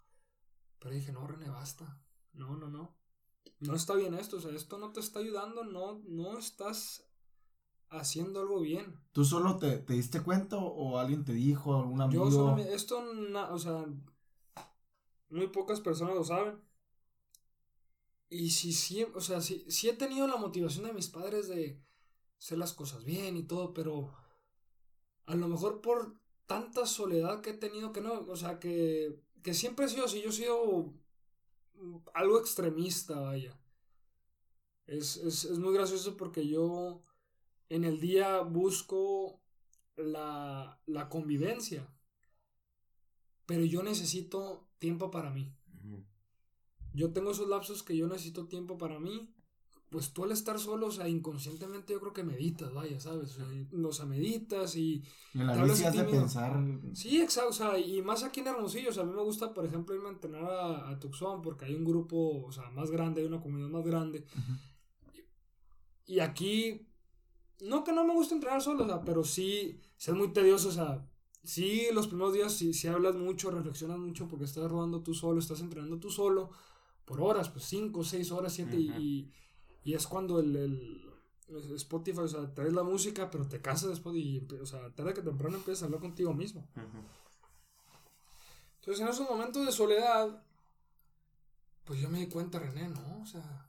pero 0.79 0.93
dije, 0.93 1.13
no, 1.13 1.25
René, 1.25 1.49
basta. 1.49 2.01
No, 2.33 2.57
no, 2.57 2.67
no. 2.67 2.95
No 3.59 3.75
está 3.75 3.95
bien 3.95 4.13
esto, 4.13 4.37
o 4.37 4.41
sea, 4.41 4.51
esto 4.51 4.77
no 4.77 4.91
te 4.91 4.99
está 4.99 5.19
ayudando, 5.19 5.63
no, 5.63 6.01
no 6.05 6.37
estás 6.37 7.09
haciendo 7.89 8.41
algo 8.41 8.59
bien. 8.59 8.99
¿Tú 9.13 9.23
solo 9.23 9.57
te, 9.57 9.77
te 9.77 9.93
diste 9.93 10.21
cuenta 10.21 10.57
o 10.57 10.99
alguien 10.99 11.23
te 11.23 11.33
dijo, 11.33 11.75
algún 11.75 12.01
amigo? 12.01 12.25
Yo 12.25 12.31
solo, 12.31 12.57
esto, 12.57 13.03
o 13.51 13.57
sea, 13.57 13.85
muy 15.29 15.47
pocas 15.47 15.79
personas 15.79 16.15
lo 16.15 16.23
saben. 16.25 16.61
Y 18.29 18.49
si, 18.49 18.73
si 18.73 19.03
o 19.03 19.21
sea, 19.21 19.39
si, 19.39 19.65
si 19.71 19.87
he 19.87 19.93
tenido 19.93 20.27
la 20.27 20.35
motivación 20.35 20.85
de 20.85 20.93
mis 20.93 21.07
padres 21.07 21.47
de, 21.47 21.81
hacer 22.39 22.57
las 22.57 22.73
cosas 22.73 23.03
bien 23.03 23.37
y 23.37 23.43
todo, 23.43 23.73
pero 23.73 24.13
a 25.25 25.35
lo 25.35 25.47
mejor 25.47 25.81
por 25.81 26.17
tanta 26.45 26.85
soledad 26.85 27.41
que 27.41 27.51
he 27.51 27.57
tenido 27.57 27.91
que 27.91 28.01
no, 28.01 28.25
o 28.27 28.35
sea, 28.35 28.59
que, 28.59 29.19
que 29.43 29.53
siempre 29.53 29.85
he 29.85 29.89
sido 29.89 30.05
así, 30.05 30.21
yo 30.21 30.29
he 30.29 30.33
sido 30.33 30.93
algo 32.13 32.39
extremista, 32.39 33.19
vaya. 33.19 33.59
Es, 34.85 35.17
es, 35.17 35.43
es 35.43 35.59
muy 35.59 35.73
gracioso 35.73 36.15
porque 36.15 36.47
yo 36.47 37.03
en 37.69 37.83
el 37.83 37.99
día 37.99 38.39
busco 38.41 39.41
la, 39.97 40.79
la 40.85 41.09
convivencia, 41.09 41.93
pero 43.45 43.65
yo 43.65 43.83
necesito 43.83 44.67
tiempo 44.79 45.11
para 45.11 45.31
mí. 45.31 45.53
Yo 46.93 47.13
tengo 47.13 47.31
esos 47.31 47.47
lapsos 47.47 47.83
que 47.83 47.95
yo 47.95 48.07
necesito 48.07 48.47
tiempo 48.47 48.77
para 48.77 48.99
mí 48.99 49.36
pues 49.89 50.11
tú 50.11 50.25
al 50.25 50.31
estar 50.31 50.59
solo, 50.59 50.87
o 50.87 50.91
sea, 50.91 51.07
inconscientemente 51.07 51.93
yo 51.93 51.99
creo 51.99 52.13
que 52.13 52.23
meditas, 52.23 52.73
vaya, 52.73 52.99
¿sabes? 52.99 53.37
O 53.37 53.91
sea, 53.93 54.05
meditas 54.05 54.75
y... 54.75 55.01
En 55.33 55.47
la 55.47 55.63
vida 55.63 55.91
de 55.91 56.03
pensar... 56.03 56.61
Sí, 56.93 57.21
exacto, 57.21 57.49
o 57.49 57.53
sea, 57.53 57.79
y 57.79 58.01
más 58.01 58.23
aquí 58.23 58.41
en 58.41 58.47
Hermosillo, 58.47 58.89
o 58.89 58.93
sea, 58.93 59.03
a 59.03 59.05
mí 59.05 59.13
me 59.13 59.23
gusta, 59.23 59.53
por 59.53 59.65
ejemplo, 59.65 59.95
irme 59.95 60.09
a 60.09 60.11
entrenar 60.11 60.43
a, 60.43 60.99
Tucson 60.99 61.41
porque 61.41 61.65
hay 61.65 61.75
un 61.75 61.85
grupo, 61.85 62.45
o 62.45 62.51
sea, 62.51 62.69
más 62.71 62.91
grande, 62.91 63.21
hay 63.21 63.27
una 63.27 63.41
comunidad 63.41 63.69
más 63.69 63.85
grande. 63.85 64.25
y, 66.05 66.19
aquí, 66.19 66.85
no 67.61 67.85
que 67.85 67.93
no 67.93 68.03
me 68.03 68.13
gusta 68.13 68.35
entrenar 68.35 68.61
solo, 68.61 68.83
o 68.83 68.87
sea, 68.87 69.01
pero 69.01 69.23
sí, 69.23 69.79
es 69.97 70.13
muy 70.13 70.33
tedioso, 70.33 70.67
o 70.67 70.73
sea, 70.73 71.07
sí, 71.43 71.83
los 71.93 72.07
primeros 72.07 72.33
días 72.33 72.51
sí, 72.51 72.73
sí 72.73 72.89
hablas 72.89 73.15
mucho, 73.15 73.51
reflexionas 73.51 73.99
mucho 73.99 74.27
porque 74.27 74.45
estás 74.45 74.69
rodando 74.69 75.01
tú 75.01 75.13
solo, 75.13 75.39
estás 75.39 75.61
entrenando 75.61 75.97
tú 75.97 76.09
solo 76.09 76.49
por 77.05 77.21
horas, 77.21 77.47
pues 77.49 77.63
5, 77.63 78.03
6 78.03 78.31
horas, 78.33 78.51
7 78.51 78.75
y 78.75 79.31
y 79.87 79.93
es 79.93 80.05
cuando 80.05 80.41
el, 80.41 80.53
el 80.53 81.75
Spotify, 81.75 82.19
o 82.19 82.27
sea, 82.27 82.53
traes 82.53 82.73
la 82.73 82.83
música, 82.83 83.31
pero 83.31 83.47
te 83.47 83.61
casas 83.61 83.91
después 83.91 84.17
y, 84.17 84.45
o 84.61 84.65
sea, 84.65 84.93
tarde 84.93 85.13
que 85.13 85.21
temprano 85.21 85.55
empiezas 85.55 85.83
a 85.83 85.85
hablar 85.85 86.01
contigo 86.01 86.33
mismo. 86.33 86.67
Entonces, 88.81 89.01
en 89.01 89.07
esos 89.07 89.29
momentos 89.29 89.65
de 89.65 89.71
soledad, 89.71 90.43
pues 91.85 92.01
yo 92.01 92.09
me 92.09 92.19
di 92.19 92.27
cuenta, 92.27 92.59
René, 92.59 92.89
¿no? 92.89 93.21
O 93.21 93.25
sea, 93.25 93.65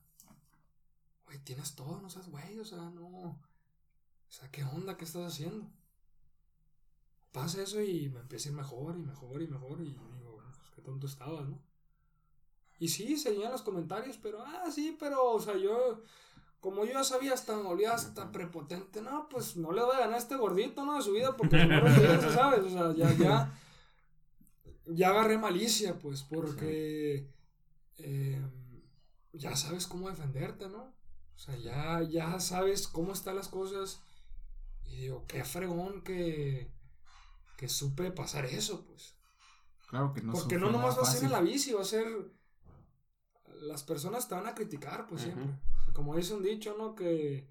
güey, 1.25 1.39
tienes 1.45 1.77
todo, 1.77 2.01
no 2.01 2.11
seas 2.11 2.29
güey, 2.29 2.59
o 2.59 2.65
sea, 2.65 2.91
no. 2.91 3.07
O 3.07 3.39
sea, 4.29 4.51
¿qué 4.51 4.65
onda? 4.65 4.97
¿Qué 4.97 5.05
estás 5.05 5.33
haciendo? 5.33 5.71
Pasa 7.31 7.63
eso 7.63 7.81
y 7.81 8.09
me 8.09 8.19
empieza 8.19 8.49
a 8.49 8.51
ir 8.51 8.59
mejor 8.59 8.99
y 8.99 9.03
mejor 9.03 9.41
y 9.41 9.47
mejor 9.47 9.81
y 9.83 9.91
digo, 9.91 10.43
pues 10.57 10.71
qué 10.75 10.83
tonto 10.83 11.07
estabas, 11.07 11.49
¿no? 11.49 11.63
Y 12.79 12.89
sí, 12.89 13.17
se 13.17 13.35
en 13.35 13.51
los 13.51 13.63
comentarios, 13.63 14.19
pero, 14.19 14.43
ah, 14.43 14.71
sí, 14.71 14.97
pero, 14.99 15.33
o 15.33 15.41
sea, 15.41 15.57
yo, 15.57 16.03
como 16.61 16.85
yo 16.85 16.93
ya 16.93 17.05
sabía, 17.05 17.35
hasta 17.35 17.57
me 17.57 17.69
olía 17.69 17.93
hasta 17.93 18.31
prepotente, 18.31 19.03
no, 19.03 19.29
pues 19.29 19.57
no 19.57 19.73
le 19.73 19.83
voy 19.83 19.97
a 19.97 20.01
ganar 20.01 20.15
a 20.15 20.19
este 20.19 20.37
gordito, 20.37 20.85
¿no? 20.85 20.97
De 20.97 21.03
su 21.03 21.13
vida, 21.13 21.37
porque 21.37 21.65
no 21.65 21.81
lo 21.81 22.33
¿sabes? 22.33 22.61
O 22.61 22.71
sea, 22.71 22.95
ya, 22.95 23.13
ya, 23.15 23.61
ya 24.87 25.09
agarré 25.09 25.39
malicia, 25.39 25.99
pues, 25.99 26.23
porque 26.23 27.29
em, 27.97 28.83
ya 29.33 29.57
sabes 29.57 29.89
cómo 29.89 30.09
defenderte, 30.09 30.69
¿no? 30.69 30.95
O 31.35 31.39
sea, 31.39 31.57
ya, 31.57 32.03
ya 32.03 32.39
sabes 32.39 32.87
cómo 32.87 33.13
están 33.13 33.37
las 33.37 33.49
cosas. 33.49 34.03
Y 34.85 34.97
digo, 34.97 35.25
qué 35.27 35.45
fregón 35.45 36.03
que, 36.03 36.71
que 37.57 37.69
supe 37.69 38.11
pasar 38.11 38.45
eso, 38.47 38.85
pues. 38.87 39.15
Claro 39.89 40.13
que 40.13 40.21
no 40.21 40.33
Porque 40.33 40.59
no 40.59 40.71
nomás 40.71 40.99
va 40.99 41.03
a 41.03 41.07
ser 41.07 41.25
en 41.25 41.33
la 41.33 41.41
bici, 41.41 41.73
va 41.73 41.83
a 41.83 41.85
ser 41.85 42.07
las 43.63 43.83
personas 43.83 44.29
te 44.29 44.35
van 44.35 44.47
a 44.47 44.55
criticar, 44.55 45.07
pues 45.07 45.23
siempre. 45.23 45.47
Como 45.93 46.17
dice 46.17 46.35
un 46.35 46.43
dicho, 46.43 46.75
¿no? 46.79 46.95
Que 46.95 47.49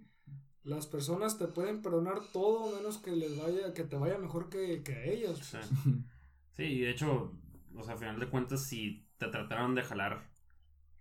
las 0.63 0.87
personas 0.87 1.37
te 1.37 1.47
pueden 1.47 1.81
perdonar 1.81 2.19
todo 2.31 2.75
menos 2.75 2.97
que 2.97 3.11
les 3.11 3.37
vaya, 3.37 3.73
que 3.73 3.83
te 3.83 3.95
vaya 3.95 4.17
mejor 4.17 4.49
que, 4.49 4.83
que 4.83 4.93
a 4.93 5.03
ellos. 5.05 5.39
Sí. 5.39 5.57
sí, 6.55 6.63
y 6.63 6.79
de 6.81 6.91
hecho, 6.91 7.33
o 7.75 7.83
sea, 7.83 7.93
al 7.93 7.99
final 7.99 8.19
de 8.19 8.29
cuentas, 8.29 8.63
si 8.63 9.07
te 9.17 9.27
trataron 9.27 9.75
de 9.75 9.83
jalar 9.83 10.29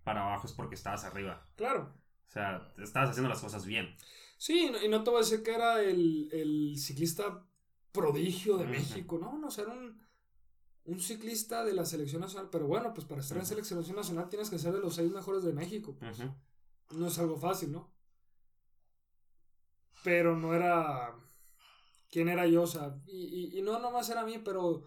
para 0.03 0.25
abajo 0.25 0.47
es 0.47 0.53
porque 0.53 0.75
estabas 0.75 1.03
arriba. 1.03 1.47
Claro. 1.55 1.93
O 2.27 2.31
sea, 2.31 2.73
estabas 2.77 3.09
haciendo 3.09 3.29
las 3.29 3.41
cosas 3.41 3.65
bien. 3.65 3.95
Sí, 4.37 4.71
y 4.83 4.87
no 4.87 5.03
te 5.03 5.09
voy 5.09 5.19
a 5.19 5.23
decir 5.23 5.43
que 5.43 5.53
era 5.53 5.81
el, 5.81 6.29
el 6.31 6.77
ciclista 6.77 7.45
prodigio 7.91 8.57
de 8.57 8.67
México, 8.67 9.17
no, 9.17 9.37
no, 9.37 9.47
o 9.47 9.51
sea, 9.51 9.63
era 9.65 9.73
un 9.73 9.99
un 10.87 11.01
ciclista 11.01 11.65
de 11.65 11.73
la 11.73 11.85
selección 11.85 12.21
nacional, 12.21 12.49
pero 12.49 12.65
bueno, 12.65 12.93
pues 12.93 13.05
para 13.05 13.21
estar 13.21 13.37
en 13.37 13.45
selección 13.45 13.83
nacional 13.93 14.29
tienes 14.29 14.49
que 14.49 14.57
ser 14.57 14.73
de 14.73 14.79
los 14.79 14.95
seis 14.95 15.11
mejores 15.11 15.43
de 15.43 15.51
México. 15.53 15.97
Pues. 15.99 16.17
No 16.91 17.07
es 17.07 17.19
algo 17.19 17.37
fácil, 17.37 17.73
¿no? 17.73 17.91
Pero 20.03 20.37
no 20.37 20.53
era. 20.53 21.13
¿Quién 22.09 22.29
era 22.29 22.47
yo? 22.47 22.63
O 22.63 22.67
sea, 22.67 22.97
y, 23.05 23.59
y, 23.59 23.61
no 23.61 23.79
nomás 23.79 24.09
era 24.09 24.21
a 24.21 24.25
mí, 24.25 24.37
pero 24.37 24.85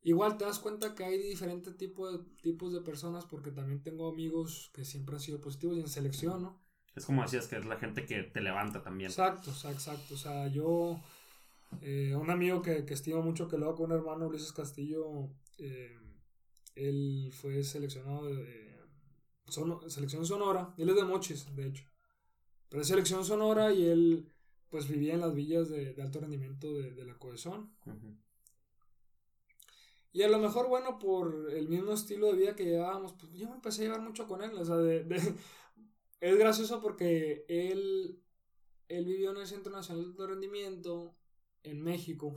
igual 0.00 0.38
te 0.38 0.46
das 0.46 0.58
cuenta 0.58 0.94
que 0.94 1.04
hay 1.04 1.18
diferentes 1.18 1.76
tipos 1.76 2.12
de, 2.12 2.30
tipos 2.40 2.72
de 2.72 2.80
personas 2.80 3.26
porque 3.26 3.50
también 3.50 3.82
tengo 3.82 4.08
amigos 4.08 4.70
que 4.72 4.86
siempre 4.86 5.16
han 5.16 5.20
sido 5.20 5.38
positivos 5.42 5.76
y 5.76 5.80
en 5.80 5.88
selección, 5.88 6.42
¿no? 6.42 6.62
Es 6.94 7.04
como 7.04 7.20
decías, 7.20 7.46
que 7.46 7.58
es 7.58 7.66
la 7.66 7.76
gente 7.76 8.06
que 8.06 8.22
te 8.22 8.40
levanta 8.40 8.82
también. 8.82 9.10
Exacto, 9.10 9.50
exacto. 9.50 10.14
O 10.14 10.16
sea, 10.16 10.48
yo 10.48 10.98
eh, 11.82 12.14
un 12.16 12.30
amigo 12.30 12.62
que, 12.62 12.84
que, 12.84 12.94
estimo 12.94 13.22
mucho, 13.22 13.48
que 13.48 13.58
lo 13.58 13.66
hago 13.66 13.76
con 13.76 13.92
un 13.92 13.98
hermano, 13.98 14.26
Ulises 14.26 14.52
Castillo, 14.52 15.30
eh, 15.58 15.96
él 16.74 17.30
fue 17.32 17.62
seleccionado 17.64 18.26
de 18.26 18.76
selección 19.88 20.26
sonora, 20.26 20.74
él 20.76 20.88
es 20.88 20.96
de 20.96 21.04
Mochis, 21.04 21.54
de 21.54 21.66
hecho, 21.68 21.84
pero 22.68 22.82
es 22.82 22.88
selección 22.88 23.24
sonora 23.24 23.72
y 23.72 23.86
él 23.86 24.32
pues 24.68 24.88
vivía 24.88 25.14
en 25.14 25.20
las 25.20 25.34
villas 25.34 25.68
de, 25.68 25.94
alto 26.02 26.20
rendimiento 26.20 26.74
de, 26.74 27.04
la 27.04 27.16
Cohesón. 27.18 27.72
Y 30.12 30.22
a 30.22 30.28
lo 30.28 30.38
mejor, 30.38 30.68
bueno, 30.68 30.98
por 30.98 31.50
el 31.52 31.68
mismo 31.68 31.92
estilo 31.92 32.26
de 32.26 32.38
vida 32.38 32.56
que 32.56 32.64
llevábamos, 32.64 33.12
pues 33.12 33.32
yo 33.32 33.48
me 33.48 33.54
empecé 33.54 33.82
a 33.82 33.84
llevar 33.84 34.00
mucho 34.00 34.26
con 34.26 34.42
él, 34.42 34.52
o 34.54 34.64
sea, 34.64 34.76
de, 34.76 35.06
es 36.20 36.38
gracioso 36.38 36.80
porque 36.80 37.44
él, 37.48 38.20
él 38.88 39.04
vivió 39.04 39.30
en 39.30 39.38
el 39.38 39.46
Centro 39.46 39.72
Nacional 39.72 40.04
de 40.04 40.10
Alto 40.10 40.26
Rendimiento, 40.26 41.14
en 41.66 41.82
México, 41.82 42.34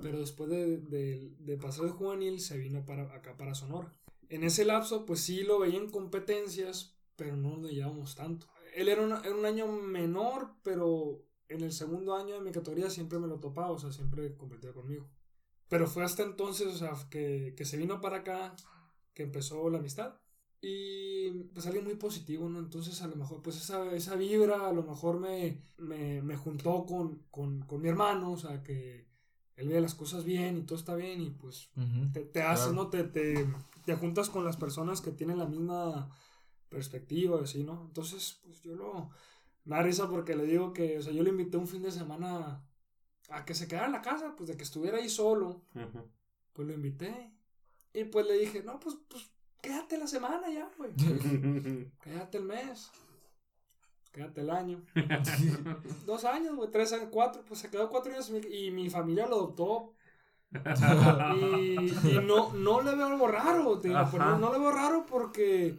pero 0.00 0.20
después 0.20 0.50
de, 0.50 0.78
de, 0.78 1.56
pasar 1.56 1.86
de 1.86 1.90
juvenil 1.90 2.40
se 2.40 2.58
vino 2.58 2.84
para 2.84 3.14
acá 3.14 3.36
para 3.36 3.54
Sonora. 3.54 3.94
En 4.28 4.44
ese 4.44 4.64
lapso, 4.64 5.06
pues 5.06 5.20
sí 5.20 5.42
lo 5.42 5.58
veía 5.58 5.78
en 5.78 5.90
competencias, 5.90 6.98
pero 7.16 7.36
no 7.36 7.56
nos 7.56 7.70
llevamos 7.70 8.14
tanto. 8.14 8.46
Él 8.74 8.88
era, 8.88 9.02
un 9.02 9.46
año 9.46 9.66
menor, 9.66 10.54
pero 10.62 11.24
en 11.48 11.62
el 11.62 11.72
segundo 11.72 12.14
año 12.14 12.34
de 12.34 12.40
mi 12.42 12.52
categoría 12.52 12.90
siempre 12.90 13.18
me 13.18 13.26
lo 13.26 13.40
topaba, 13.40 13.70
o 13.70 13.78
sea, 13.78 13.90
siempre 13.90 14.36
competía 14.36 14.72
conmigo. 14.72 15.10
Pero 15.68 15.86
fue 15.86 16.04
hasta 16.04 16.22
entonces, 16.22 16.68
o 16.68 16.76
sea, 16.76 16.92
que, 17.10 17.54
que 17.56 17.64
se 17.64 17.76
vino 17.76 18.00
para 18.00 18.18
acá, 18.18 18.54
que 19.14 19.24
empezó 19.24 19.68
la 19.70 19.78
amistad. 19.78 20.20
Y 20.60 21.30
pues 21.54 21.66
alguien 21.66 21.84
muy 21.84 21.94
positivo, 21.94 22.48
¿no? 22.48 22.58
Entonces 22.58 23.00
a 23.02 23.06
lo 23.06 23.14
mejor 23.14 23.42
pues 23.42 23.56
esa, 23.56 23.92
esa 23.92 24.16
vibra 24.16 24.68
a 24.68 24.72
lo 24.72 24.82
mejor 24.82 25.20
me, 25.20 25.62
me, 25.78 26.20
me 26.22 26.36
juntó 26.36 26.84
con, 26.84 27.22
con, 27.30 27.60
con, 27.60 27.80
mi 27.80 27.88
hermano, 27.88 28.32
o 28.32 28.36
sea, 28.36 28.62
que 28.64 29.06
él 29.54 29.68
ve 29.68 29.80
las 29.80 29.94
cosas 29.94 30.24
bien 30.24 30.56
y 30.56 30.62
todo 30.62 30.76
está 30.76 30.96
bien 30.96 31.20
y 31.20 31.30
pues 31.30 31.70
te, 32.12 32.22
te 32.22 32.42
haces, 32.42 32.72
¿no? 32.72 32.88
Te, 32.88 33.04
te, 33.04 33.46
te, 33.84 33.94
juntas 33.94 34.30
con 34.30 34.44
las 34.44 34.56
personas 34.56 35.00
que 35.00 35.12
tienen 35.12 35.38
la 35.38 35.46
misma 35.46 36.10
perspectiva, 36.68 37.40
así, 37.40 37.62
¿no? 37.62 37.84
Entonces 37.86 38.40
pues 38.42 38.60
yo 38.62 38.74
lo, 38.74 39.10
Me 39.64 39.76
da 39.76 39.82
risa 39.82 40.10
porque 40.10 40.34
le 40.34 40.44
digo 40.44 40.72
que, 40.72 40.98
o 40.98 41.02
sea, 41.02 41.12
yo 41.12 41.22
le 41.22 41.30
invité 41.30 41.56
un 41.56 41.68
fin 41.68 41.82
de 41.82 41.92
semana 41.92 42.64
a 43.28 43.44
que 43.44 43.54
se 43.54 43.68
quedara 43.68 43.86
en 43.86 43.92
la 43.92 44.02
casa, 44.02 44.34
pues 44.36 44.48
de 44.48 44.56
que 44.56 44.64
estuviera 44.64 44.98
ahí 44.98 45.08
solo. 45.08 45.62
Pues 46.52 46.66
lo 46.66 46.74
invité. 46.74 47.32
Y 47.92 48.04
pues 48.04 48.26
le 48.26 48.38
dije, 48.38 48.62
no, 48.62 48.80
pues, 48.80 48.96
pues 49.08 49.30
quédate 49.60 49.98
la 49.98 50.06
semana 50.06 50.50
ya, 50.50 50.68
güey. 50.76 50.90
quédate 52.02 52.38
el 52.38 52.44
mes. 52.44 52.90
Quédate 54.12 54.40
el 54.40 54.50
año. 54.50 54.82
Dos 56.06 56.24
años, 56.24 56.56
güey, 56.56 56.70
tres 56.70 56.92
años, 56.92 57.08
cuatro. 57.10 57.42
Pues 57.46 57.60
se 57.60 57.70
quedó 57.70 57.88
cuatro 57.88 58.12
años 58.12 58.32
y 58.50 58.70
mi 58.70 58.90
familia 58.90 59.26
lo 59.26 59.36
adoptó. 59.36 59.92
y, 60.50 62.18
no, 62.24 62.52
no 62.54 62.80
le 62.80 62.94
veo 62.94 63.06
algo 63.06 63.28
raro, 63.28 63.80
pues 63.82 63.92
no, 63.92 64.38
no, 64.38 64.50
le 64.50 64.58
veo 64.58 64.72
raro 64.72 65.04
porque 65.04 65.76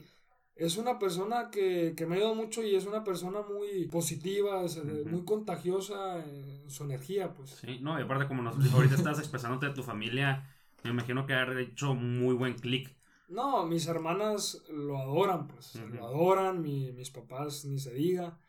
es 0.56 0.78
una 0.78 1.00
persona 1.00 1.50
que, 1.50 1.96
que 1.98 2.06
me 2.06 2.14
ha 2.14 2.18
ayudado 2.18 2.36
mucho 2.36 2.62
y 2.62 2.76
es 2.76 2.86
una 2.86 3.04
persona 3.04 3.42
muy 3.42 3.88
positiva, 3.88 4.64
muy 5.10 5.26
contagiosa 5.26 6.24
en 6.24 6.70
su 6.70 6.84
energía, 6.84 7.34
pues. 7.34 7.50
Sí, 7.62 7.80
no, 7.82 8.00
y 8.00 8.04
aparte 8.04 8.28
como 8.28 8.44
nos, 8.44 8.58
ahorita 8.72 8.94
estás 8.94 9.18
expresándote 9.18 9.66
de 9.66 9.74
tu 9.74 9.82
familia, 9.82 10.48
me 10.84 10.92
imagino 10.92 11.26
que 11.26 11.34
ha 11.34 11.60
hecho 11.60 11.96
muy 11.96 12.36
buen 12.36 12.54
clic 12.54 12.96
no, 13.30 13.66
mis 13.66 13.86
hermanas 13.88 14.64
lo 14.70 14.98
adoran, 14.98 15.48
pues. 15.48 15.76
Lo 15.76 16.06
adoran, 16.06 16.62
mis 16.62 17.12
papás 17.12 17.64
ni 17.66 17.80
se 17.80 17.94
diga. 17.94 18.40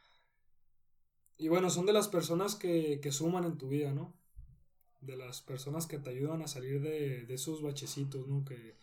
Y 1.36 1.48
bueno, 1.48 1.70
son 1.70 1.86
de 1.86 1.92
las 1.92 2.08
personas 2.08 2.54
que, 2.54 3.00
que, 3.00 3.12
suman 3.12 3.44
en 3.44 3.58
tu 3.58 3.68
vida, 3.68 3.92
¿no? 3.92 4.14
De 5.00 5.16
las 5.16 5.42
personas 5.42 5.86
que 5.86 5.98
te 5.98 6.10
ayudan 6.10 6.42
a 6.42 6.48
salir 6.48 6.80
de, 6.80 7.24
de 7.26 7.34
esos 7.34 7.62
bachecitos, 7.62 8.26
¿no? 8.26 8.44
Que 8.44 8.76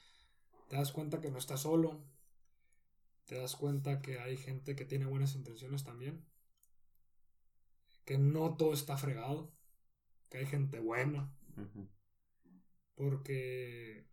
te 0.68 0.76
das 0.76 0.92
cuenta 0.92 1.20
que 1.20 1.32
no 1.32 1.40
estás 1.40 1.62
solo. 1.62 2.00
Te 3.26 3.36
das 3.36 3.56
cuenta 3.56 4.02
que 4.02 4.20
hay 4.20 4.38
gente 4.38 4.76
que 4.76 4.86
tiene 4.86 5.06
buenas 5.06 5.36
intenciones 5.36 5.84
también. 5.84 6.24
Que 8.06 8.18
no 8.18 8.56
todo 8.56 8.74
está 8.74 8.98
fregado. 8.98 9.52
Que 10.30 10.40
hay 10.40 10.46
gente 10.46 10.80
buena. 10.80 11.34
Porque 12.96 14.08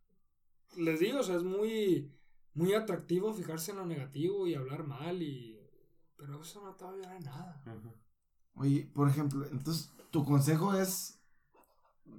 les 0.76 1.00
digo, 1.00 1.20
o 1.20 1.22
sea, 1.22 1.36
es 1.36 1.42
muy, 1.42 2.12
muy 2.54 2.74
atractivo 2.74 3.32
fijarse 3.32 3.72
en 3.72 3.78
lo 3.78 3.86
negativo 3.86 4.46
y 4.46 4.54
hablar 4.54 4.86
mal 4.86 5.22
y... 5.22 5.60
Pero 6.16 6.40
eso 6.40 6.62
no 6.62 6.74
te 6.74 6.84
va 6.84 6.90
a 6.90 6.94
ayudar 6.94 7.16
en 7.16 7.24
nada. 7.24 7.62
Oye, 8.54 8.90
por 8.94 9.08
ejemplo, 9.08 9.44
entonces, 9.46 9.92
tu 10.10 10.24
consejo 10.24 10.74
es... 10.74 11.20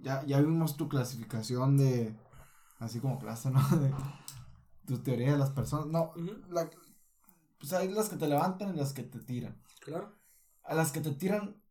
Ya, 0.01 0.23
ya 0.25 0.41
vimos 0.41 0.77
tu 0.77 0.89
clasificación 0.89 1.77
de... 1.77 2.15
Así 2.79 2.99
como 2.99 3.19
clase, 3.19 3.49
¿no? 3.49 3.61
De 3.79 3.93
tu 4.85 4.99
teoría 4.99 5.31
de 5.31 5.37
las 5.37 5.51
personas. 5.51 5.87
No, 5.87 6.13
pues 7.59 7.73
hay 7.73 7.91
las 7.91 8.09
que 8.09 8.17
te 8.17 8.27
levantan 8.27 8.73
y 8.73 8.77
las 8.77 8.93
que 8.93 9.03
te 9.03 9.19
tiran. 9.19 9.59
Claro. 9.81 10.13
A 10.63 10.75
las 10.75 10.91
que 10.91 11.01
te 11.01 11.11
tiran, 11.11 11.61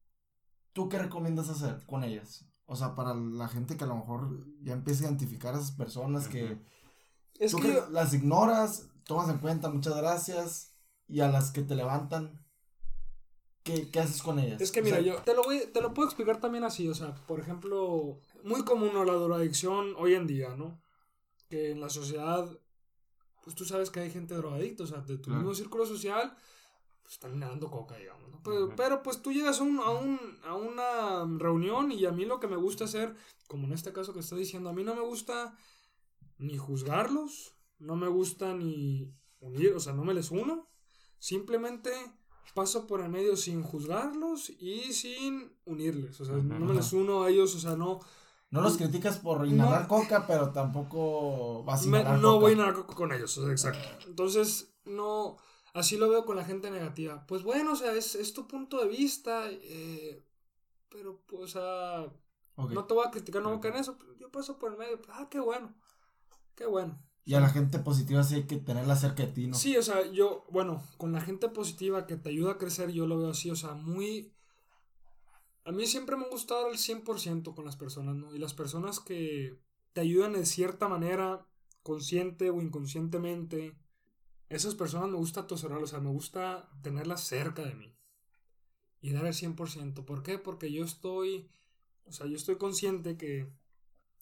¿tú 0.72 0.88
qué 0.88 0.98
recomiendas 0.98 1.48
hacer 1.48 1.84
con 1.86 2.04
ellas? 2.04 2.46
O 2.66 2.76
sea, 2.76 2.94
para 2.94 3.14
la 3.14 3.48
gente 3.48 3.76
que 3.76 3.84
a 3.84 3.88
lo 3.88 3.96
mejor 3.96 4.46
ya 4.62 4.72
empieza 4.72 5.04
a 5.04 5.08
identificar 5.08 5.54
a 5.54 5.58
esas 5.58 5.72
personas 5.72 6.28
que 6.28 6.60
es 7.38 7.54
que, 7.54 7.82
las 7.90 8.14
ignoras, 8.14 8.88
tomas 9.04 9.28
en 9.28 9.38
cuenta, 9.38 9.70
muchas 9.70 9.96
gracias. 9.96 10.74
Y 11.06 11.20
a 11.20 11.28
las 11.28 11.50
que 11.50 11.62
te 11.62 11.74
levantan, 11.74 12.44
¿qué, 13.62 13.88
haces 13.98 14.22
con 14.22 14.38
ellas? 14.38 14.60
Es 14.60 14.72
que 14.72 14.82
mira, 14.82 15.00
yo 15.00 15.16
te 15.22 15.34
lo, 15.34 15.42
voy, 15.42 15.60
te 15.72 15.80
lo 15.80 15.92
puedo 15.92 16.08
explicar 16.08 16.40
también 16.40 16.64
así. 16.64 16.88
O 16.88 16.94
sea, 16.94 17.14
por 17.26 17.40
ejemplo, 17.40 18.20
muy 18.42 18.64
común 18.64 18.94
la 18.94 19.12
drogadicción 19.12 19.94
hoy 19.98 20.14
en 20.14 20.26
día, 20.26 20.56
¿no? 20.56 20.80
Que 21.48 21.72
en 21.72 21.80
la 21.80 21.90
sociedad, 21.90 22.48
pues 23.42 23.54
tú 23.54 23.64
sabes 23.64 23.90
que 23.90 24.00
hay 24.00 24.10
gente 24.10 24.34
drogadicta, 24.34 24.84
o 24.84 24.86
sea, 24.86 25.00
de 25.00 25.18
tu 25.18 25.30
mismo 25.30 25.54
círculo 25.54 25.84
social, 25.84 26.34
pues 27.02 27.14
están 27.14 27.38
dando 27.38 27.70
coca, 27.70 27.96
digamos, 27.96 28.30
¿no? 28.30 28.40
Pero, 28.42 28.74
pero 28.76 29.02
pues 29.02 29.20
tú 29.20 29.32
llegas 29.32 29.60
a, 29.60 29.62
un, 29.62 29.78
a, 29.78 29.90
un, 29.90 30.18
a 30.44 30.54
una 30.54 31.38
reunión 31.38 31.92
y 31.92 32.06
a 32.06 32.12
mí 32.12 32.24
lo 32.24 32.40
que 32.40 32.48
me 32.48 32.56
gusta 32.56 32.84
hacer, 32.84 33.14
como 33.46 33.66
en 33.66 33.74
este 33.74 33.92
caso 33.92 34.14
que 34.14 34.20
estoy 34.20 34.38
diciendo, 34.38 34.70
a 34.70 34.72
mí 34.72 34.84
no 34.84 34.94
me 34.94 35.02
gusta 35.02 35.54
ni 36.38 36.56
juzgarlos, 36.56 37.54
no 37.78 37.96
me 37.96 38.08
gusta 38.08 38.54
ni 38.54 39.14
unir, 39.40 39.74
o 39.74 39.80
sea, 39.80 39.92
no 39.92 40.04
me 40.04 40.14
les 40.14 40.30
uno, 40.30 40.68
simplemente 41.18 41.90
paso 42.54 42.86
por 42.86 43.00
el 43.00 43.08
medio 43.08 43.36
sin 43.36 43.62
juzgarlos 43.62 44.50
y 44.50 44.92
sin 44.92 45.56
unirles, 45.64 46.20
o 46.20 46.24
sea, 46.24 46.36
no 46.36 46.66
me 46.66 46.74
les 46.74 46.92
uno 46.92 47.22
a 47.22 47.30
ellos, 47.30 47.54
o 47.54 47.58
sea, 47.58 47.76
no... 47.76 48.00
No 48.50 48.60
los 48.60 48.76
criticas 48.76 49.18
por 49.18 49.44
inhalar 49.48 49.88
coca, 49.88 50.28
pero 50.28 50.52
tampoco 50.52 51.64
vas 51.64 51.82
a 51.82 51.86
inhalar 51.88 52.18
No 52.20 52.38
voy 52.38 52.52
a 52.52 52.54
inhalar 52.54 52.74
coca 52.74 52.94
con 52.94 53.10
ellos, 53.10 53.36
exacto. 53.50 53.88
Entonces, 54.06 54.76
no, 54.84 55.38
así 55.72 55.96
lo 55.96 56.08
veo 56.08 56.24
con 56.24 56.36
la 56.36 56.44
gente 56.44 56.70
negativa. 56.70 57.26
Pues 57.26 57.42
bueno, 57.42 57.72
o 57.72 57.76
sea, 57.76 57.92
es, 57.94 58.32
tu 58.32 58.46
punto 58.46 58.80
de 58.80 58.86
vista, 58.86 59.50
eh, 59.50 60.24
pero, 60.88 61.20
pues, 61.26 61.42
o 61.42 61.48
sea, 61.48 62.12
no 62.56 62.84
te 62.84 62.94
voy 62.94 63.04
a 63.04 63.10
criticar, 63.10 63.42
no 63.42 63.58
voy 63.58 63.66
a 63.66 63.72
en 63.72 63.80
eso, 63.80 63.98
yo 64.20 64.30
paso 64.30 64.56
por 64.56 64.70
el 64.70 64.78
medio, 64.78 65.00
ah, 65.08 65.26
qué 65.28 65.40
bueno. 65.40 65.74
Qué 66.54 66.66
bueno. 66.66 66.98
Y 67.26 67.34
a 67.34 67.40
la 67.40 67.48
gente 67.48 67.78
positiva 67.78 68.22
sí 68.22 68.34
hay 68.34 68.42
que 68.44 68.58
tenerla 68.58 68.96
cerca 68.96 69.24
de 69.24 69.32
ti, 69.32 69.46
¿no? 69.46 69.56
Sí, 69.56 69.76
o 69.76 69.82
sea, 69.82 70.10
yo, 70.12 70.44
bueno, 70.50 70.82
con 70.98 71.12
la 71.12 71.22
gente 71.22 71.48
positiva 71.48 72.06
que 72.06 72.16
te 72.16 72.28
ayuda 72.28 72.52
a 72.52 72.58
crecer, 72.58 72.90
yo 72.92 73.06
lo 73.06 73.18
veo 73.18 73.30
así, 73.30 73.50
o 73.50 73.56
sea, 73.56 73.72
muy... 73.72 74.32
A 75.64 75.72
mí 75.72 75.86
siempre 75.86 76.16
me 76.16 76.24
ha 76.24 76.28
gustado 76.28 76.70
el 76.70 76.76
100% 76.76 77.54
con 77.54 77.64
las 77.64 77.76
personas, 77.76 78.14
¿no? 78.16 78.34
Y 78.34 78.38
las 78.38 78.52
personas 78.52 79.00
que 79.00 79.58
te 79.94 80.02
ayudan 80.02 80.34
de 80.34 80.44
cierta 80.44 80.86
manera, 80.86 81.46
consciente 81.82 82.50
o 82.50 82.60
inconscientemente, 82.60 83.74
esas 84.50 84.74
personas 84.74 85.08
me 85.08 85.16
gusta 85.16 85.40
atesorar, 85.40 85.82
o 85.82 85.86
sea, 85.86 86.00
me 86.00 86.10
gusta 86.10 86.68
tenerlas 86.82 87.22
cerca 87.22 87.62
de 87.62 87.74
mí. 87.74 87.96
Y 89.00 89.12
dar 89.12 89.24
el 89.24 89.32
100%. 89.32 90.04
¿Por 90.04 90.22
qué? 90.22 90.38
Porque 90.38 90.70
yo 90.70 90.84
estoy, 90.84 91.48
o 92.04 92.12
sea, 92.12 92.26
yo 92.26 92.36
estoy 92.36 92.56
consciente 92.56 93.16
que 93.16 93.50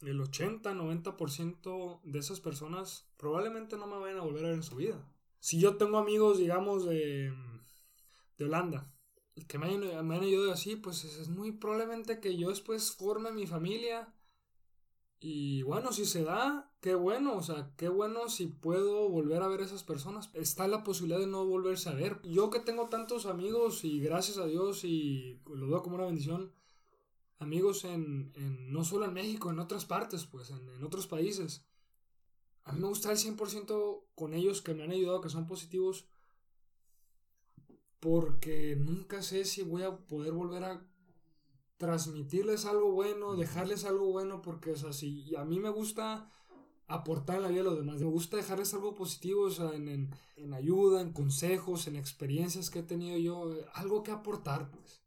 el 0.02 0.20
80-90% 0.20 2.00
de 2.02 2.18
esas 2.18 2.40
personas 2.40 3.06
probablemente 3.16 3.76
no 3.76 3.86
me 3.86 3.98
vayan 3.98 4.18
a 4.18 4.22
volver 4.22 4.44
a 4.44 4.48
ver 4.48 4.56
en 4.56 4.62
su 4.62 4.76
vida. 4.76 5.06
Si 5.40 5.58
yo 5.58 5.76
tengo 5.76 5.98
amigos, 5.98 6.38
digamos, 6.38 6.84
de, 6.84 7.32
de 8.38 8.44
Holanda, 8.44 8.92
que 9.48 9.58
me 9.58 9.66
han, 9.66 9.80
me 10.06 10.16
han 10.16 10.22
ayudado 10.22 10.52
así, 10.52 10.76
pues 10.76 11.04
es 11.04 11.28
muy 11.28 11.52
probablemente 11.52 12.20
que 12.20 12.36
yo 12.36 12.50
después 12.50 12.92
forme 12.92 13.32
mi 13.32 13.46
familia. 13.46 14.12
Y 15.20 15.62
bueno, 15.62 15.92
si 15.92 16.04
se 16.04 16.24
da, 16.24 16.72
qué 16.80 16.94
bueno, 16.94 17.36
o 17.36 17.42
sea, 17.42 17.72
qué 17.76 17.88
bueno 17.88 18.28
si 18.28 18.46
puedo 18.46 19.08
volver 19.08 19.42
a 19.42 19.48
ver 19.48 19.60
a 19.60 19.64
esas 19.64 19.84
personas. 19.84 20.30
Está 20.34 20.66
la 20.68 20.82
posibilidad 20.84 21.20
de 21.20 21.28
no 21.28 21.46
volverse 21.46 21.88
a 21.88 21.94
ver. 21.94 22.20
Yo 22.24 22.50
que 22.50 22.60
tengo 22.60 22.88
tantos 22.88 23.26
amigos 23.26 23.84
y 23.84 24.00
gracias 24.00 24.38
a 24.38 24.46
Dios 24.46 24.84
y 24.84 25.40
lo 25.46 25.68
veo 25.68 25.82
como 25.82 25.96
una 25.96 26.06
bendición, 26.06 26.52
amigos 27.42 27.84
en, 27.84 28.32
en, 28.36 28.72
no 28.72 28.84
solo 28.84 29.06
en 29.06 29.14
México, 29.14 29.50
en 29.50 29.58
otras 29.58 29.84
partes, 29.84 30.24
pues, 30.26 30.50
en, 30.50 30.68
en 30.68 30.82
otros 30.84 31.06
países. 31.06 31.64
A 32.64 32.72
mí 32.72 32.80
me 32.80 32.88
gusta 32.88 33.10
el 33.10 33.18
100% 33.18 34.04
con 34.14 34.34
ellos 34.34 34.62
que 34.62 34.74
me 34.74 34.84
han 34.84 34.92
ayudado, 34.92 35.20
que 35.20 35.28
son 35.28 35.46
positivos, 35.46 36.06
porque 38.00 38.76
nunca 38.76 39.22
sé 39.22 39.44
si 39.44 39.62
voy 39.62 39.82
a 39.82 39.96
poder 39.96 40.32
volver 40.32 40.64
a 40.64 40.86
transmitirles 41.76 42.64
algo 42.64 42.92
bueno, 42.92 43.34
dejarles 43.34 43.84
algo 43.84 44.06
bueno, 44.12 44.40
porque, 44.42 44.72
o 44.72 44.76
sea, 44.76 44.92
si 44.92 45.34
a 45.36 45.44
mí 45.44 45.58
me 45.58 45.68
gusta 45.68 46.30
aportar 46.86 47.36
en 47.36 47.42
la 47.42 47.48
vida 47.48 47.62
de 47.62 47.70
los 47.70 47.78
demás, 47.78 48.00
me 48.00 48.06
gusta 48.06 48.36
dejarles 48.36 48.72
algo 48.74 48.94
positivo, 48.94 49.44
o 49.44 49.50
sea, 49.50 49.72
en, 49.74 49.88
en, 49.88 50.10
en 50.36 50.54
ayuda, 50.54 51.00
en 51.00 51.12
consejos, 51.12 51.86
en 51.88 51.96
experiencias 51.96 52.70
que 52.70 52.80
he 52.80 52.82
tenido 52.84 53.18
yo, 53.18 53.52
algo 53.74 54.02
que 54.02 54.12
aportar, 54.12 54.70
pues. 54.70 55.01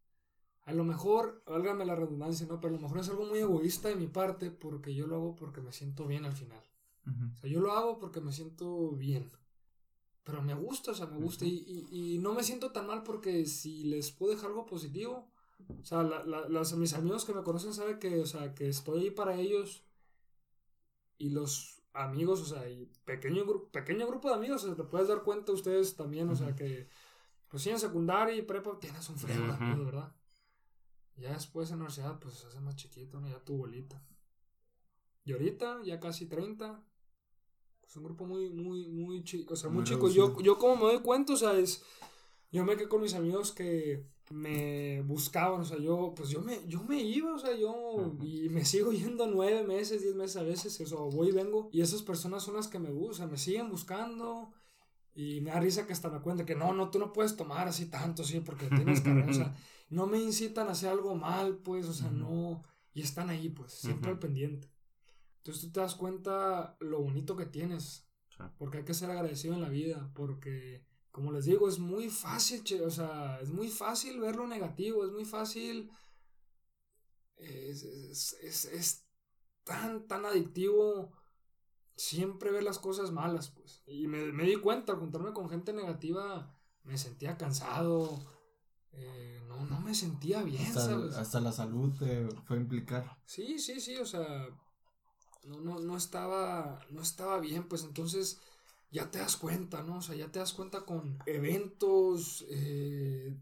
A 0.65 0.73
lo 0.73 0.83
mejor, 0.83 1.43
válgame 1.45 1.85
la 1.85 1.95
redundancia, 1.95 2.47
¿no? 2.47 2.59
Pero 2.59 2.73
a 2.73 2.77
lo 2.77 2.81
mejor 2.81 2.99
es 2.99 3.09
algo 3.09 3.25
muy 3.25 3.39
egoísta 3.39 3.89
de 3.89 3.95
mi 3.95 4.07
parte 4.07 4.49
porque 4.49 4.95
yo 4.95 5.05
lo 5.05 5.15
hago 5.15 5.35
porque 5.35 5.61
me 5.61 5.71
siento 5.71 6.07
bien 6.07 6.25
al 6.25 6.33
final. 6.33 6.63
O 7.05 7.37
sea, 7.37 7.49
yo 7.49 7.61
lo 7.61 7.71
hago 7.71 7.99
porque 7.99 8.19
me 8.19 8.31
siento 8.31 8.91
bien. 8.91 9.31
Pero 10.23 10.41
me 10.41 10.55
gusta, 10.55 10.91
o 10.91 10.95
sea, 10.95 11.05
me 11.05 11.17
gusta. 11.17 11.45
y, 11.45 11.87
y, 11.91 12.17
no 12.17 12.33
me 12.33 12.43
siento 12.43 12.71
tan 12.71 12.87
mal 12.87 13.03
porque 13.03 13.45
si 13.45 13.83
les 13.83 14.11
puedo 14.11 14.33
dejar 14.33 14.49
algo 14.49 14.65
positivo. 14.65 15.31
O 15.79 15.85
sea, 15.85 16.01
la, 16.01 16.23
la, 16.25 16.63
mis 16.77 16.93
amigos 16.93 17.25
que 17.25 17.33
me 17.33 17.43
conocen 17.43 17.73
saben 17.73 17.99
que, 17.99 18.19
o 18.19 18.25
sea, 18.25 18.55
que 18.55 18.67
estoy 18.67 19.03
ahí 19.03 19.11
para 19.11 19.35
ellos. 19.35 19.83
Y 21.19 21.29
los 21.29 21.83
amigos, 21.93 22.41
o 22.41 22.45
sea, 22.45 22.67
y 22.67 22.91
pequeño, 23.05 23.45
pequeño 23.71 24.07
grupo 24.07 24.29
de 24.29 24.35
amigos, 24.35 24.63
o 24.63 24.67
sea, 24.67 24.75
te 24.75 24.83
puedes 24.83 25.07
dar 25.07 25.21
cuenta 25.23 25.51
ustedes 25.51 25.95
también, 25.95 26.27
o 26.29 26.35
sea, 26.35 26.55
que 26.55 26.89
pues 27.47 27.63
sí, 27.63 27.69
en 27.69 27.79
secundaria 27.79 28.35
y 28.35 28.41
prepa 28.41 28.77
tienes 28.79 29.07
un 29.09 29.17
frío, 29.17 29.41
¿verdad? 29.85 30.13
Ya 31.17 31.33
después 31.33 31.69
en 31.69 31.77
la 31.77 31.85
universidad, 31.85 32.19
pues 32.19 32.35
se 32.35 32.47
hace 32.47 32.59
más 32.59 32.75
chiquito, 32.75 33.19
¿no? 33.19 33.29
Ya 33.29 33.39
tu 33.39 33.57
bolita. 33.57 34.01
Y 35.23 35.31
ahorita, 35.33 35.81
ya 35.83 35.99
casi 35.99 36.25
30. 36.27 36.83
Es 37.87 37.95
un 37.95 38.03
grupo 38.03 38.25
muy, 38.25 38.49
muy, 38.49 38.87
muy 38.87 39.23
chico. 39.23 39.53
O 39.53 39.57
sea, 39.57 39.69
muy, 39.69 39.83
chico. 39.83 40.09
Yo, 40.09 40.39
yo 40.41 40.57
como 40.57 40.75
me 40.75 40.93
doy 40.93 41.01
cuenta, 41.01 41.33
o 41.33 41.37
sea, 41.37 41.53
es. 41.57 41.83
Yo 42.51 42.63
me 42.63 42.75
quedé 42.75 42.87
con 42.87 43.01
mis 43.01 43.13
amigos 43.13 43.51
que 43.51 44.05
me 44.31 45.01
buscaban, 45.03 45.61
o 45.61 45.65
sea, 45.65 45.77
yo, 45.77 46.13
pues 46.15 46.29
yo 46.29 46.41
me, 46.41 46.67
yo 46.67 46.83
me 46.83 47.01
iba, 47.01 47.33
o 47.33 47.39
sea, 47.39 47.55
yo, 47.55 48.15
y 48.23 48.49
me 48.49 48.65
sigo 48.65 48.91
yendo 48.91 49.27
nueve 49.27 49.63
meses, 49.63 50.01
diez 50.01 50.15
meses 50.15 50.37
a 50.37 50.43
veces, 50.43 50.79
o 50.81 50.85
sea, 50.85 50.97
voy 50.97 51.29
y 51.29 51.31
vengo, 51.31 51.69
y 51.71 51.81
esas 51.81 52.01
personas 52.01 52.43
son 52.43 52.55
las 52.55 52.67
que 52.67 52.79
me 52.79 52.91
buscan, 52.91 53.29
me 53.29 53.37
siguen 53.37 53.69
buscando, 53.69 54.51
Y 55.13 55.41
me 55.41 55.51
da 55.51 55.59
risa 55.59 55.85
que 55.85 55.93
hasta 55.93 56.09
me 56.09 56.21
cuenta 56.21 56.45
que 56.45 56.55
no, 56.55 56.73
no, 56.73 56.89
tú 56.89 56.99
no 56.99 57.13
puedes 57.13 57.37
tomar 57.37 57.67
así 57.67 57.85
tanto, 57.85 58.23
sí, 58.23 58.39
porque 58.41 58.67
tienes 58.67 59.01
que, 59.01 59.11
o 59.11 59.33
sea, 59.33 59.55
no 59.95 60.07
me 60.07 60.21
incitan 60.21 60.67
a 60.67 60.71
hacer 60.71 60.89
algo 60.89 61.15
mal, 61.15 61.57
pues, 61.59 61.87
o 61.87 61.93
sea, 61.93 62.11
no, 62.11 62.63
y 62.93 63.01
están 63.01 63.29
ahí, 63.29 63.49
pues, 63.49 63.71
siempre 63.71 64.11
al 64.11 64.19
pendiente. 64.19 64.69
Entonces 65.37 65.63
tú 65.63 65.71
te 65.71 65.79
das 65.79 65.95
cuenta 65.95 66.75
lo 66.81 67.01
bonito 67.01 67.37
que 67.37 67.45
tienes, 67.45 68.05
porque 68.57 68.79
hay 68.79 68.83
que 68.83 68.93
ser 68.93 69.09
agradecido 69.09 69.53
en 69.53 69.61
la 69.61 69.69
vida, 69.69 70.11
porque, 70.13 70.85
como 71.11 71.31
les 71.31 71.45
digo, 71.45 71.69
es 71.69 71.79
muy 71.79 72.09
fácil, 72.09 72.61
o 72.81 72.89
sea, 72.89 73.39
es 73.41 73.51
muy 73.51 73.69
fácil 73.69 74.19
ver 74.19 74.35
lo 74.35 74.47
negativo, 74.47 75.05
es 75.05 75.11
muy 75.11 75.23
fácil, 75.23 75.89
es, 77.37 77.83
es, 77.83 78.65
es 78.65 79.05
tan, 79.63 80.07
tan 80.07 80.25
adictivo 80.25 81.13
siempre 81.95 82.51
ver 82.51 82.63
las 82.63 82.79
cosas 82.79 83.11
malas, 83.11 83.49
pues. 83.49 83.81
Y 83.87 84.07
me, 84.07 84.33
me 84.33 84.43
di 84.43 84.57
cuenta, 84.57 84.91
al 84.91 84.99
juntarme 84.99 85.31
con 85.31 85.49
gente 85.49 85.71
negativa, 85.71 86.53
me 86.83 86.97
sentía 86.97 87.37
cansado, 87.37 88.34
eh, 88.97 89.41
no, 89.47 89.65
no 89.65 89.79
me 89.81 89.93
sentía 89.93 90.43
bien, 90.43 90.65
hasta, 90.65 90.85
¿sabes? 90.85 91.15
Hasta 91.15 91.39
la 91.39 91.51
salud 91.51 91.93
te 91.97 92.27
fue 92.45 92.57
a 92.57 92.61
implicar. 92.61 93.17
Sí, 93.25 93.59
sí, 93.59 93.79
sí, 93.79 93.97
o 93.97 94.05
sea, 94.05 94.47
no, 95.43 95.59
no, 95.59 95.79
no 95.79 95.97
estaba, 95.97 96.79
no 96.89 97.01
estaba 97.01 97.39
bien, 97.39 97.67
pues 97.67 97.83
entonces 97.83 98.39
ya 98.91 99.11
te 99.11 99.19
das 99.19 99.37
cuenta, 99.37 99.83
¿no? 99.83 99.97
O 99.97 100.01
sea, 100.01 100.15
ya 100.15 100.31
te 100.31 100.39
das 100.39 100.53
cuenta 100.53 100.85
con 100.85 101.19
eventos, 101.25 102.45
eh, 102.49 103.37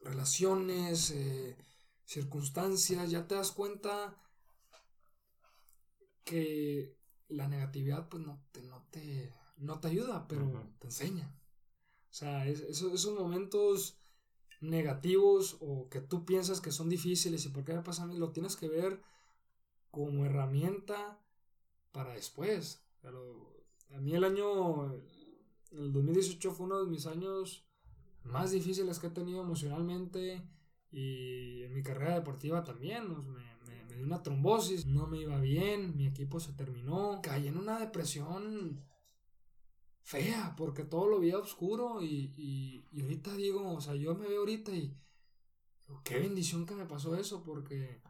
relaciones, 0.00 1.10
eh, 1.10 1.56
circunstancias, 2.04 3.10
ya 3.10 3.26
te 3.26 3.34
das 3.34 3.52
cuenta 3.52 4.16
que 6.24 6.96
la 7.28 7.48
negatividad 7.48 8.08
pues 8.08 8.22
no 8.24 8.44
te, 8.52 8.62
no 8.62 8.86
te, 8.90 9.32
no 9.58 9.80
te 9.80 9.88
ayuda, 9.88 10.26
pero 10.28 10.70
te 10.78 10.88
enseña. 10.88 11.32
O 12.10 12.14
sea, 12.18 12.46
esos, 12.46 12.92
esos 12.92 13.18
momentos 13.18 13.98
negativos 14.60 15.58
o 15.60 15.88
que 15.88 16.00
tú 16.00 16.24
piensas 16.24 16.60
que 16.60 16.72
son 16.72 16.88
difíciles 16.88 17.44
y 17.44 17.48
por 17.50 17.64
qué 17.64 17.74
me 17.74 17.82
pasa 17.82 18.06
lo 18.06 18.30
tienes 18.32 18.56
que 18.56 18.68
ver 18.68 19.02
como 19.90 20.24
herramienta 20.24 21.18
para 21.92 22.14
después. 22.14 22.82
Pero 23.00 23.64
a 23.94 23.98
mí 23.98 24.14
el 24.14 24.24
año, 24.24 24.92
el 25.72 25.92
2018 25.92 26.52
fue 26.52 26.66
uno 26.66 26.84
de 26.84 26.90
mis 26.90 27.06
años 27.06 27.64
más 28.24 28.50
difíciles 28.50 28.98
que 28.98 29.06
he 29.06 29.10
tenido 29.10 29.42
emocionalmente 29.42 30.42
y 30.90 31.62
en 31.62 31.74
mi 31.74 31.82
carrera 31.82 32.14
deportiva 32.14 32.64
también. 32.64 33.08
me, 33.08 33.84
me, 33.86 33.94
dio 33.94 34.04
una 34.04 34.22
trombosis, 34.22 34.86
no 34.86 35.06
me 35.06 35.20
iba 35.20 35.40
bien, 35.40 35.96
mi 35.96 36.06
equipo 36.06 36.40
se 36.40 36.52
terminó, 36.52 37.20
caí 37.22 37.48
en 37.48 37.56
una 37.56 37.78
depresión 37.78 38.82
fea 40.06 40.54
porque 40.56 40.84
todo 40.84 41.08
lo 41.08 41.18
veía 41.18 41.36
oscuro 41.36 42.00
y, 42.00 42.32
y, 42.36 42.86
y 42.92 43.02
ahorita 43.02 43.34
digo, 43.34 43.72
o 43.72 43.80
sea, 43.80 43.96
yo 43.96 44.14
me 44.14 44.28
veo 44.28 44.38
ahorita 44.38 44.70
y 44.70 44.96
qué 46.04 46.20
bendición 46.20 46.64
que 46.64 46.76
me 46.76 46.86
pasó 46.86 47.16
eso 47.16 47.42
porque 47.42 48.00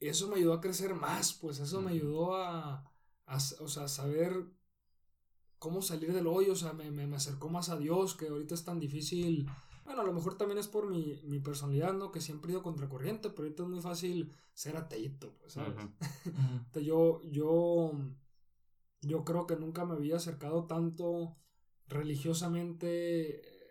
eso 0.00 0.28
me 0.28 0.36
ayudó 0.36 0.52
a 0.52 0.60
crecer 0.60 0.94
más, 0.94 1.32
pues 1.32 1.58
eso 1.58 1.80
me 1.80 1.92
ayudó 1.92 2.36
a, 2.36 2.84
a 3.24 3.36
o 3.60 3.68
sea, 3.68 3.88
saber 3.88 4.44
cómo 5.58 5.80
salir 5.80 6.12
del 6.12 6.26
hoyo, 6.26 6.52
o 6.52 6.56
sea, 6.56 6.74
me, 6.74 6.90
me, 6.90 7.16
acercó 7.16 7.48
más 7.48 7.70
a 7.70 7.78
Dios, 7.78 8.14
que 8.14 8.28
ahorita 8.28 8.54
es 8.54 8.64
tan 8.66 8.78
difícil. 8.78 9.48
Bueno, 9.86 10.02
a 10.02 10.04
lo 10.04 10.12
mejor 10.12 10.36
también 10.36 10.58
es 10.58 10.68
por 10.68 10.90
mi, 10.90 11.18
mi 11.24 11.40
personalidad, 11.40 11.94
¿no? 11.94 12.12
Que 12.12 12.20
siempre 12.20 12.50
he 12.50 12.52
ido 12.52 12.62
contracorriente, 12.62 13.30
pero 13.30 13.44
ahorita 13.44 13.62
es 13.62 13.68
muy 13.70 13.80
fácil 13.80 14.34
ser 14.52 14.76
ateíto, 14.76 15.34
pues, 15.40 15.54
¿sabes? 15.54 15.74
yo, 16.84 17.22
yo, 17.22 17.92
yo 19.06 19.24
creo 19.24 19.46
que 19.46 19.56
nunca 19.56 19.84
me 19.84 19.94
había 19.94 20.16
acercado 20.16 20.66
tanto 20.66 21.36
religiosamente, 21.88 23.40
eh, 23.40 23.70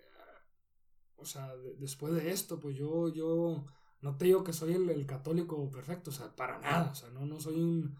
o 1.15 1.25
sea, 1.25 1.55
después 1.79 2.13
de 2.13 2.31
esto, 2.31 2.59
pues 2.59 2.75
yo, 2.75 3.09
yo 3.09 3.65
no 4.01 4.17
te 4.17 4.25
digo 4.25 4.43
que 4.43 4.53
soy 4.53 4.73
el, 4.73 5.05
católico 5.05 5.69
perfecto, 5.71 6.09
o 6.09 6.13
sea, 6.13 6.35
para 6.35 6.59
nada, 6.59 6.91
o 6.91 6.95
sea, 6.95 7.09
no, 7.09 7.25
no 7.25 7.39
soy 7.39 7.55
un, 7.55 7.97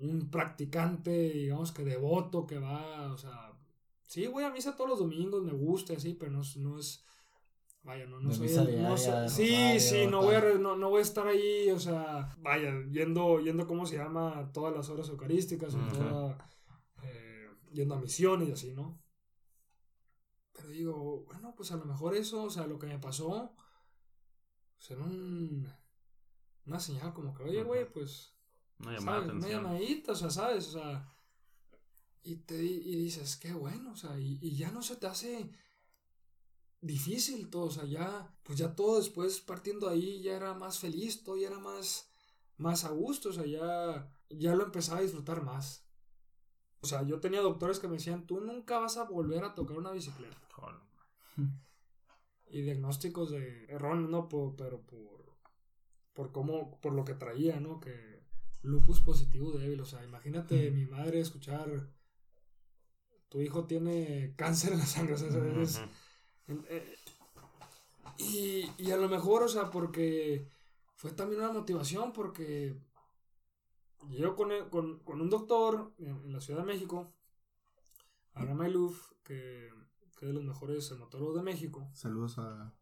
un 0.00 0.30
practicante, 0.30 1.30
digamos 1.30 1.72
que 1.72 1.84
devoto 1.84 2.46
que 2.46 2.58
va, 2.58 3.12
o 3.12 3.16
sea, 3.16 3.52
sí, 4.06 4.26
voy 4.26 4.44
a 4.44 4.50
misa 4.50 4.76
todos 4.76 4.90
los 4.90 4.98
domingos, 4.98 5.42
me 5.42 5.52
gusta, 5.52 5.94
así, 5.94 6.14
pero 6.14 6.32
no, 6.32 6.42
no 6.58 6.78
es, 6.78 7.04
vaya, 7.84 8.06
no, 8.06 8.18
no 8.18 8.32
soy, 8.32 8.48
no 8.76 8.96
sí, 9.28 9.78
sí, 9.78 10.06
no 10.06 10.22
voy, 10.22 10.34
a, 10.34 10.40
no, 10.54 10.74
no, 10.76 10.88
voy 10.90 11.00
a 11.00 11.02
estar 11.02 11.26
ahí, 11.26 11.70
o 11.70 11.78
sea, 11.78 12.34
vaya, 12.38 12.72
yendo, 12.90 13.40
yendo, 13.40 13.66
¿cómo 13.66 13.86
se 13.86 13.96
llama? 13.96 14.50
Todas 14.52 14.74
las 14.74 14.88
horas 14.88 15.08
eucarísticas, 15.10 15.74
eh, 17.02 17.48
yendo 17.72 17.94
a 17.94 18.00
misiones 18.00 18.48
y 18.48 18.52
así, 18.52 18.72
¿no? 18.72 19.00
Pero 20.54 20.68
digo, 20.68 21.24
bueno, 21.26 21.54
pues 21.54 21.72
a 21.72 21.76
lo 21.76 21.84
mejor 21.84 22.14
eso, 22.16 22.44
o 22.44 22.50
sea, 22.50 22.66
lo 22.66 22.78
que 22.78 22.86
me 22.86 22.98
pasó, 22.98 23.54
ser 24.78 24.98
un, 24.98 25.68
una 26.66 26.80
señal 26.80 27.12
como 27.12 27.34
que, 27.34 27.42
oye, 27.42 27.62
güey, 27.62 27.90
pues. 27.90 28.34
Una 28.78 28.92
llamada 28.92 29.26
¿sabes? 29.26 29.34
Una 29.34 29.48
llamadita, 29.48 30.12
o 30.12 30.14
sea, 30.14 30.30
¿sabes? 30.30 30.68
O 30.68 30.72
sea. 30.72 31.10
Y, 32.22 32.36
te, 32.36 32.62
y 32.62 32.96
dices, 32.96 33.36
qué 33.36 33.52
bueno, 33.52 33.92
o 33.92 33.96
sea, 33.96 34.18
y, 34.18 34.38
y, 34.40 34.56
ya 34.56 34.70
no 34.70 34.80
se 34.80 34.96
te 34.96 35.06
hace 35.06 35.50
difícil 36.84 37.48
todo, 37.48 37.64
o 37.64 37.70
sea, 37.70 37.84
ya, 37.84 38.30
pues 38.42 38.58
ya 38.58 38.74
todo 38.74 38.98
después 38.98 39.40
partiendo 39.40 39.88
ahí 39.88 40.22
ya 40.22 40.36
era 40.36 40.54
más 40.54 40.78
feliz, 40.78 41.24
todo 41.24 41.36
ya 41.36 41.48
era 41.48 41.58
más, 41.58 42.10
más 42.58 42.84
a 42.84 42.90
gusto, 42.90 43.30
o 43.30 43.32
sea, 43.32 43.46
ya, 43.46 44.12
ya 44.28 44.54
lo 44.54 44.64
empezaba 44.64 44.98
a 44.98 45.02
disfrutar 45.02 45.42
más. 45.42 45.86
O 46.80 46.86
sea, 46.86 47.02
yo 47.02 47.18
tenía 47.20 47.40
doctores 47.40 47.78
que 47.78 47.88
me 47.88 47.94
decían, 47.94 48.26
tú 48.26 48.40
nunca 48.40 48.78
vas 48.78 48.98
a 48.98 49.04
volver 49.04 49.44
a 49.44 49.54
tocar 49.54 49.78
una 49.78 49.92
bicicleta 49.92 50.36
y 52.46 52.60
diagnósticos 52.60 53.30
de 53.30 53.64
errores, 53.64 54.08
no, 54.08 54.28
pero 54.28 54.82
por, 54.82 55.36
por 56.12 56.32
cómo, 56.32 56.78
por 56.80 56.92
lo 56.92 57.04
que 57.04 57.14
traía, 57.14 57.58
¿no? 57.60 57.80
Que 57.80 58.22
lupus 58.62 59.00
positivo 59.00 59.52
débil, 59.52 59.80
o 59.80 59.86
sea, 59.86 60.04
imagínate 60.04 60.70
mi 60.70 60.84
madre 60.84 61.20
escuchar, 61.20 61.90
tu 63.30 63.40
hijo 63.40 63.66
tiene 63.66 64.34
cáncer 64.36 64.72
en 64.72 64.78
la 64.78 64.86
sangre, 64.86 65.14
o 65.14 65.18
sea, 65.18 65.28
eh, 65.30 65.88
y, 68.18 68.70
y 68.78 68.90
a 68.90 68.96
lo 68.96 69.08
mejor, 69.08 69.42
o 69.42 69.48
sea, 69.48 69.70
porque 69.70 70.48
fue 70.94 71.12
también 71.12 71.40
una 71.40 71.52
motivación, 71.52 72.12
porque 72.12 72.76
yo 74.10 74.36
con, 74.36 74.50
con, 74.70 74.98
con 75.00 75.20
un 75.20 75.30
doctor 75.30 75.92
en, 75.98 76.32
la 76.32 76.40
Ciudad 76.40 76.60
de 76.60 76.66
México, 76.66 77.12
Abraham 78.34 78.62
Ayluf, 78.62 79.12
que 79.22 79.70
que 80.18 80.26
es 80.26 80.28
de 80.28 80.34
los 80.34 80.44
mejores 80.44 80.90
hematólogos 80.90 81.36
de 81.36 81.42
México. 81.42 81.88
Saludos 81.92 82.38
a, 82.38 82.72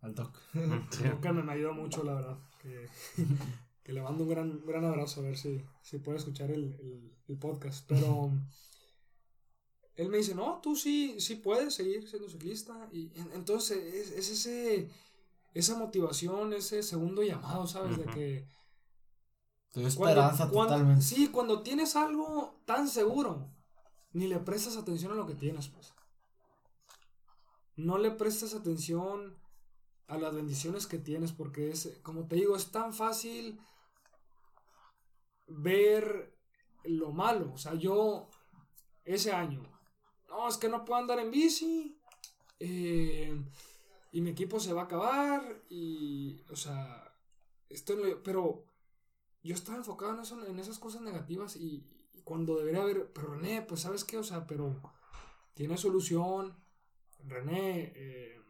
al 0.00 0.14
Doc. 0.14 0.38
que 1.22 1.32
me 1.32 1.52
ayudado 1.52 1.74
mucho, 1.74 2.04
la 2.04 2.14
verdad. 2.14 2.38
Que, 2.60 2.86
que, 3.82 3.92
le 3.92 4.02
mando 4.02 4.24
un 4.24 4.30
gran, 4.30 4.64
gran 4.66 4.84
abrazo 4.84 5.20
a 5.20 5.24
ver 5.24 5.36
si, 5.36 5.64
si 5.80 5.98
puede 5.98 6.18
escuchar 6.18 6.50
el, 6.50 6.74
el, 6.74 7.12
el, 7.28 7.38
podcast. 7.38 7.86
Pero 7.88 8.32
él 9.96 10.08
me 10.08 10.18
dice, 10.18 10.34
no, 10.34 10.60
tú 10.62 10.76
sí, 10.76 11.20
sí 11.20 11.36
puedes 11.36 11.74
seguir 11.74 12.08
siendo 12.08 12.28
ciclista. 12.28 12.88
Y 12.92 13.10
entonces 13.34 13.94
es, 13.94 14.10
es 14.12 14.30
ese, 14.30 14.90
esa 15.54 15.76
motivación, 15.76 16.52
ese 16.52 16.82
segundo 16.82 17.22
llamado, 17.22 17.66
¿sabes? 17.66 17.98
De 17.98 18.06
que... 18.06 18.48
Tu 19.72 19.86
esperanza 19.86 20.50
totalmente. 20.50 21.02
Sí, 21.02 21.28
cuando 21.28 21.62
tienes 21.62 21.96
algo 21.96 22.60
tan 22.66 22.88
seguro, 22.88 23.48
ni 24.12 24.26
le 24.26 24.38
prestas 24.38 24.76
atención 24.76 25.12
a 25.12 25.14
lo 25.14 25.26
que 25.26 25.34
tienes, 25.34 25.68
pues 25.68 25.94
no 27.76 27.98
le 27.98 28.10
prestas 28.10 28.54
atención 28.54 29.38
a 30.06 30.18
las 30.18 30.34
bendiciones 30.34 30.86
que 30.86 30.98
tienes 30.98 31.32
porque 31.32 31.70
es, 31.70 31.98
como 32.02 32.26
te 32.26 32.36
digo, 32.36 32.54
es 32.54 32.70
tan 32.70 32.92
fácil 32.92 33.58
ver 35.46 36.36
lo 36.84 37.12
malo. 37.12 37.52
O 37.54 37.58
sea, 37.58 37.74
yo 37.74 38.28
ese 39.04 39.32
año, 39.32 39.62
no, 40.32 40.48
es 40.48 40.56
que 40.56 40.68
no 40.68 40.84
puedo 40.84 41.00
andar 41.00 41.18
en 41.18 41.30
bici. 41.30 41.98
Eh, 42.58 43.38
y 44.12 44.20
mi 44.20 44.30
equipo 44.30 44.58
se 44.60 44.72
va 44.72 44.82
a 44.82 44.84
acabar. 44.84 45.62
Y, 45.68 46.42
o 46.50 46.56
sea, 46.56 47.14
estoy, 47.68 48.16
pero 48.24 48.64
yo 49.42 49.54
estaba 49.54 49.78
enfocado 49.78 50.14
en, 50.14 50.20
eso, 50.20 50.46
en 50.46 50.58
esas 50.58 50.78
cosas 50.78 51.02
negativas. 51.02 51.56
Y, 51.56 51.86
y 52.14 52.22
cuando 52.22 52.56
debería 52.56 52.82
haber, 52.82 53.12
pero 53.12 53.34
René, 53.34 53.62
pues 53.62 53.82
sabes 53.82 54.04
qué, 54.04 54.16
o 54.16 54.24
sea, 54.24 54.46
pero 54.46 54.80
tiene 55.54 55.76
solución. 55.76 56.56
René, 57.24 57.92
eh, 57.94 58.40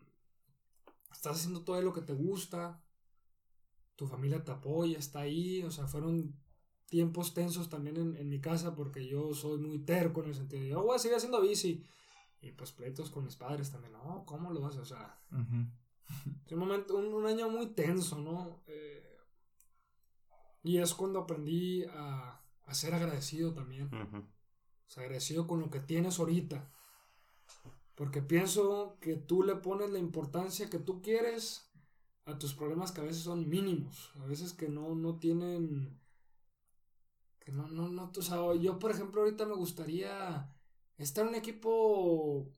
estás 1.11 1.39
haciendo 1.39 1.63
todo 1.63 1.81
lo 1.83 1.93
que 1.93 2.01
te 2.01 2.15
gusta, 2.15 2.83
tu 3.97 4.07
familia 4.07 4.43
te 4.43 4.53
apoya, 4.53 4.99
está 4.99 5.21
ahí, 5.21 5.63
o 5.63 5.71
sea, 5.71 5.87
fueron 5.87 6.35
tiempos 6.93 7.33
tensos 7.33 7.71
también 7.71 7.97
en, 7.97 8.29
mi 8.29 8.39
casa 8.39 8.75
porque 8.75 9.07
yo 9.07 9.33
soy 9.33 9.57
muy 9.57 9.79
terco 9.79 10.23
en 10.23 10.29
el 10.29 10.35
sentido 10.35 10.63
de, 10.63 10.69
yo 10.69 10.83
voy 10.83 10.95
a 10.95 10.99
seguir 10.99 11.17
haciendo 11.17 11.41
bici. 11.41 11.83
Y 12.43 12.53
pues 12.53 12.71
pleitos 12.73 13.09
con 13.09 13.25
mis 13.25 13.35
padres 13.35 13.71
también, 13.71 13.95
no, 13.95 14.25
¿cómo 14.27 14.53
lo 14.53 14.61
vas? 14.61 14.77
O 14.77 14.85
sea, 14.85 15.19
un, 15.31 15.73
momento, 16.59 16.99
un, 16.99 17.25
año 17.25 17.49
muy 17.49 17.69
tenso, 17.69 18.21
¿no? 18.21 18.63
Eh, 18.67 19.17
y 20.65 20.77
es 20.77 20.93
cuando 20.93 21.21
aprendí 21.21 21.85
a, 21.85 22.43
a 22.67 22.75
ser 22.75 22.93
agradecido 22.93 23.55
también. 23.55 23.89
O 23.95 25.01
agradecido 25.01 25.47
con 25.47 25.61
lo 25.61 25.71
que 25.71 25.81
tienes 25.81 26.19
ahorita. 26.19 26.71
Porque 27.95 28.21
pienso 28.21 28.99
que 29.01 29.17
tú 29.17 29.45
le 29.45 29.57
pones 29.57 29.89
la 29.89 29.99
importancia 29.99 30.69
que 30.69 30.79
tú 30.79 31.01
quieres 31.01 31.73
a 32.27 32.39
tus 32.39 32.53
problemas 32.53 32.93
que 32.93 33.01
a 33.01 33.05
veces 33.05 33.23
son 33.23 33.49
mínimos, 33.49 34.13
a 34.21 34.27
veces 34.27 34.53
que 34.53 34.69
no, 34.69 34.95
no 34.95 35.19
tienen, 35.19 35.99
que 37.45 37.53
no, 37.53 37.67
no, 37.69 37.89
no, 37.89 38.13
o 38.17 38.23
sea, 38.23 38.55
yo 38.55 38.79
por 38.79 38.91
ejemplo 38.91 39.23
ahorita 39.23 39.47
me 39.47 39.55
gustaría 39.55 40.49
estar 40.97 41.25
en 41.25 41.31
un 41.31 41.35
equipo 41.35 42.49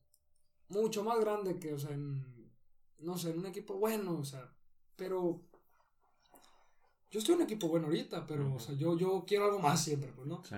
mucho 0.68 1.03
más 1.03 1.18
grande 1.20 1.59
que, 1.59 1.72
o 1.72 1.78
sea, 1.78 1.91
en, 1.93 2.53
no 2.99 3.16
sé, 3.16 3.30
en 3.30 3.39
un 3.39 3.47
equipo 3.47 3.74
bueno, 3.74 4.18
o 4.18 4.24
sea, 4.24 4.53
pero 4.97 5.43
yo 7.11 7.18
estoy 7.18 7.35
en 7.35 7.41
un 7.43 7.47
equipo 7.47 7.68
bueno 7.68 7.87
ahorita, 7.87 8.26
pero, 8.26 8.55
o 8.55 8.59
sea, 8.59 8.74
yo, 8.74 8.99
yo 8.99 9.24
quiero 9.26 9.45
algo 9.45 9.61
más 9.61 9.82
siempre, 9.82 10.12
pues, 10.12 10.26
¿no? 10.26 10.43
Sí. 10.45 10.57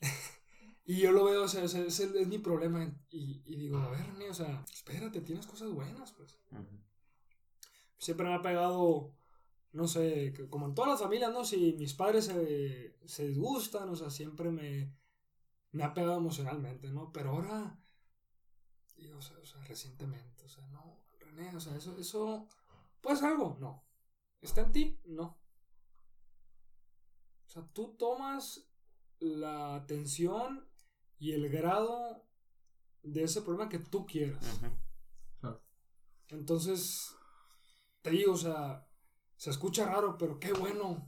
y 0.86 0.96
yo 0.96 1.12
lo 1.12 1.24
veo, 1.24 1.44
o 1.44 1.48
sea, 1.48 1.62
es, 1.62 2.26
mi 2.26 2.38
problema. 2.38 2.84
Y, 3.10 3.42
y, 3.44 3.56
digo, 3.56 3.76
a 3.76 3.90
ver, 3.90 4.06
o 4.30 4.34
sea, 4.34 4.64
espérate, 4.72 5.20
tienes 5.20 5.46
cosas 5.46 5.70
buenas, 5.70 6.12
pues. 6.12 6.38
Siempre 7.98 8.26
me 8.26 8.34
ha 8.34 8.40
pegado, 8.40 9.12
no 9.72 9.88
sé, 9.88 10.34
como 10.50 10.66
en 10.66 10.74
todas 10.74 10.90
las 10.92 11.00
familias, 11.00 11.32
¿no? 11.32 11.44
Si 11.44 11.72
mis 11.74 11.94
padres 11.94 12.26
se, 12.26 12.96
se 13.06 13.28
disgustan, 13.28 13.88
o 13.88 13.96
sea, 13.96 14.10
siempre 14.10 14.50
me, 14.50 14.94
me 15.72 15.82
ha 15.82 15.94
pegado 15.94 16.18
emocionalmente, 16.18 16.90
¿no? 16.90 17.10
Pero 17.12 17.30
ahora, 17.30 17.78
digo, 18.96 19.16
o 19.18 19.22
sea, 19.22 19.38
o 19.38 19.44
sea 19.46 19.62
recientemente, 19.64 20.44
o 20.44 20.48
sea, 20.48 20.66
no, 20.68 21.04
René, 21.18 21.56
o 21.56 21.60
sea, 21.60 21.76
eso, 21.76 21.96
eso, 21.98 22.46
¿puedes 23.00 23.22
algo? 23.22 23.56
No. 23.60 23.84
¿Está 24.40 24.62
en 24.62 24.72
ti? 24.72 25.00
No. 25.04 25.38
O 27.46 27.50
sea, 27.50 27.66
tú 27.72 27.94
tomas 27.96 28.68
la 29.20 29.76
atención 29.76 30.68
y 31.18 31.32
el 31.32 31.48
grado 31.48 32.26
de 33.02 33.24
ese 33.24 33.42
problema 33.42 33.68
que 33.68 33.78
tú 33.78 34.06
quieras. 34.06 34.60
Entonces, 36.28 37.14
te 38.00 38.10
digo, 38.10 38.32
o 38.32 38.38
sea, 38.38 38.88
se 39.42 39.50
escucha 39.50 39.86
raro, 39.86 40.16
pero 40.18 40.38
qué 40.38 40.52
bueno 40.52 41.04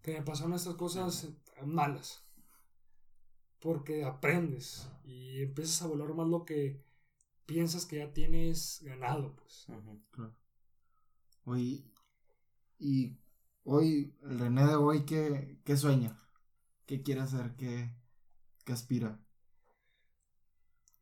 que 0.00 0.14
me 0.14 0.22
pasaron 0.22 0.54
estas 0.54 0.74
cosas 0.74 1.28
malas. 1.62 2.24
Porque 3.60 4.06
aprendes 4.06 4.88
y 5.04 5.42
empiezas 5.42 5.82
a 5.82 5.88
valorar 5.88 6.16
más 6.16 6.28
lo 6.28 6.46
que 6.46 6.82
piensas 7.44 7.84
que 7.84 7.98
ya 7.98 8.10
tienes 8.10 8.80
ganado, 8.82 9.36
pues. 9.36 9.66
Hoy, 11.44 11.84
y 12.78 13.18
hoy, 13.64 14.16
el 14.22 14.38
René 14.38 14.66
de 14.66 14.76
hoy, 14.76 15.04
¿qué, 15.04 15.60
qué 15.62 15.76
sueña? 15.76 16.18
¿Qué 16.86 17.02
quiere 17.02 17.20
hacer? 17.20 17.54
¿Qué, 17.56 17.94
qué 18.64 18.72
aspira? 18.72 19.20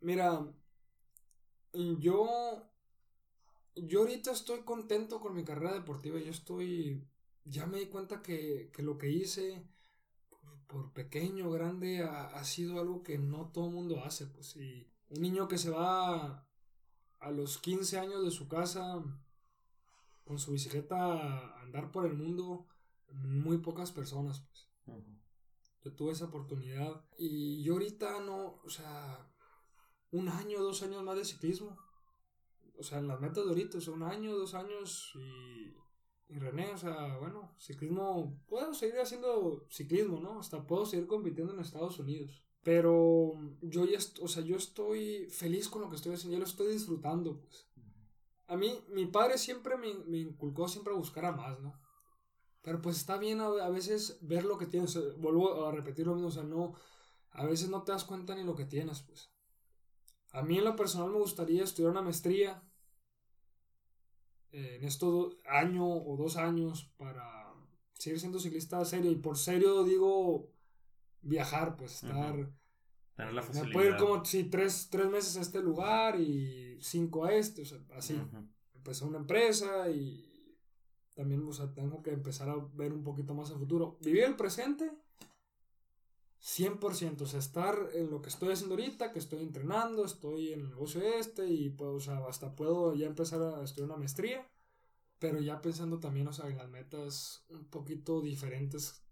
Mira, 0.01 0.53
yo. 1.73 2.70
Yo 3.87 4.01
ahorita 4.01 4.33
estoy 4.33 4.61
contento 4.61 5.21
con 5.21 5.35
mi 5.35 5.45
carrera 5.45 5.75
deportiva. 5.75 6.19
Yo 6.19 6.31
estoy. 6.31 7.07
Ya 7.45 7.67
me 7.67 7.79
di 7.79 7.87
cuenta 7.87 8.23
que, 8.23 8.71
que 8.73 8.83
lo 8.83 8.99
que 8.99 9.11
hice, 9.11 9.67
por, 10.67 10.93
pequeño 10.93 11.49
o 11.49 11.51
grande, 11.51 12.03
ha, 12.03 12.27
ha, 12.27 12.45
sido 12.45 12.79
algo 12.79 13.03
que 13.03 13.19
no 13.19 13.51
todo 13.51 13.67
el 13.67 13.75
mundo 13.75 14.05
hace. 14.05 14.27
Pues, 14.27 14.57
y 14.57 14.91
un 15.09 15.23
niño 15.23 15.49
que 15.49 15.59
se 15.59 15.71
va 15.71 16.47
a 17.19 17.31
los 17.31 17.59
15 17.59 17.99
años 17.99 18.25
de 18.25 18.31
su 18.31 18.49
casa 18.49 19.03
con 20.25 20.39
su 20.39 20.53
bicicleta 20.53 20.97
a 20.97 21.61
andar 21.63 21.91
por 21.91 22.07
el 22.07 22.15
mundo, 22.15 22.67
muy 23.13 23.59
pocas 23.59 23.93
personas, 23.93 24.41
pues. 24.41 24.71
Yo 25.83 25.93
tuve 25.95 26.13
esa 26.13 26.27
oportunidad. 26.27 27.05
Y 27.17 27.63
yo 27.63 27.75
ahorita 27.75 28.21
no, 28.21 28.61
o 28.63 28.69
sea, 28.69 29.27
un 30.11 30.29
año, 30.29 30.63
dos 30.63 30.83
años 30.83 31.03
más 31.03 31.17
de 31.17 31.25
ciclismo. 31.25 31.79
O 32.81 32.83
sea, 32.83 32.99
en 32.99 33.09
las 33.09 33.21
metas 33.21 33.45
de 33.45 33.51
ahorita, 33.51 33.79
o 33.79 33.93
un 33.93 34.03
año, 34.03 34.37
dos 34.37 34.55
años 34.55 35.13
y, 35.15 36.35
y 36.35 36.39
René, 36.39 36.73
o 36.73 36.79
sea, 36.79 37.19
bueno, 37.19 37.55
ciclismo, 37.59 38.43
puedo 38.49 38.73
seguir 38.75 38.99
haciendo 38.99 39.67
ciclismo, 39.71 40.19
¿no? 40.19 40.41
Hasta 40.41 40.67
puedo 40.67 40.87
seguir 40.87 41.07
compitiendo 41.07 41.53
en 41.53 41.61
Estados 41.61 41.99
Unidos. 41.99 42.43
Pero 42.63 43.35
yo 43.61 43.85
ya, 43.85 43.99
o 44.21 44.29
sea, 44.29 44.43
yo 44.43 44.57
estoy 44.57 45.27
feliz 45.31 45.69
con 45.69 45.83
lo 45.83 45.91
que 45.91 45.97
estoy 45.97 46.15
haciendo, 46.15 46.35
yo 46.35 46.41
lo 46.41 46.49
estoy 46.49 46.73
disfrutando, 46.73 47.39
pues. 47.39 47.67
A 48.47 48.57
mí, 48.57 48.81
mi 48.89 49.07
padre 49.07 49.39
siempre 49.39 49.77
me, 49.77 49.95
me 50.07 50.19
inculcó 50.19 50.67
siempre 50.67 50.93
a 50.93 50.97
buscar 50.97 51.25
a 51.25 51.33
más, 51.33 51.61
¿no? 51.61 51.81
Pero 52.63 52.83
pues 52.83 52.97
está 52.97 53.17
bien 53.17 53.41
a, 53.41 53.69
veces 53.69 54.19
ver 54.21 54.45
lo 54.45 54.59
que 54.59 54.67
tienes. 54.67 54.99
Vuelvo 55.19 55.67
a 55.67 55.73
repetir 55.73 56.07
lo 56.07 56.15
mismo, 56.15 56.29
o 56.29 56.33
sea, 56.33 56.43
no, 56.43 56.75
a 57.31 57.47
veces 57.47 57.71
no 57.71 57.83
te 57.83 57.93
das 57.93 58.05
cuenta 58.05 58.35
ni 58.35 58.45
lo 58.45 58.55
que 58.55 58.67
tienes, 58.67 59.03
pues. 59.03 59.31
A 60.33 60.43
mí 60.43 60.59
en 60.59 60.65
lo 60.65 60.77
personal 60.77 61.11
me 61.11 61.19
gustaría 61.19 61.65
estudiar 61.65 61.93
una 61.93 62.03
maestría 62.03 62.63
en 64.53 64.85
estos 64.85 65.37
año 65.47 65.87
o 65.87 66.17
dos 66.17 66.37
años 66.37 66.91
para 66.97 67.53
seguir 67.95 68.21
siendo 68.21 68.39
ciclista 68.39 68.85
serio. 68.85 69.11
Y 69.11 69.17
por 69.17 69.37
serio 69.37 69.85
digo 69.85 70.51
viajar, 71.23 71.77
pues 71.77 72.03
estar... 72.03 72.51
Tener 73.17 73.35
la 73.35 73.43
facilidad. 73.43 73.73
Puedo 73.73 73.91
ir 73.91 73.97
como, 73.97 74.25
sí, 74.25 74.45
tres, 74.45 74.89
tres, 74.91 75.09
meses 75.11 75.37
a 75.37 75.43
este 75.43 75.61
lugar 75.61 76.19
y 76.19 76.79
cinco 76.81 77.25
a 77.25 77.35
este, 77.35 77.63
o 77.63 77.65
sea, 77.65 77.79
así. 77.95 78.21
Empecé 78.75 79.05
una 79.05 79.19
empresa 79.19 79.91
y 79.91 80.57
también, 81.15 81.47
o 81.47 81.53
sea, 81.53 81.73
tengo 81.75 82.03
que 82.03 82.13
empezar 82.13 82.49
a 82.49 82.57
ver 82.75 82.93
un 82.93 83.05
poquito 83.05 83.35
más 83.35 83.51
el 83.51 83.59
futuro. 83.59 83.99
Vivir 84.01 84.25
el 84.25 84.37
presente 84.37 84.91
100%, 86.41 87.25
o 87.25 87.27
sea, 87.27 87.39
estar 87.39 87.91
en 87.93 88.11
lo 88.11 88.23
que 88.23 88.31
estoy 88.31 88.53
haciendo 88.53 88.75
ahorita, 88.75 89.13
que 89.13 89.19
estoy 89.19 89.43
entrenando, 89.43 90.05
estoy 90.05 90.53
en 90.53 90.61
el 90.61 90.71
negocio 90.71 91.03
este 91.03 91.47
y 91.47 91.69
pues, 91.71 91.91
o 91.91 92.01
sea, 92.01 92.27
hasta 92.27 92.57
puedo 92.57 92.95
ya 92.95 93.07
empezar 93.07 93.43
a 93.43 93.63
estudiar 93.63 93.91
una 93.91 93.99
maestría, 93.99 94.49
pero 95.19 95.41
ya 95.41 95.61
pensando 95.61 96.01
también, 96.01 96.29
o 96.29 96.33
sea, 96.33 96.49
en 96.49 96.57
las 96.57 96.69
metas 96.71 97.45
un 97.51 97.67
poquito 97.67 98.23
diferentes 98.23 99.03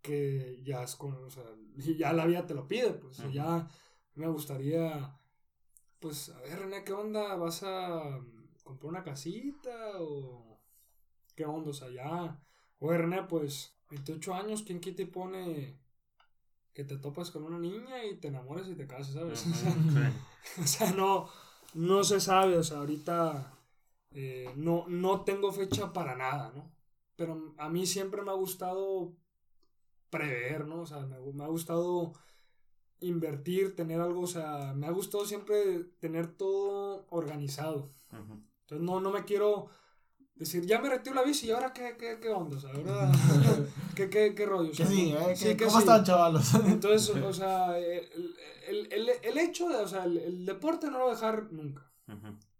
que 0.00 0.62
ya 0.64 0.82
es 0.82 0.96
con, 0.96 1.14
o 1.24 1.30
sea, 1.30 1.44
ya 1.98 2.12
la 2.14 2.26
vida 2.26 2.46
te 2.46 2.54
lo 2.54 2.66
pide, 2.66 2.92
pues, 2.92 3.18
ya 3.32 3.68
me 4.14 4.26
gustaría, 4.28 5.20
pues, 6.00 6.30
a 6.30 6.40
ver, 6.40 6.60
René, 6.60 6.82
¿qué 6.82 6.94
onda? 6.94 7.36
¿Vas 7.36 7.62
a 7.62 8.20
comprar 8.64 8.90
una 8.90 9.04
casita 9.04 10.00
o 10.00 10.60
qué 11.36 11.44
onda? 11.44 11.70
O 11.70 11.74
sea, 11.74 11.90
ya, 11.90 12.42
oye, 12.78 12.98
René, 12.98 13.24
pues, 13.24 13.76
28 13.90 14.32
años, 14.34 14.62
¿quién 14.62 14.80
quita 14.80 15.02
y 15.02 15.06
pone 15.06 15.78
que 16.78 16.84
te 16.84 16.96
topas 16.96 17.32
con 17.32 17.42
una 17.42 17.58
niña 17.58 18.04
y 18.04 18.20
te 18.20 18.28
enamores 18.28 18.68
y 18.68 18.76
te 18.76 18.86
casas, 18.86 19.14
¿sabes? 19.14 19.44
o, 20.62 20.64
sea, 20.64 20.92
no, 20.92 21.28
no 21.74 22.04
se 22.04 22.20
sabe, 22.20 22.56
o 22.56 22.62
sea, 22.62 22.78
ahorita 22.78 23.52
eh, 24.12 24.52
no, 24.54 24.84
no 24.86 25.22
tengo 25.22 25.50
fecha 25.50 25.92
para 25.92 26.14
nada, 26.14 26.52
¿no? 26.54 26.70
Pero 27.16 27.52
a 27.58 27.68
mí 27.68 27.84
siempre 27.84 28.22
me 28.22 28.30
ha 28.30 28.34
gustado 28.34 29.12
prever, 30.08 30.66
¿no? 30.66 30.82
O 30.82 30.86
sea, 30.86 31.00
me, 31.00 31.42
ha 31.42 31.48
gustado 31.48 32.12
invertir, 33.00 33.74
tener 33.74 34.00
algo, 34.00 34.20
o 34.20 34.28
sea, 34.28 34.72
me 34.72 34.86
ha 34.86 34.92
gustado 34.92 35.26
siempre 35.26 35.82
tener 35.98 36.28
todo 36.28 37.06
organizado. 37.10 37.90
Entonces 38.12 38.86
no, 38.86 39.00
no 39.00 39.10
me 39.10 39.24
quiero 39.24 39.66
decir, 40.38 40.64
ya 40.66 40.80
me 40.80 40.88
retiro 40.88 41.14
la 41.14 41.22
bici 41.22 41.46
y 41.46 41.50
ahora 41.50 41.72
qué, 41.72 41.96
qué, 41.98 42.18
qué 42.20 42.30
onda, 42.30 42.56
o 42.56 42.60
sea, 42.60 42.70
ahora, 42.70 43.10
¿qué, 43.94 44.08
qué, 44.08 44.34
qué 44.34 44.46
rollo? 44.46 44.72
sí, 44.74 45.14
eh, 45.14 45.56
¿Cómo 45.56 45.78
están, 45.78 46.04
chavalos? 46.04 46.54
Entonces, 46.66 47.10
o 47.16 47.32
sea, 47.32 47.78
el, 47.78 48.36
el, 48.68 48.92
el, 48.92 49.08
el, 49.22 49.38
hecho 49.38 49.68
de, 49.68 49.76
o 49.76 49.88
sea, 49.88 50.04
el, 50.04 50.46
deporte 50.46 50.86
no 50.86 50.98
lo 50.98 51.04
voy 51.04 51.12
a 51.12 51.14
dejar 51.14 51.52
nunca. 51.52 51.90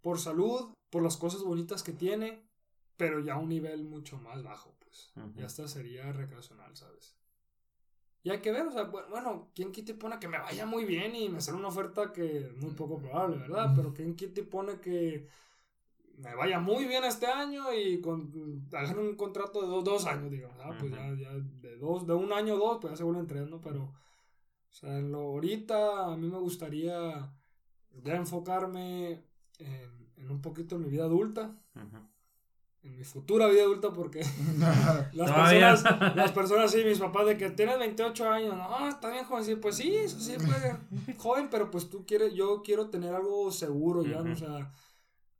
Por 0.02 0.18
salud, 0.18 0.74
por 0.90 1.02
las 1.02 1.16
cosas 1.16 1.42
bonitas 1.42 1.82
que 1.82 1.92
tiene, 1.92 2.44
pero 2.96 3.20
ya 3.20 3.34
a 3.34 3.38
un 3.38 3.48
nivel 3.48 3.84
mucho 3.84 4.18
más 4.18 4.42
bajo, 4.42 4.74
pues. 4.80 5.12
Ya 5.34 5.46
hasta 5.46 5.68
sería 5.68 6.12
recreacional, 6.12 6.76
¿sabes? 6.76 7.18
Y 8.22 8.30
hay 8.30 8.40
que 8.40 8.52
ver, 8.52 8.66
o 8.66 8.72
sea, 8.72 8.84
bueno, 8.84 9.48
¿quién 9.54 9.72
quita 9.72 9.94
pone 9.94 10.18
que 10.18 10.28
me 10.28 10.38
vaya 10.38 10.66
muy 10.66 10.84
bien 10.84 11.14
y 11.14 11.28
me 11.28 11.38
hacer 11.38 11.54
una 11.54 11.68
oferta 11.68 12.12
que 12.12 12.38
es 12.38 12.56
muy 12.56 12.72
poco 12.72 12.98
probable, 12.98 13.38
¿verdad? 13.38 13.72
Pero 13.74 13.94
¿quién 13.94 14.16
quita 14.16 14.42
pone 14.50 14.80
que 14.80 15.28
me 16.18 16.34
vaya 16.34 16.58
muy 16.58 16.84
bien 16.86 17.04
este 17.04 17.26
año 17.26 17.72
y 17.72 18.00
con 18.00 18.30
hagan 18.72 18.98
un 18.98 19.16
contrato 19.16 19.62
de 19.62 19.68
dos, 19.68 19.84
dos 19.84 20.06
años, 20.06 20.30
digamos, 20.30 20.56
¿ah? 20.60 20.74
pues 20.78 20.90
ya, 20.90 21.14
ya 21.14 21.32
de 21.32 21.76
dos, 21.76 22.06
de 22.06 22.14
un 22.14 22.32
año 22.32 22.54
o 22.54 22.58
dos, 22.58 22.78
pues 22.80 22.92
ya 22.92 22.96
se 22.96 23.04
vuelve 23.04 23.20
entrenando, 23.20 23.60
pero, 23.60 23.84
o 23.84 24.72
sea, 24.72 24.98
lo 24.98 25.18
ahorita 25.18 26.12
a 26.12 26.16
mí 26.16 26.28
me 26.28 26.38
gustaría 26.38 27.32
ya 28.02 28.16
enfocarme 28.16 29.24
en, 29.58 30.12
en 30.16 30.30
un 30.30 30.40
poquito 30.40 30.76
en 30.76 30.82
mi 30.82 30.88
vida 30.88 31.04
adulta, 31.04 31.56
en 32.82 32.96
mi 32.96 33.04
futura 33.04 33.46
vida 33.46 33.62
adulta, 33.62 33.92
porque 33.92 34.20
las 35.12 35.30
personas, 35.30 36.16
las 36.16 36.32
personas, 36.32 36.70
sí, 36.72 36.82
mis 36.84 36.98
papás 36.98 37.26
de 37.26 37.36
que 37.36 37.50
tienes 37.50 37.78
28 37.78 38.28
años, 38.28 38.56
no, 38.56 38.88
está 38.88 39.10
bien 39.10 39.24
joven, 39.24 39.44
sí, 39.44 39.54
pues 39.54 39.76
sí, 39.76 39.94
eso 39.94 40.18
sí, 40.18 40.34
pues, 40.36 41.16
joven, 41.16 41.48
pero 41.48 41.70
pues 41.70 41.88
tú 41.88 42.04
quieres, 42.04 42.34
yo 42.34 42.62
quiero 42.62 42.90
tener 42.90 43.14
algo 43.14 43.52
seguro, 43.52 44.02
ya, 44.02 44.20
o 44.20 44.36
sea, 44.36 44.72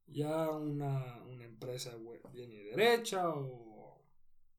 ya 0.09 0.50
una, 0.50 1.22
una 1.22 1.44
empresa 1.44 1.92
bien 2.32 2.52
y 2.52 2.59
derecha 2.59 3.28
o 3.28 4.02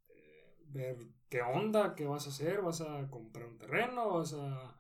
eh, 0.10 0.58
ver 0.68 0.98
qué 1.30 1.42
onda, 1.42 1.96
qué 1.96 2.06
vas 2.06 2.28
a 2.28 2.30
hacer, 2.30 2.62
vas 2.62 2.82
a 2.82 3.10
comprar 3.10 3.48
un 3.48 3.58
terreno, 3.58 4.14
vas 4.14 4.34
a 4.34 4.80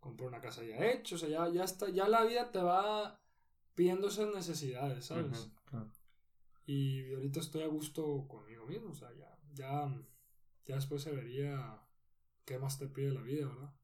compré 0.00 0.26
una 0.26 0.40
casa 0.40 0.64
ya 0.64 0.76
hecha, 0.90 1.14
o 1.14 1.18
sea, 1.18 1.28
ya, 1.28 1.48
ya 1.50 1.64
está, 1.64 1.90
ya 1.90 2.08
la 2.08 2.24
vida 2.24 2.50
te 2.50 2.58
va 2.60 3.20
pidiendo 3.74 4.08
esas 4.08 4.34
necesidades, 4.34 5.04
¿sabes? 5.06 5.50
Y 6.66 7.12
ahorita 7.12 7.40
estoy 7.40 7.62
a 7.62 7.68
gusto 7.68 8.26
conmigo 8.26 8.66
mismo, 8.66 8.90
o 8.90 8.94
sea, 8.94 9.12
ya, 9.12 9.38
ya, 9.52 9.94
ya 10.66 10.74
después 10.76 11.02
se 11.02 11.12
vería 11.12 11.82
qué 12.44 12.58
más 12.58 12.78
te 12.78 12.86
pide 12.86 13.12
la 13.12 13.20
vida, 13.20 13.46
¿verdad? 13.46 13.74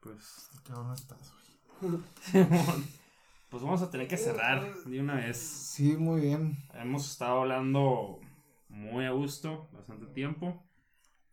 Pues, 0.00 0.50
qué 0.64 0.72
bueno 0.72 0.94
estás, 0.94 1.32
pues 3.52 3.62
vamos 3.62 3.82
a 3.82 3.90
tener 3.90 4.08
que 4.08 4.16
cerrar 4.16 4.74
de 4.86 4.98
una 4.98 5.16
vez. 5.16 5.36
Sí, 5.36 5.94
muy 5.94 6.22
bien. 6.22 6.56
Hemos 6.72 7.10
estado 7.10 7.42
hablando 7.42 8.18
muy 8.70 9.04
a 9.04 9.10
gusto, 9.10 9.68
bastante 9.74 10.06
tiempo. 10.06 10.64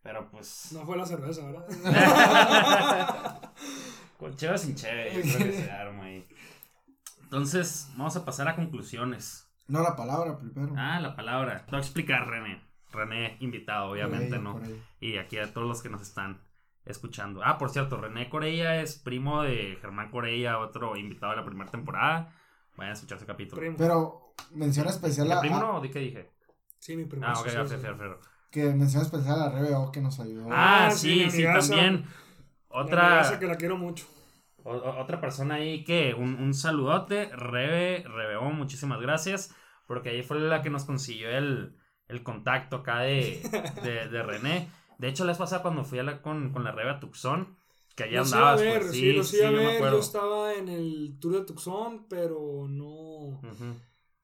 Pero 0.02 0.30
pues. 0.30 0.68
No 0.72 0.84
fue 0.84 0.98
la 0.98 1.06
cerveza, 1.06 1.46
¿verdad? 1.46 1.66
Con 4.18 4.36
cheva 4.36 4.58
sin 4.58 4.74
cheve, 4.74 5.14
yo 5.14 5.22
creo 5.22 5.50
que 5.50 5.62
se 5.62 5.70
arma 5.70 6.04
ahí. 6.04 6.28
Entonces, 7.22 7.88
vamos 7.96 8.14
a 8.16 8.24
pasar 8.26 8.48
a 8.48 8.54
conclusiones. 8.54 9.50
No, 9.66 9.82
la 9.82 9.96
palabra 9.96 10.38
primero. 10.38 10.74
Ah, 10.76 11.00
la 11.00 11.16
palabra. 11.16 11.64
Te 11.64 11.70
voy 11.70 11.78
a 11.78 11.82
explicar, 11.82 12.28
René. 12.28 12.60
René, 12.92 13.38
invitado, 13.40 13.92
obviamente, 13.92 14.38
¿no? 14.38 14.60
Y 15.00 15.16
aquí 15.16 15.38
a 15.38 15.54
todos 15.54 15.66
los 15.66 15.80
que 15.80 15.88
nos 15.88 16.02
están 16.02 16.38
escuchando. 16.90 17.40
Ah, 17.44 17.58
por 17.58 17.70
cierto, 17.70 17.96
René 17.96 18.28
Corella 18.28 18.80
es 18.80 18.96
primo 18.96 19.42
de 19.42 19.78
Germán 19.80 20.10
Corella, 20.10 20.58
otro 20.58 20.96
invitado 20.96 21.32
de 21.32 21.38
la 21.38 21.44
primera 21.44 21.70
temporada. 21.70 22.32
Vayan 22.76 22.90
a 22.90 22.94
escuchar 22.94 23.18
ese 23.18 23.26
capítulo. 23.26 23.62
Pero 23.76 24.34
mención 24.52 24.86
especial 24.88 25.30
a. 25.32 25.40
primo 25.40 25.60
no? 25.60 25.80
¿De 25.80 25.90
qué 25.90 25.98
dije? 25.98 26.30
Sí, 26.78 26.96
mi 26.96 27.04
primo. 27.04 27.26
Ah, 27.26 27.34
ok, 27.38 27.46
gracias, 27.52 27.82
Que 28.50 28.72
mención 28.72 29.02
especial 29.02 29.42
a 29.42 29.50
RBO 29.50 29.92
que 29.92 30.00
nos 30.00 30.18
ayudó. 30.20 30.48
Ah, 30.50 30.86
ah 30.86 30.90
sí, 30.90 31.30
sí, 31.30 31.44
también. 31.44 32.04
Otra. 32.68 33.38
que 33.38 33.46
la 33.46 33.56
quiero 33.56 33.76
mucho. 33.76 34.06
otra 34.64 35.20
persona 35.20 35.56
ahí 35.56 35.84
que 35.84 36.14
un, 36.14 36.36
un 36.36 36.54
saludote, 36.54 37.30
Rebe, 37.34 38.04
Rebeo, 38.06 38.42
muchísimas 38.50 39.00
gracias, 39.00 39.54
porque 39.86 40.10
ahí 40.10 40.22
fue 40.22 40.38
la 40.38 40.62
que 40.62 40.70
nos 40.70 40.84
consiguió 40.84 41.28
el, 41.30 41.76
el 42.08 42.22
contacto 42.22 42.76
acá 42.76 43.00
de, 43.00 43.42
de, 43.82 44.08
de 44.08 44.22
René. 44.22 44.68
De 45.00 45.08
hecho, 45.08 45.24
la 45.24 45.32
vez 45.32 45.38
pasada 45.38 45.62
cuando 45.62 45.82
fui 45.82 45.98
a 45.98 46.02
la, 46.02 46.20
con, 46.20 46.52
con 46.52 46.62
la 46.62 46.72
Rebe 46.72 46.90
a 46.90 47.00
Tucson, 47.00 47.56
que 47.96 48.04
allá 48.04 48.20
andabas. 48.20 48.60
Ver, 48.60 48.82
pues, 48.82 48.92
sí, 48.92 49.24
sí, 49.24 49.42
a 49.42 49.50
ver, 49.50 49.80
yo, 49.80 49.98
estaba 49.98 50.52
en 50.52 50.68
el 50.68 51.16
tour 51.18 51.38
de 51.38 51.46
Tucson, 51.46 52.06
pero 52.06 52.66
no. 52.68 53.40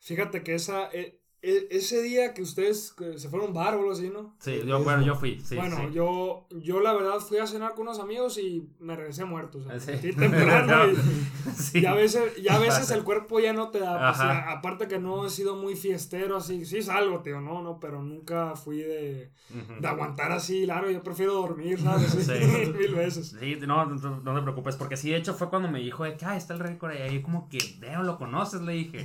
Fíjate 0.01 0.43
que 0.43 0.55
esa. 0.55 0.91
Eh, 0.93 1.18
e, 1.43 1.68
ese 1.70 2.03
día 2.03 2.34
que 2.34 2.43
ustedes 2.43 2.95
se 3.16 3.28
fueron 3.28 3.53
bar 3.53 3.74
o 3.74 3.78
algo 3.80 3.93
así, 3.93 4.09
¿no? 4.09 4.34
Sí, 4.39 4.62
yo, 4.66 4.82
bueno, 4.82 5.03
yo 5.03 5.14
fui. 5.14 5.39
Sí, 5.41 5.57
bueno, 5.57 5.91
Yo, 5.91 6.47
yo 6.51 6.80
la 6.80 6.93
verdad 6.95 7.20
fui 7.20 7.39
a 7.39 7.47
cenar 7.47 7.74
con 7.74 7.82
unos 7.82 8.01
amigos 8.01 8.39
y 8.39 8.68
me 8.80 8.97
regresé 8.97 9.24
muerto. 9.24 9.59
O 9.59 9.80
sea, 9.80 9.99
sí. 9.99 10.12
temprano 10.12 10.93
y, 10.93 11.78
y, 11.78 11.87
a 11.87 11.95
veces, 11.95 12.43
ya 12.43 12.57
a 12.57 12.59
veces 12.61 12.91
el 12.91 13.05
cuerpo 13.05 13.39
ya 13.39 13.53
no 13.53 13.70
te 13.70 13.80
da. 13.80 14.12
Pues, 14.12 14.20
aparte 14.20 14.89
que 14.89 14.99
no 14.99 15.26
he 15.26 15.30
sido 15.30 15.57
muy 15.57 15.76
fiestero, 15.76 16.37
así. 16.37 16.64
Sí 16.64 16.82
salgo, 16.82 17.20
tío, 17.20 17.41
no, 17.41 17.62
no, 17.62 17.78
pero 17.78 18.03
nunca 18.03 18.57
fui 18.57 18.78
de, 18.78 19.30
de 19.80 19.89
aguantar 19.89 20.32
así 20.32 20.66
largo. 20.66 20.91
Yo 20.91 21.03
prefiero 21.03 21.34
dormir, 21.34 21.80
¿sabes? 21.80 22.28
Mil 22.78 22.95
veces. 22.95 23.37
Sí, 23.39 23.57
no, 23.66 23.84
no, 23.84 24.34
te 24.34 24.43
preocupes, 24.43 24.76
porque 24.76 24.97
sí, 24.97 25.11
de 25.11 25.18
hecho 25.18 25.34
fue 25.34 25.51
cuando 25.51 25.70
me 25.70 25.80
dijo 25.80 26.05
de 26.05 26.16
que, 26.16 26.24
ah, 26.24 26.37
está 26.37 26.55
el 26.55 26.61
récord 26.61 26.93
ahí. 26.93 27.16
Y 27.16 27.22
como 27.22 27.49
que, 27.49 27.59
veo, 27.78 28.03
lo 28.03 28.18
conoces, 28.18 28.62
le 28.62 28.72
dije. 28.72 29.05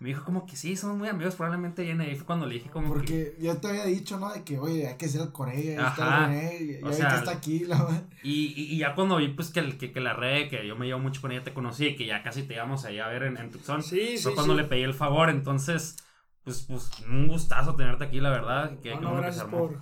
Me 0.00 0.10
dijo 0.10 0.24
como 0.24 0.46
que 0.46 0.54
sí, 0.54 0.76
somos 0.76 0.96
muy 0.96 1.08
amigos, 1.08 1.34
probablemente 1.34 1.82
viene 1.82 2.04
ahí 2.04 2.14
fue 2.14 2.24
cuando 2.24 2.46
le 2.46 2.54
dije 2.54 2.70
como 2.70 2.86
Porque 2.86 3.34
que... 3.36 3.42
yo 3.42 3.56
te 3.56 3.66
había 3.66 3.84
dicho, 3.84 4.18
¿no? 4.20 4.32
De 4.32 4.44
que, 4.44 4.56
oye, 4.56 4.86
hay 4.86 4.96
que 4.96 5.08
ser 5.08 5.22
el 5.22 5.32
Corea, 5.32 5.88
está 5.88 6.26
René, 6.26 6.78
y, 6.80 6.84
o 6.84 6.92
sea, 6.92 7.08
que 7.08 7.16
está 7.16 7.30
aquí, 7.32 7.64
la 7.64 8.04
y, 8.22 8.54
y, 8.56 8.78
ya 8.78 8.94
cuando 8.94 9.16
vi, 9.16 9.28
pues, 9.28 9.50
que, 9.50 9.76
que, 9.76 9.92
que 9.92 10.00
la 10.00 10.12
red, 10.12 10.48
que 10.50 10.64
yo 10.66 10.76
me 10.76 10.86
llevo 10.86 11.00
mucho 11.00 11.20
con 11.20 11.32
ella, 11.32 11.42
te 11.42 11.52
conocí, 11.52 11.86
y 11.86 11.96
que 11.96 12.06
ya 12.06 12.22
casi 12.22 12.44
te 12.44 12.54
íbamos 12.54 12.84
allá 12.84 13.06
a 13.06 13.08
ver 13.08 13.24
en, 13.24 13.38
en 13.38 13.50
Tucson, 13.50 13.82
sí, 13.82 14.18
fue 14.22 14.36
cuando 14.36 14.54
le 14.54 14.64
pedí 14.64 14.82
el 14.82 14.94
favor, 14.94 15.30
entonces, 15.30 15.96
pues, 16.44 16.64
pues, 16.68 16.90
un 17.08 17.26
gustazo 17.26 17.74
tenerte 17.74 18.04
aquí, 18.04 18.20
la 18.20 18.30
verdad. 18.30 18.78
Que, 18.78 18.94
no, 18.94 19.16
gracias 19.16 19.46
por 19.46 19.78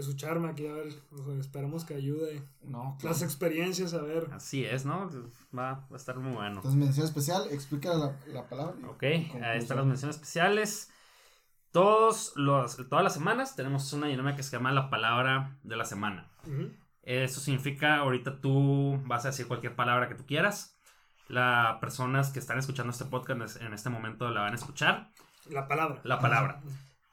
escucharme 0.00 0.48
aquí, 0.48 0.66
a 0.66 0.72
ver, 0.72 0.88
esperamos 1.38 1.84
que 1.84 1.94
ayude 1.94 2.42
no, 2.62 2.96
las 3.02 3.22
experiencias, 3.22 3.94
a 3.94 4.02
ver. 4.02 4.28
Así 4.32 4.64
es, 4.64 4.84
¿no? 4.84 5.10
Va, 5.56 5.72
va 5.72 5.86
a 5.92 5.96
estar 5.96 6.16
muy 6.18 6.32
bueno. 6.32 6.56
Entonces, 6.56 6.74
mención 6.74 7.06
especial, 7.06 7.48
explica 7.50 7.94
la, 7.94 8.16
la 8.26 8.48
palabra. 8.48 8.74
Ok, 8.88 9.02
ahí 9.02 9.58
están 9.58 9.78
las 9.78 9.86
menciones 9.86 10.16
especiales. 10.16 10.90
Todos 11.70 12.32
los, 12.36 12.76
todas 12.88 13.04
las 13.04 13.14
semanas 13.14 13.54
tenemos 13.54 13.92
una 13.92 14.06
dinámica 14.06 14.36
que 14.36 14.42
se 14.42 14.56
llama 14.56 14.72
la 14.72 14.88
palabra 14.90 15.56
de 15.62 15.76
la 15.76 15.84
semana. 15.84 16.28
Eso 17.02 17.40
significa, 17.40 17.96
ahorita 17.96 18.40
tú 18.40 19.00
vas 19.06 19.24
a 19.24 19.28
decir 19.28 19.46
cualquier 19.46 19.76
palabra 19.76 20.08
que 20.08 20.14
tú 20.14 20.26
quieras. 20.26 20.74
Las 21.28 21.76
personas 21.78 22.30
que 22.30 22.38
están 22.38 22.58
escuchando 22.58 22.90
este 22.90 23.04
podcast 23.04 23.60
en 23.60 23.74
este 23.74 23.90
momento 23.90 24.30
la 24.30 24.40
van 24.40 24.52
a 24.52 24.56
escuchar. 24.56 25.10
La 25.50 25.68
palabra. 25.68 26.00
La 26.04 26.18
palabra. 26.20 26.60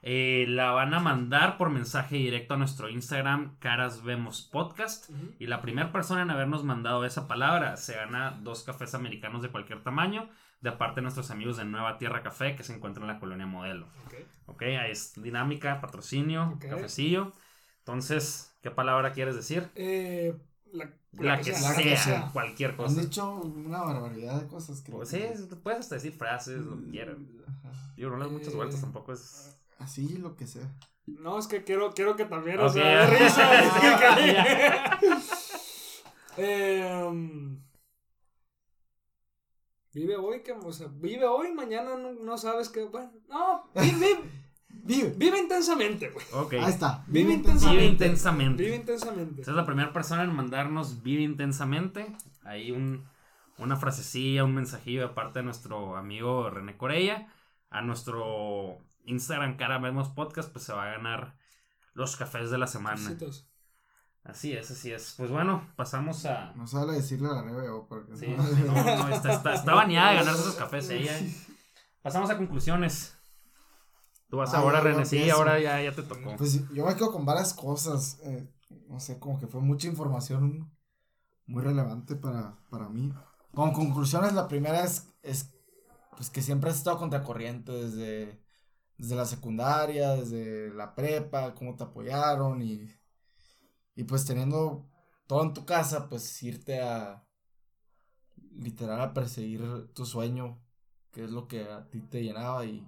Eh, 0.08 0.46
la 0.46 0.70
van 0.70 0.94
a 0.94 1.00
mandar 1.00 1.58
por 1.58 1.68
mensaje 1.68 2.14
directo 2.14 2.54
a 2.54 2.56
nuestro 2.56 2.88
Instagram, 2.88 3.56
Caras 3.58 4.04
Vemos 4.04 4.40
Podcast. 4.40 5.10
Y 5.40 5.48
la 5.48 5.60
primera 5.60 5.90
persona 5.90 6.22
en 6.22 6.30
habernos 6.30 6.62
mandado 6.62 7.04
esa 7.04 7.26
palabra 7.26 7.76
se 7.76 7.96
gana 7.96 8.38
dos 8.40 8.62
cafés 8.62 8.94
americanos 8.94 9.42
de 9.42 9.50
cualquier 9.50 9.82
tamaño, 9.82 10.28
de 10.60 10.70
parte 10.70 11.00
de 11.00 11.02
nuestros 11.02 11.32
amigos 11.32 11.56
de 11.56 11.64
Nueva 11.64 11.98
Tierra 11.98 12.22
Café, 12.22 12.54
que 12.54 12.62
se 12.62 12.72
encuentran 12.72 13.08
en 13.08 13.14
la 13.14 13.18
colonia 13.18 13.46
Modelo. 13.46 13.88
Ok, 14.46 14.62
ahí 14.62 14.92
es 14.92 15.20
dinámica, 15.20 15.80
patrocinio, 15.80 16.56
cafecillo. 16.60 17.32
Entonces, 17.80 18.56
¿qué 18.62 18.70
palabra 18.70 19.10
quieres 19.10 19.34
decir? 19.34 19.68
Eh, 19.74 20.36
la, 20.70 21.40
que, 21.40 21.52
sea, 21.52 22.30
cualquier 22.32 22.76
cosa. 22.76 22.94
Han 22.94 23.06
dicho 23.06 23.34
una 23.34 23.82
barbaridad 23.82 24.40
de 24.40 24.46
cosas. 24.46 24.82
Que 24.82 24.92
pues 24.92 25.08
sí, 25.08 25.18
puedes 25.64 25.80
hasta 25.80 25.96
decir 25.96 26.12
frases, 26.12 26.64
lo 26.64 26.78
que 26.78 26.90
quieras. 26.90 27.16
Yo 27.96 28.08
no 28.08 28.18
le 28.18 28.30
muchas 28.30 28.54
vueltas, 28.54 28.80
tampoco 28.80 29.12
es 29.12 29.55
Así, 29.78 30.16
lo 30.18 30.36
que 30.36 30.46
sea. 30.46 30.70
No, 31.06 31.38
es 31.38 31.46
que 31.46 31.62
quiero, 31.62 31.92
quiero 31.92 32.16
que 32.16 32.24
también, 32.24 32.58
o 32.58 32.68
sea, 32.68 33.06
de 33.06 33.18
risa. 33.18 35.00
Em, 36.38 37.62
vive 39.94 40.16
hoy, 40.16 40.42
que, 40.42 40.52
o 40.52 40.72
sea, 40.72 40.88
vive 40.92 41.24
hoy, 41.24 41.52
mañana 41.52 41.96
no, 41.96 42.36
sabes 42.36 42.68
qué, 42.68 42.84
bueno, 42.84 43.10
no, 43.26 43.70
vive, 43.74 44.20
vive, 44.68 45.14
vive 45.16 45.38
intensamente, 45.38 46.10
güey. 46.10 46.26
Okay. 46.30 46.60
Ahí 46.60 46.70
está. 46.70 47.04
Vive, 47.06 47.32
intensamente. 47.32 47.80
Vive 47.80 47.86
intensamente. 47.86 48.62
Vive 48.62 48.76
intensamente. 48.76 49.42
Esa 49.42 49.50
es 49.52 49.56
la 49.56 49.64
primera 49.64 49.94
persona 49.94 50.24
en 50.24 50.34
mandarnos 50.34 51.02
vive 51.02 51.22
intensamente. 51.22 52.14
Ahí 52.44 52.70
un, 52.70 53.08
una 53.56 53.76
frasecilla, 53.76 54.44
un 54.44 54.54
mensajillo 54.54 55.08
de 55.08 55.14
parte 55.14 55.38
de 55.38 55.44
nuestro 55.46 55.96
amigo 55.96 56.50
René 56.50 56.76
Corella. 56.76 57.32
A 57.70 57.80
nuestro 57.80 58.78
Instagram 59.06 59.56
Cara 59.56 59.78
Vemos 59.78 60.10
Podcast, 60.10 60.52
pues 60.52 60.64
se 60.64 60.72
va 60.72 60.84
a 60.84 60.96
ganar 60.96 61.36
los 61.94 62.16
cafés 62.16 62.50
de 62.50 62.58
la 62.58 62.66
semana. 62.66 63.16
Así 64.24 64.52
es, 64.52 64.70
así 64.70 64.92
es. 64.92 65.14
Pues 65.16 65.30
bueno, 65.30 65.72
pasamos 65.76 66.26
a. 66.26 66.52
No 66.54 66.66
sale 66.66 66.94
decirle 66.94 67.28
a 67.28 67.32
la 67.32 67.42
RBO 67.42 67.86
porque. 67.88 68.16
Sí, 68.16 68.26
no, 68.28 68.42
no, 68.42 69.08
está, 69.08 69.32
está, 69.32 69.54
está 69.54 69.74
bañada 69.74 70.10
de 70.10 70.16
ganarse 70.16 70.40
esos 70.40 70.56
cafés 70.56 70.90
ella. 70.90 71.16
Pasamos 72.02 72.28
a 72.30 72.36
conclusiones. 72.36 73.16
Tú 74.28 74.38
vas 74.38 74.52
ahora, 74.54 74.80
René, 74.80 75.04
sí, 75.06 75.30
ahora 75.30 75.60
ya, 75.60 75.80
ya 75.80 75.92
te 75.92 76.02
tocó. 76.02 76.36
Pues 76.36 76.68
yo 76.72 76.84
me 76.84 76.96
quedo 76.96 77.12
con 77.12 77.24
varias 77.24 77.54
cosas. 77.54 78.18
Eh, 78.24 78.52
no 78.88 78.98
sé, 78.98 79.20
como 79.20 79.38
que 79.38 79.46
fue 79.46 79.60
mucha 79.60 79.86
información 79.86 80.76
muy 81.46 81.62
relevante 81.62 82.16
para, 82.16 82.58
para 82.68 82.88
mí. 82.88 83.12
Con 83.54 83.72
conclusiones, 83.72 84.32
la 84.32 84.48
primera 84.48 84.84
es, 84.84 85.14
es 85.22 85.54
pues 86.16 86.30
que 86.30 86.42
siempre 86.42 86.70
has 86.70 86.76
estado 86.76 86.98
contracorriente 86.98 87.70
desde 87.70 88.44
desde 88.98 89.16
la 89.16 89.24
secundaria, 89.26 90.12
desde 90.12 90.72
la 90.74 90.94
prepa, 90.94 91.54
cómo 91.54 91.76
te 91.76 91.84
apoyaron 91.84 92.62
y, 92.62 92.88
y 93.94 94.04
pues 94.04 94.24
teniendo 94.24 94.88
todo 95.26 95.42
en 95.42 95.52
tu 95.52 95.64
casa, 95.64 96.08
pues 96.08 96.42
irte 96.42 96.80
a 96.80 97.26
literal 98.58 99.00
a 99.00 99.14
perseguir 99.14 99.62
tu 99.94 100.06
sueño, 100.06 100.58
que 101.12 101.24
es 101.24 101.30
lo 101.30 101.46
que 101.48 101.64
a 101.64 101.88
ti 101.90 102.00
te 102.00 102.22
llenaba 102.22 102.64
y, 102.64 102.86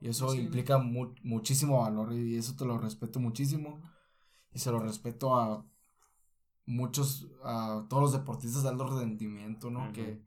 eso 0.00 0.32
implica 0.32 0.78
muchísimo 0.78 1.80
valor 1.80 2.12
y 2.12 2.36
eso 2.36 2.54
te 2.54 2.64
lo 2.64 2.78
respeto 2.78 3.18
muchísimo 3.18 3.82
y 4.52 4.60
se 4.60 4.70
lo 4.70 4.78
respeto 4.78 5.34
a 5.34 5.66
muchos, 6.66 7.26
a 7.42 7.84
todos 7.88 8.02
los 8.04 8.12
deportistas 8.12 8.62
de 8.62 8.68
alto 8.68 8.86
rendimiento, 8.86 9.72
¿no? 9.72 9.92
que, 9.92 10.22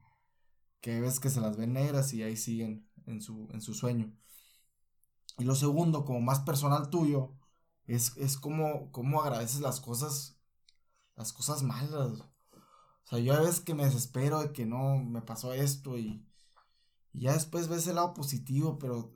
que 0.82 1.00
ves 1.00 1.22
que 1.22 1.30
se 1.30 1.40
las 1.40 1.56
ven 1.56 1.72
negras 1.72 2.14
y 2.14 2.22
ahí 2.22 2.36
siguen 2.36 2.86
en 3.06 3.22
su, 3.22 3.48
en 3.54 3.62
su 3.62 3.74
sueño. 3.74 4.14
Y 5.38 5.44
lo 5.44 5.56
segundo, 5.56 6.06
como 6.06 6.22
más 6.22 6.40
personal 6.42 6.90
tuyo, 6.90 7.34
es, 7.88 8.16
es 8.18 8.38
como, 8.38 8.92
como 8.92 9.22
agradeces 9.22 9.62
las 9.62 9.80
cosas, 9.80 10.40
las 11.16 11.34
cosas 11.34 11.64
malas. 11.64 12.20
O 12.22 13.08
sea, 13.10 13.20
yo 13.20 13.34
a 13.34 13.40
veces 13.42 13.60
que 13.60 13.74
me 13.74 13.86
desespero 13.86 14.40
de 14.42 14.54
que 14.54 14.66
no 14.66 14.98
me 14.98 15.22
pasó 15.22 15.54
esto 15.54 15.98
y, 15.98 16.26
ya 17.14 17.34
después 17.34 17.68
ves 17.68 17.88
el 17.88 17.96
lado 17.96 18.14
positivo, 18.14 18.80
pero, 18.80 19.14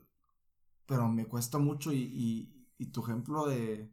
pero 0.86 1.08
me 1.08 1.28
cuesta 1.28 1.60
mucho 1.60 1.94
y, 1.94 2.52
y, 2.78 2.86
tu 2.88 3.02
ejemplo 3.04 3.48
de, 3.48 3.90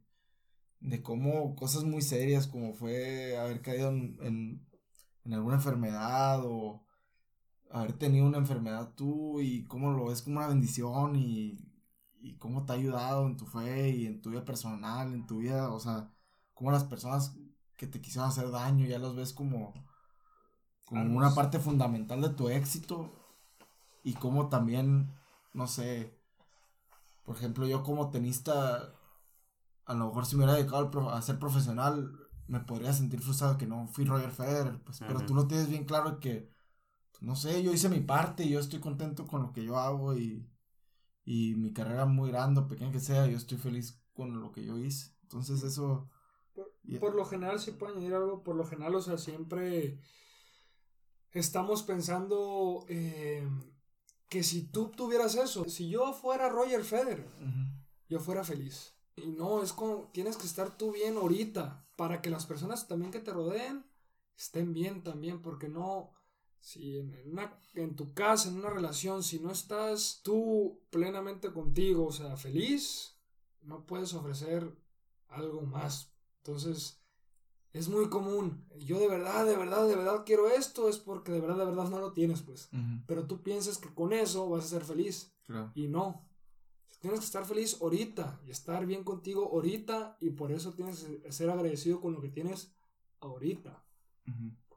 de 0.80 1.02
cómo 1.02 1.54
cosas 1.56 1.84
muy 1.84 2.02
serias 2.02 2.46
como 2.46 2.74
fue 2.74 3.36
haber 3.38 3.62
caído 3.62 3.90
en, 3.90 4.66
en 5.24 5.34
alguna 5.34 5.56
enfermedad 5.56 6.42
o 6.44 6.84
haber 7.70 7.92
tenido 7.94 8.26
una 8.26 8.38
enfermedad 8.38 8.92
tú 8.96 9.40
y 9.40 9.64
cómo 9.64 9.92
lo 9.92 10.06
ves 10.06 10.22
como 10.22 10.38
una 10.38 10.48
bendición 10.48 11.16
y, 11.16 11.71
y 12.22 12.36
cómo 12.36 12.64
te 12.64 12.72
ha 12.72 12.76
ayudado 12.76 13.26
en 13.26 13.36
tu 13.36 13.46
fe 13.46 13.90
y 13.90 14.06
en 14.06 14.22
tu 14.22 14.30
vida 14.30 14.44
personal, 14.44 15.12
en 15.12 15.26
tu 15.26 15.38
vida, 15.38 15.70
o 15.70 15.80
sea, 15.80 16.08
cómo 16.54 16.70
las 16.70 16.84
personas 16.84 17.36
que 17.76 17.88
te 17.88 18.00
quisieron 18.00 18.28
hacer 18.28 18.50
daño 18.50 18.86
ya 18.86 18.98
los 18.98 19.16
ves 19.16 19.32
como, 19.32 19.74
como 20.84 21.16
una 21.16 21.34
parte 21.34 21.58
fundamental 21.58 22.22
de 22.22 22.30
tu 22.30 22.48
éxito 22.48 23.12
y 24.04 24.14
cómo 24.14 24.48
también, 24.48 25.12
no 25.52 25.66
sé, 25.66 26.16
por 27.24 27.36
ejemplo, 27.36 27.66
yo 27.66 27.82
como 27.82 28.10
tenista, 28.10 28.94
a 29.84 29.94
lo 29.94 30.06
mejor 30.06 30.24
si 30.24 30.36
me 30.36 30.44
hubiera 30.44 30.58
dedicado 30.58 31.10
a 31.10 31.22
ser 31.22 31.40
profesional, 31.40 32.12
me 32.46 32.60
podría 32.60 32.92
sentir 32.92 33.20
frustrado 33.20 33.58
que 33.58 33.66
no 33.66 33.88
fui 33.88 34.04
Roger 34.04 34.30
Federer, 34.30 34.80
pues, 34.84 35.00
pero 35.00 35.26
tú 35.26 35.34
lo 35.34 35.48
tienes 35.48 35.68
bien 35.68 35.86
claro 35.86 36.20
que, 36.20 36.52
no 37.20 37.34
sé, 37.34 37.64
yo 37.64 37.72
hice 37.72 37.88
mi 37.88 38.00
parte 38.00 38.44
y 38.44 38.50
yo 38.50 38.60
estoy 38.60 38.78
contento 38.78 39.26
con 39.26 39.42
lo 39.42 39.52
que 39.52 39.64
yo 39.64 39.76
hago 39.76 40.16
y, 40.16 40.48
y 41.24 41.54
mi 41.54 41.72
carrera 41.72 42.06
muy 42.06 42.30
grande 42.30 42.60
o 42.60 42.68
pequeña 42.68 42.92
que 42.92 43.00
sea, 43.00 43.26
yo 43.26 43.36
estoy 43.36 43.58
feliz 43.58 44.00
con 44.12 44.40
lo 44.40 44.52
que 44.52 44.64
yo 44.64 44.78
hice. 44.78 45.12
Entonces 45.22 45.62
eso... 45.62 46.08
Por, 47.00 47.14
lo 47.14 47.24
general, 47.24 47.60
si 47.60 47.70
puedo 47.70 47.92
añadir 47.92 48.14
algo, 48.14 48.42
por 48.42 48.56
lo 48.56 48.64
general, 48.64 48.94
o 48.96 49.00
sea, 49.00 49.16
siempre 49.16 49.98
estamos 51.30 51.82
pensando 51.82 52.84
eh, 52.88 53.48
que 54.28 54.42
si 54.42 54.64
tú 54.64 54.90
tuvieras 54.90 55.36
eso, 55.36 55.64
si 55.68 55.88
yo 55.88 56.12
fuera 56.12 56.48
Roger 56.48 56.84
Federer, 56.84 57.28
yo 58.08 58.20
fuera 58.20 58.44
feliz. 58.44 58.94
Y 59.16 59.28
no, 59.28 59.62
es 59.62 59.72
como, 59.72 60.10
tienes 60.12 60.36
que 60.36 60.46
estar 60.46 60.76
tú 60.76 60.92
bien 60.92 61.16
ahorita, 61.16 61.86
para 61.96 62.20
que 62.20 62.30
las 62.30 62.46
personas 62.46 62.88
también 62.88 63.12
que 63.12 63.20
te 63.20 63.32
rodeen 63.32 63.86
estén 64.36 64.74
bien 64.74 65.02
también, 65.02 65.40
porque 65.40 65.68
no, 65.68 66.10
si 66.62 66.96
en, 66.96 67.12
una, 67.26 67.58
en 67.74 67.96
tu 67.96 68.14
casa, 68.14 68.48
en 68.48 68.56
una 68.56 68.70
relación, 68.70 69.24
si 69.24 69.40
no 69.40 69.50
estás 69.50 70.20
tú 70.22 70.80
plenamente 70.90 71.52
contigo, 71.52 72.06
o 72.06 72.12
sea, 72.12 72.36
feliz, 72.36 73.18
no 73.62 73.84
puedes 73.84 74.14
ofrecer 74.14 74.72
algo 75.26 75.62
más. 75.62 76.14
Entonces, 76.38 77.02
es 77.72 77.88
muy 77.88 78.08
común. 78.08 78.64
Yo 78.78 79.00
de 79.00 79.08
verdad, 79.08 79.44
de 79.44 79.56
verdad, 79.56 79.88
de 79.88 79.96
verdad 79.96 80.22
quiero 80.24 80.48
esto, 80.48 80.88
es 80.88 80.98
porque 80.98 81.32
de 81.32 81.40
verdad, 81.40 81.58
de 81.58 81.64
verdad 81.64 81.88
no 81.90 81.98
lo 81.98 82.12
tienes, 82.12 82.42
pues. 82.42 82.70
Pero 83.08 83.26
tú 83.26 83.42
piensas 83.42 83.78
que 83.78 83.92
con 83.92 84.12
eso 84.12 84.48
vas 84.48 84.66
a 84.66 84.68
ser 84.68 84.84
feliz. 84.84 85.34
Y 85.74 85.88
no. 85.88 86.28
Tienes 87.00 87.18
que 87.18 87.26
estar 87.26 87.44
feliz 87.44 87.78
ahorita 87.80 88.40
y 88.46 88.52
estar 88.52 88.86
bien 88.86 89.02
contigo 89.02 89.50
ahorita 89.52 90.16
y 90.20 90.30
por 90.30 90.52
eso 90.52 90.74
tienes 90.74 91.02
que 91.02 91.32
ser 91.32 91.50
agradecido 91.50 92.00
con 92.00 92.12
lo 92.12 92.20
que 92.20 92.28
tienes 92.28 92.72
ahorita. 93.18 93.84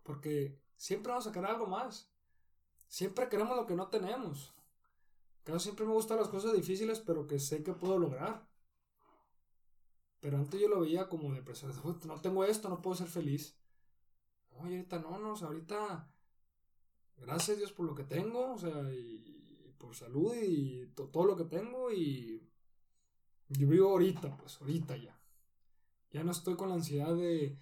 Porque 0.02 0.65
siempre 0.78 1.12
vamos 1.12 1.28
a 1.28 1.32
querer 1.32 1.50
algo 1.50 1.68
más. 1.68 2.10
Siempre 2.88 3.30
queremos 3.30 3.56
lo 3.56 3.66
que 3.66 3.76
no 3.76 3.88
tenemos. 3.88 4.54
Claro, 5.44 5.60
siempre 5.60 5.86
me 5.86 5.94
gustan 5.94 6.18
las 6.18 6.28
cosas 6.28 6.54
difíciles, 6.54 7.00
pero 7.00 7.28
que 7.28 7.40
sé 7.40 7.64
que 7.64 7.74
puedo 7.74 8.00
lograr. 8.00 8.48
Pero 10.20 10.38
antes 10.38 10.60
yo 10.60 10.68
lo 10.68 10.80
veía 10.80 11.08
como 11.08 11.34
depresión. 11.34 11.72
No 12.06 12.20
tengo 12.20 12.44
esto, 12.44 12.68
no 12.68 12.82
puedo 12.82 12.96
ser 12.96 13.08
feliz. 13.08 13.56
Oye, 14.58 14.78
ahorita 14.78 15.00
no, 15.00 15.20
no, 15.20 15.36
ahorita. 15.36 16.10
Gracias 17.18 17.58
Dios 17.58 17.72
por 17.72 17.86
lo 17.86 17.96
que 17.96 18.04
tengo, 18.04 18.54
o 18.54 18.58
sea, 18.58 18.92
y, 18.92 19.74
por 19.78 19.96
salud 19.96 20.34
y 20.36 20.88
todo 20.96 21.26
lo 21.26 21.36
que 21.36 21.46
tengo 21.46 21.92
y. 21.92 22.42
Yo 23.50 23.68
vivo 23.68 23.90
ahorita, 23.92 24.36
pues, 24.38 24.60
ahorita 24.60 24.98
ya. 24.98 25.16
Ya 26.12 26.24
no 26.24 26.32
estoy 26.32 26.56
con 26.56 26.70
la 26.70 26.76
ansiedad 26.76 27.14
de 27.16 27.60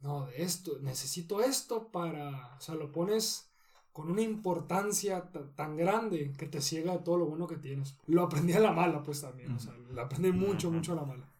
no, 0.00 0.26
de 0.26 0.42
esto, 0.42 0.78
necesito 0.80 1.40
esto 1.40 1.88
para, 1.90 2.54
o 2.56 2.60
sea, 2.60 2.74
lo 2.74 2.92
pones 2.92 3.50
con 3.92 4.10
una 4.10 4.20
importancia 4.20 5.30
tan 5.54 5.76
grande 5.76 6.32
que 6.36 6.46
te 6.46 6.60
ciega 6.60 6.92
de 6.92 6.98
todo 6.98 7.16
lo 7.16 7.26
bueno 7.26 7.46
que 7.46 7.56
tienes. 7.56 7.96
Lo 8.06 8.24
aprendí 8.24 8.52
a 8.52 8.60
la 8.60 8.72
mala, 8.72 9.02
pues 9.02 9.22
también, 9.22 9.52
o 9.52 9.58
sea, 9.58 9.72
lo 9.72 10.02
aprendí 10.02 10.32
mucho, 10.32 10.70
mucho 10.70 10.92
a 10.92 10.96
la 10.96 11.04
mala. 11.04 11.32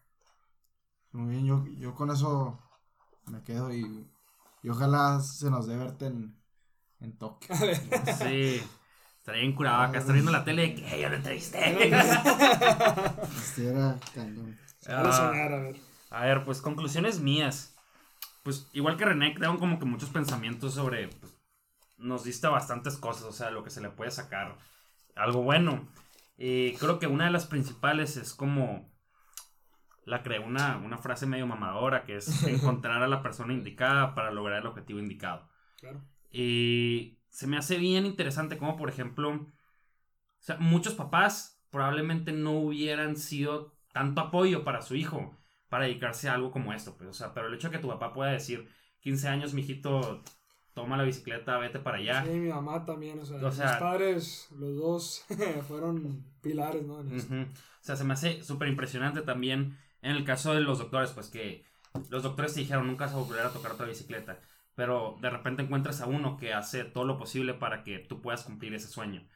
Muy 1.13 1.31
bien, 1.31 1.45
yo, 1.45 1.67
yo 1.67 1.95
con 1.95 2.11
eso 2.11 2.59
me 3.27 3.43
quedo 3.43 3.73
y, 3.75 4.09
y 4.63 4.69
ojalá 4.69 5.21
se 5.21 5.51
nos 5.51 5.67
dé 5.67 5.77
verte 5.77 6.07
en, 6.07 6.35
en 7.01 7.19
Tokio. 7.19 7.55
Sí. 8.19 8.63
Estaría 9.19 9.43
bien 9.43 9.55
curado 9.57 9.83
acá, 9.83 9.99
está 9.99 10.13
viendo 10.13 10.31
la 10.31 10.45
tele 10.45 10.75
que 10.75 11.03
yo 11.03 11.09
lo 11.09 11.17
entrevisté. 11.17 11.89
era 13.59 13.99
cañón. 14.15 14.57
Ah, 14.87 15.01
a 15.01 15.31
ver. 15.33 15.77
A 16.11 16.25
ver, 16.25 16.45
pues 16.45 16.63
conclusiones 16.63 17.21
mías 17.21 17.76
pues 18.47 18.71
igual 18.75 18.97
que 18.97 19.05
René, 19.05 19.35
creo 19.35 19.59
como 19.59 19.81
que 19.81 19.87
muchos 19.87 20.09
pensamientos 20.11 20.75
sobre, 20.75 21.09
pues, 21.09 21.37
nos 21.99 22.23
diste 22.23 22.47
bastantes 22.47 22.97
cosas, 22.97 23.25
o 23.25 23.33
sea, 23.33 23.51
lo 23.51 23.65
que 23.65 23.71
se 23.71 23.81
le 23.81 23.91
puede 23.91 24.13
sacar 24.13 24.57
algo 25.17 25.43
bueno. 25.43 25.89
Y 26.39 26.75
creo 26.75 27.01
que 27.01 27.09
una 27.09 27.25
de 27.25 27.33
las 27.33 27.47
principales 27.47 28.17
es 28.17 28.35
como, 28.35 28.89
la 30.05 30.23
creé 30.23 30.39
una, 30.39 30.77
una 30.77 30.97
frase 30.97 31.27
medio 31.27 31.49
mamadora, 31.49 32.05
que 32.05 32.19
es 32.19 32.29
encontrar 32.47 33.03
a 33.03 33.09
la 33.09 33.21
persona 33.21 33.53
indicada 33.53 34.15
para 34.15 34.31
lograr 34.31 34.61
el 34.61 34.69
objetivo 34.69 35.01
indicado. 35.01 35.49
Claro. 35.81 36.05
Y 36.31 37.19
se 37.29 37.49
me 37.49 37.57
hace 37.57 37.79
bien 37.79 38.07
interesante 38.07 38.59
como, 38.59 38.77
por 38.77 38.89
ejemplo, 38.91 39.31
o 39.31 39.53
sea, 40.39 40.57
muchos 40.59 40.95
papás 40.95 41.67
probablemente 41.71 42.31
no 42.31 42.53
hubieran 42.53 43.17
sido 43.17 43.77
tanto 43.93 44.21
apoyo 44.21 44.63
para 44.63 44.83
su 44.83 44.95
hijo 44.95 45.37
para 45.69 45.85
dedicarse 45.85 46.29
a 46.29 46.35
algo 46.35 46.51
como 46.51 46.73
esto, 46.73 46.97
pues, 46.97 47.11
o 47.11 47.13
sea, 47.13 47.35
pero 47.35 47.49
el 47.49 47.55
hecho 47.55 47.69
de 47.69 47.77
que 47.77 47.83
tu 47.83 47.89
papá 47.89 48.13
pueda 48.13 48.31
decir, 48.31 48.69
15 49.01 49.29
años, 49.29 49.55
mijito, 49.55 50.23
toma 50.75 50.97
la 50.97 51.05
bicicleta, 51.05 51.59
vete 51.59 51.79
para 51.79 51.99
allá. 51.99 52.25
Sí, 52.25 52.31
mi 52.31 52.49
mamá 52.49 52.85
también, 52.85 53.19
o 53.19 53.25
sea, 53.25 53.39
mis 53.39 53.57
padres, 53.57 54.49
los 54.53 54.77
dos, 54.77 55.27
fueron 55.69 56.25
pilares, 56.43 56.85
¿no? 56.85 56.97
O 56.97 57.05
sea, 57.81 57.97
se 57.97 58.05
me 58.05 58.15
hace 58.15 58.43
súper 58.43 58.69
impresionante 58.69 59.23
también 59.23 59.79
en 60.03 60.13
el 60.13 60.25
caso 60.25 60.55
de 60.55 60.61
los 60.61 60.79
doctores, 60.79 61.11
pues 61.11 61.29
que 61.29 61.65
los 62.11 62.23
doctores 62.23 62.55
te 62.55 62.61
dijeron, 62.61 62.87
nunca 62.87 63.07
vas 63.07 63.15
a 63.15 63.19
volver 63.19 63.41
a 63.45 63.53
tocar 63.53 63.73
otra 63.73 63.87
bicicleta, 63.87 64.41
pero 64.75 65.17
de 65.21 65.31
repente 65.31 65.63
encuentras 65.63 66.01
a 66.01 66.07
uno 66.07 66.37
que 66.37 66.53
hace 66.53 66.85
todo 66.85 67.05
lo 67.05 67.19
posible 67.19 67.55
para 67.55 67.83
que 67.83 67.99
tú 67.99 68.21
puedas 68.21 68.45
cumplir 68.45 68.75
ese 68.75 68.89
sueño. 68.89 69.27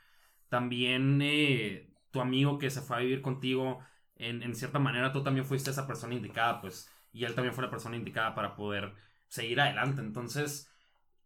También 0.49 1.21
eh, 1.23 1.93
tu 2.11 2.21
amigo 2.21 2.59
que 2.59 2.71
se 2.71 2.83
fue 2.83 2.97
a 2.97 3.01
vivir 3.01 3.23
contigo, 3.23 3.81
en, 4.21 4.55
cierta 4.55 4.79
manera 4.79 5.13
tú 5.13 5.23
también 5.23 5.47
fuiste 5.47 5.71
esa 5.71 5.87
persona 5.87 6.15
indicada, 6.15 6.61
pues, 6.61 6.91
y 7.13 7.25
él 7.25 7.35
también 7.35 7.55
fue 7.55 7.65
la 7.65 7.71
persona 7.71 7.97
indicada 7.97 8.35
para 8.35 8.55
poder 8.55 8.95
seguir 9.29 9.61
adelante. 9.61 10.01
Entonces, 10.01 10.71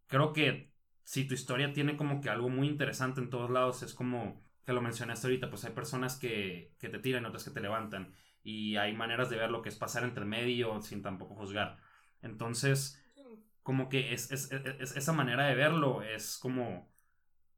creo 0.07 0.33
que 0.33 0.71
si 1.03 1.25
tu 1.27 1.33
historia 1.33 1.73
tiene 1.73 1.97
como 1.97 2.21
que 2.21 2.29
algo 2.29 2.49
muy 2.49 2.67
interesante 2.67 3.19
en 3.21 3.29
todos 3.29 3.49
lados, 3.51 3.83
es 3.83 3.93
como 3.93 4.41
que 4.65 4.73
lo 4.73 4.81
mencionaste 4.81 5.27
ahorita, 5.27 5.49
pues 5.49 5.65
hay 5.65 5.73
personas 5.73 6.17
que, 6.17 6.73
que 6.79 6.89
te 6.89 6.99
tiran 6.99 7.25
otras 7.25 7.43
que 7.43 7.51
te 7.51 7.59
levantan. 7.59 8.15
Y 8.43 8.77
hay 8.77 8.93
maneras 8.93 9.29
de 9.29 9.37
ver 9.37 9.51
lo 9.51 9.61
que 9.61 9.69
es 9.69 9.75
pasar 9.75 10.03
entre 10.03 10.25
medio 10.25 10.81
sin 10.81 11.01
tampoco 11.01 11.35
juzgar. 11.35 11.77
Entonces, 12.21 13.01
como 13.61 13.89
que 13.89 14.13
es, 14.13 14.31
es, 14.31 14.51
es, 14.51 14.95
esa 14.95 15.13
manera 15.13 15.47
de 15.47 15.55
verlo 15.55 16.01
es 16.01 16.37
como 16.37 16.91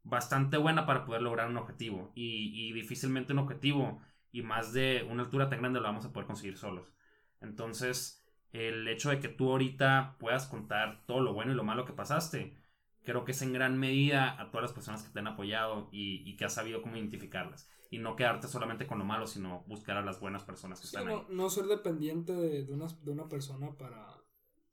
bastante 0.03 0.57
buena 0.57 0.85
para 0.85 1.05
poder 1.05 1.21
lograr 1.21 1.49
un 1.49 1.57
objetivo. 1.57 2.11
Y 2.15 2.71
difícilmente 2.73 3.33
un 3.33 3.39
objetivo 3.39 4.01
y 4.31 4.41
más 4.41 4.73
de 4.73 5.07
una 5.09 5.23
altura 5.23 5.49
tan 5.49 5.59
grande 5.59 5.79
lo 5.79 5.85
vamos 5.87 6.05
a 6.05 6.13
poder 6.13 6.27
conseguir 6.27 6.57
solos. 6.57 6.93
Entonces, 7.41 8.23
el 8.51 8.87
hecho 8.87 9.09
de 9.09 9.19
que 9.19 9.29
tú 9.29 9.51
ahorita 9.51 10.17
puedas 10.19 10.47
contar 10.47 11.05
todo 11.05 11.21
lo 11.21 11.33
bueno 11.33 11.51
y 11.51 11.55
lo 11.55 11.63
malo 11.63 11.85
que 11.85 11.93
pasaste, 11.93 12.57
creo 13.03 13.23
que 13.23 13.31
es 13.31 13.41
en 13.41 13.53
gran 13.53 13.79
medida 13.79 14.39
a 14.39 14.51
todas 14.51 14.63
las 14.63 14.73
personas 14.73 15.03
que 15.03 15.09
te 15.09 15.19
han 15.19 15.27
apoyado 15.27 15.89
y, 15.91 16.35
que 16.35 16.45
has 16.45 16.53
sabido 16.53 16.81
cómo 16.81 16.97
identificarlas. 16.97 17.69
Y 17.89 17.99
no 17.99 18.17
quedarte 18.17 18.47
solamente 18.47 18.85
con 18.85 18.99
lo 18.99 19.05
malo, 19.05 19.27
sino 19.27 19.63
buscar 19.67 19.95
a 19.95 20.01
las 20.01 20.19
buenas 20.19 20.43
personas 20.43 20.81
que 20.81 20.87
están 20.87 21.05
no, 21.05 21.19
ahí. 21.19 21.25
No 21.29 21.49
ser 21.49 21.65
dependiente 21.67 22.33
de, 22.33 22.73
una, 22.73 22.87
de 22.87 23.11
una 23.11 23.29
persona 23.29 23.71
para, 23.77 24.05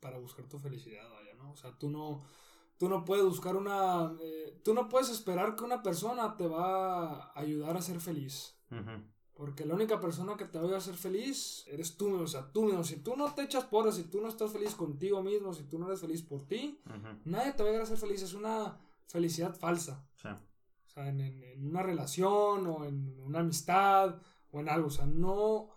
para 0.00 0.18
buscar 0.18 0.48
tu 0.48 0.58
felicidad, 0.58 1.08
vaya, 1.12 1.34
¿no? 1.34 1.52
O 1.52 1.56
sea, 1.56 1.78
tú 1.78 1.90
no, 1.90 2.24
tú 2.76 2.88
no 2.88 3.04
puedes 3.04 3.24
buscar 3.24 3.54
una... 3.54 4.12
Eh, 4.20 4.60
tú 4.64 4.74
no 4.74 4.88
puedes 4.88 5.10
esperar 5.10 5.54
que 5.54 5.62
una 5.62 5.82
persona 5.82 6.36
te 6.36 6.48
va 6.48 7.26
a 7.26 7.38
ayudar 7.38 7.76
a 7.76 7.82
ser 7.82 8.00
feliz. 8.00 8.58
Porque 9.34 9.64
la 9.64 9.74
única 9.74 10.00
persona 10.00 10.36
que 10.36 10.44
te 10.44 10.60
va 10.60 10.74
a 10.74 10.78
hacer 10.78 10.94
feliz 10.94 11.64
eres 11.66 11.96
tú, 11.96 12.22
o 12.22 12.26
sea, 12.26 12.52
tú 12.52 12.66
mismo. 12.66 12.84
Si 12.84 12.96
tú 12.96 13.16
no 13.16 13.34
te 13.34 13.42
echas 13.42 13.64
por 13.64 13.92
si 13.92 14.04
tú 14.04 14.20
no 14.20 14.28
estás 14.28 14.52
feliz 14.52 14.74
contigo 14.76 15.22
mismo, 15.22 15.52
si 15.52 15.64
tú 15.64 15.78
no 15.78 15.86
eres 15.86 16.00
feliz 16.00 16.22
por 16.22 16.46
ti, 16.46 16.78
nadie 17.24 17.52
te 17.52 17.64
va 17.64 17.76
a 17.76 17.82
hacer 17.82 17.98
feliz. 17.98 18.22
Es 18.22 18.34
una 18.34 18.78
felicidad 19.08 19.54
falsa. 19.54 20.06
O 20.22 20.90
sea, 20.90 21.08
en, 21.08 21.66
una 21.66 21.82
relación 21.82 22.66
o 22.68 22.84
en 22.84 23.20
una 23.20 23.40
amistad 23.40 24.20
o 24.52 24.60
en 24.60 24.68
algo. 24.68 24.86
O 24.86 24.90
sea, 24.90 25.06
no, 25.06 25.70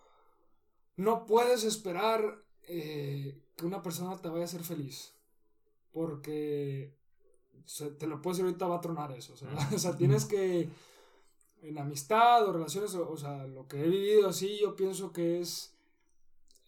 no 0.95 1.25
puedes 1.25 1.63
esperar 1.63 2.43
eh, 2.67 3.41
que 3.55 3.65
una 3.65 3.81
persona 3.81 4.15
te 4.17 4.29
vaya 4.29 4.43
a 4.43 4.45
hacer 4.45 4.63
feliz. 4.63 5.15
Porque 5.91 6.95
te 7.97 8.05
lo 8.05 8.21
puedo 8.21 8.35
decir 8.35 8.45
ahorita, 8.45 8.67
va 8.67 8.77
a 8.77 8.81
tronar 8.81 9.11
eso. 9.13 9.33
o 9.33 9.79
sea 9.79 9.95
tienes 9.97 10.25
que 10.25 10.69
en 11.61 11.77
amistad 11.77 12.47
o 12.47 12.53
relaciones, 12.53 12.93
o, 12.95 13.17
sea, 13.17 13.47
lo 13.47 13.67
que 13.67 13.83
he 13.83 13.87
vivido 13.87 14.29
así, 14.29 14.59
yo 14.59 14.75
pienso 14.75 15.11
que 15.11 15.39
es 15.39 15.75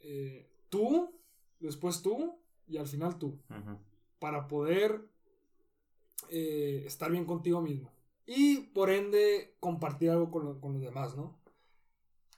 eh, 0.02 0.50
tú, 0.70 1.14
después 1.60 2.02
tú 2.02 2.38
y 2.68 2.78
al 2.78 2.88
final 2.88 3.18
tú. 3.18 3.38
Para 4.20 4.48
poder 4.48 5.08
eh, 6.30 6.84
estar 6.86 7.12
bien 7.12 7.26
contigo 7.26 7.62
mismo. 7.62 7.92
Y 8.26 8.60
por 8.60 8.90
ende, 8.90 9.56
compartir 9.60 10.12
algo 10.12 10.30
con, 10.30 10.60
con, 10.60 10.74
los 10.74 10.82
demás, 10.82 11.16
¿no? 11.16 11.40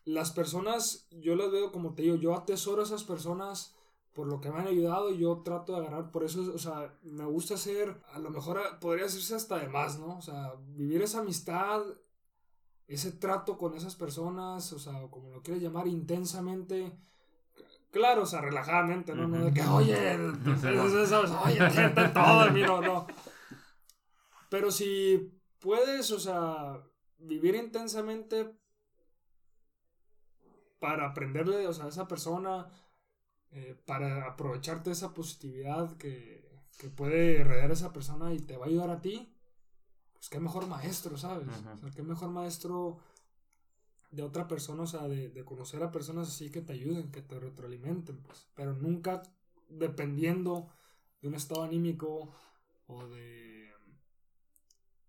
Las 0.05 0.31
personas, 0.31 1.07
yo 1.11 1.35
las 1.35 1.51
veo 1.51 1.71
como 1.71 1.93
te 1.93 2.03
digo, 2.03 2.15
yo 2.15 2.35
atesoro 2.35 2.81
a 2.81 2.85
esas 2.85 3.03
personas 3.03 3.75
por 4.13 4.27
lo 4.27 4.41
que 4.41 4.49
me 4.51 4.59
han 4.59 4.67
ayudado 4.67 5.11
y 5.11 5.19
yo 5.19 5.41
trato 5.43 5.73
de 5.73 5.79
agarrar, 5.79 6.11
por 6.11 6.23
eso, 6.23 6.51
o 6.53 6.57
sea, 6.57 6.93
me 7.03 7.25
gusta 7.25 7.53
hacer, 7.53 8.01
a 8.11 8.19
lo 8.19 8.29
mejor 8.29 8.59
podría 8.79 9.05
decirse 9.05 9.35
hasta 9.35 9.57
de 9.59 9.69
más, 9.69 9.99
¿no? 9.99 10.17
O 10.17 10.21
sea, 10.21 10.53
vivir 10.75 11.01
esa 11.01 11.19
amistad, 11.19 11.81
ese 12.93 13.13
trato 13.13 13.57
con 13.57 13.73
esas 13.73 13.95
personas, 13.95 14.73
o 14.73 14.79
sea, 14.79 14.93
como 15.09 15.29
lo 15.29 15.41
quieres 15.41 15.63
llamar, 15.63 15.87
intensamente, 15.87 16.91
claro, 17.89 18.23
o 18.23 18.25
sea, 18.25 18.41
relajadamente, 18.41 19.15
¿no? 19.15 19.27
No 19.27 19.45
de 19.45 19.53
que, 19.53 19.61
oye, 19.61 20.17
oye, 21.45 21.89
todo 22.13 22.49
no, 22.49 22.81
no. 22.81 23.07
Pero 24.49 24.71
si 24.71 25.41
puedes, 25.59 26.11
o 26.11 26.19
sea, 26.19 26.81
vivir 27.19 27.55
intensamente 27.55 28.53
para 30.79 31.07
aprenderle, 31.07 31.67
o 31.67 31.73
sea, 31.73 31.85
a 31.85 31.89
esa 31.89 32.07
persona, 32.07 32.69
eh, 33.51 33.79
para 33.85 34.27
aprovecharte 34.27 34.89
de 34.89 34.93
esa 34.93 35.13
positividad 35.13 35.95
que, 35.95 36.59
que 36.77 36.89
puede 36.89 37.43
rodear 37.43 37.71
esa 37.71 37.93
persona 37.93 38.33
y 38.33 38.39
te 38.39 38.57
va 38.57 38.65
a 38.65 38.69
ayudar 38.69 38.89
a 38.89 39.01
ti, 39.01 39.33
pues 40.21 40.29
qué 40.29 40.39
mejor 40.39 40.67
maestro, 40.67 41.17
¿sabes? 41.17 41.47
O 41.47 41.77
sea, 41.77 41.89
qué 41.89 42.03
mejor 42.03 42.29
maestro 42.29 42.99
de 44.11 44.21
otra 44.21 44.47
persona, 44.47 44.83
o 44.83 44.85
sea, 44.85 45.07
de, 45.07 45.29
de, 45.29 45.43
conocer 45.43 45.81
a 45.81 45.89
personas 45.89 46.27
así 46.27 46.51
que 46.51 46.61
te 46.61 46.73
ayuden, 46.73 47.11
que 47.11 47.23
te 47.23 47.39
retroalimenten, 47.39 48.21
pues, 48.21 48.47
pero 48.53 48.75
nunca 48.75 49.23
dependiendo 49.67 50.69
de 51.23 51.27
un 51.29 51.33
estado 51.33 51.63
anímico 51.63 52.31
o 52.85 53.07
de 53.07 53.73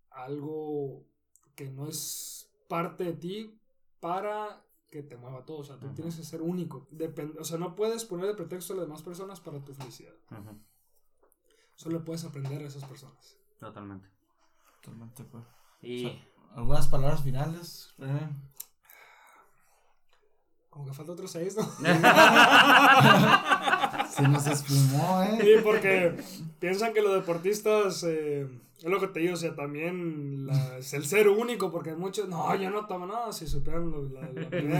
algo 0.09 1.05
que 1.53 1.69
no 1.69 1.87
es 1.87 2.51
parte 2.67 3.03
de 3.03 3.13
ti 3.13 3.59
para 3.99 4.65
que 4.89 5.03
te 5.03 5.15
mueva 5.15 5.45
todo. 5.45 5.57
O 5.59 5.63
sea, 5.63 5.79
tú 5.79 5.93
tienes 5.93 6.15
que 6.15 6.23
ser 6.23 6.41
único. 6.41 6.87
o 7.37 7.43
sea, 7.43 7.59
no 7.59 7.75
puedes 7.75 8.03
poner 8.03 8.25
de 8.25 8.33
pretexto 8.33 8.73
a 8.73 8.77
las 8.77 8.85
demás 8.87 9.03
personas 9.03 9.39
para 9.41 9.63
tu 9.63 9.75
felicidad. 9.75 10.15
Solo 11.75 12.03
puedes 12.03 12.25
aprender 12.25 12.63
a 12.63 12.67
esas 12.67 12.85
personas. 12.85 13.37
Totalmente. 13.59 14.12
Totalmente, 14.83 15.23
pues. 15.23 15.43
Y... 15.81 16.11
¿Algunas 16.55 16.87
palabras 16.87 17.23
finales? 17.23 17.89
Como 20.69 20.85
que 20.85 20.93
falta 20.93 21.13
otro 21.13 21.27
seis, 21.27 21.57
¿no? 21.57 21.63
Se 24.11 24.27
nos 24.27 24.45
esfumó, 24.45 25.23
¿eh? 25.23 25.39
Sí, 25.41 25.55
porque 25.63 26.15
piensan 26.59 26.93
que 26.93 27.01
los 27.01 27.13
deportistas, 27.13 28.03
eh, 28.03 28.47
es 28.77 28.83
lo 28.83 28.99
que 28.99 29.07
te 29.07 29.21
digo, 29.21 29.33
o 29.33 29.37
sea, 29.37 29.55
también 29.55 30.47
es 30.77 30.93
el 30.93 31.05
ser 31.05 31.29
único, 31.29 31.71
porque 31.71 31.95
muchos, 31.95 32.29
no, 32.29 32.53
yo 32.55 32.69
no 32.69 32.85
tomo 32.85 33.07
nada, 33.07 33.33
si 33.33 33.47
supieran, 33.47 33.89
los, 33.89 34.11
la, 34.11 34.21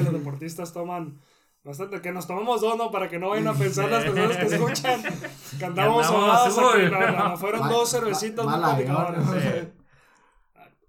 los 0.02 0.14
deportistas 0.14 0.74
toman 0.74 1.20
bastante, 1.64 2.02
que 2.02 2.12
nos 2.12 2.28
tomamos 2.28 2.62
dos, 2.62 2.78
¿no? 2.78 2.92
Para 2.92 3.10
que 3.10 3.18
no 3.18 3.30
vayan 3.30 3.48
a 3.48 3.54
pensar 3.54 3.90
las 3.90 4.04
personas 4.04 4.38
que 4.38 4.46
escuchan 4.46 5.02
que 5.58 5.66
andamos 5.66 6.06
sonados 6.06 6.56
no, 6.58 7.38
fueron 7.38 7.68
dos 7.70 7.90
cervecitas 7.90 8.46
muy 8.46 8.62
complicadas. 8.62 9.68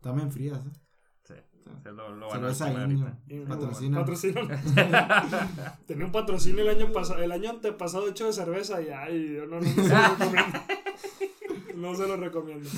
También 0.05 0.31
frías, 0.31 0.61
¿eh? 0.67 0.71
Lo, 1.85 2.15
lo 2.15 2.31
Cerveza 2.31 2.71
Indio. 2.71 3.17
Patrocina. 3.49 4.05
Tenía 5.87 6.05
un 6.05 6.13
patrocinio 6.13 6.61
el 6.63 6.69
año 6.69 6.93
pasado, 6.93 7.23
el 7.23 7.33
año 7.33 7.49
antepasado 7.51 8.07
hecho 8.07 8.27
de 8.27 8.35
cerveza 8.35 8.83
y 8.83 8.89
ay, 8.89 9.37
yo 9.37 9.47
no, 9.47 9.61
no, 9.61 9.67
se 9.67 9.79
lo 9.79 9.97
recomiendo. 10.17 10.61
no 11.77 11.95
se 11.95 12.07
lo 12.07 12.17
recomiendo. 12.19 12.69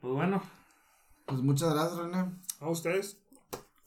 pues 0.00 0.14
bueno. 0.14 0.42
Pues 1.24 1.40
muchas 1.40 1.72
gracias, 1.72 1.98
René. 1.98 2.30
A 2.60 2.68
ustedes. 2.68 3.18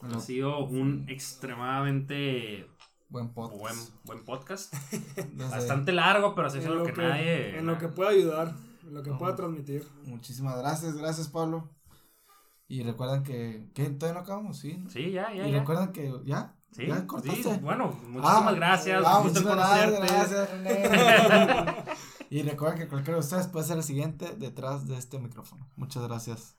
ha 0.01 0.19
sido 0.19 0.65
un 0.65 1.05
extremadamente 1.07 2.67
buen 3.09 3.29
podcast. 3.29 3.59
Buen, 3.59 3.75
buen 4.05 4.25
podcast. 4.25 4.73
Bastante 5.33 5.91
largo, 5.91 6.33
pero 6.33 6.47
así 6.47 6.57
es 6.57 6.65
lo 6.65 6.83
que, 6.83 6.93
que, 6.93 7.01
nadie. 7.01 7.59
En 7.59 7.67
lo 7.67 7.77
que 7.77 7.89
pueda 7.89 8.09
ayudar, 8.09 8.55
lo 8.91 9.03
que 9.03 9.11
pueda 9.13 9.35
transmitir. 9.35 9.87
Muchísimas 10.05 10.57
gracias, 10.57 10.95
gracias 10.95 11.27
Pablo. 11.27 11.69
Y 12.67 12.83
recuerdan 12.83 13.23
que. 13.23 13.69
¿Qué? 13.73 13.85
¿Todavía 13.89 14.19
no 14.19 14.25
acabamos? 14.25 14.57
Sí. 14.57 14.83
Sí, 14.89 15.11
ya, 15.11 15.33
ya. 15.33 15.47
Y 15.47 15.53
recuerdan 15.53 15.91
que. 15.91 16.13
¿Ya? 16.25 16.53
Sí, 16.71 16.85
¿Ya 16.85 17.07
cortaste? 17.07 17.57
bueno, 17.59 17.87
muchísimas 17.87 18.43
ah, 18.45 18.51
gracias. 18.51 19.03
Ah, 19.05 19.21
muchísimas 19.23 19.55
gracias, 19.55 20.51
René. 20.51 21.75
y 22.29 22.41
recuerden 22.41 22.79
que 22.79 22.87
cualquiera 22.87 23.15
de 23.15 23.21
ustedes 23.21 23.47
puede 23.47 23.65
ser 23.65 23.77
el 23.77 23.83
siguiente 23.83 24.35
detrás 24.35 24.85
de 24.87 24.97
este 24.97 25.17
micrófono. 25.17 25.65
Muchas 25.77 26.03
gracias. 26.03 26.55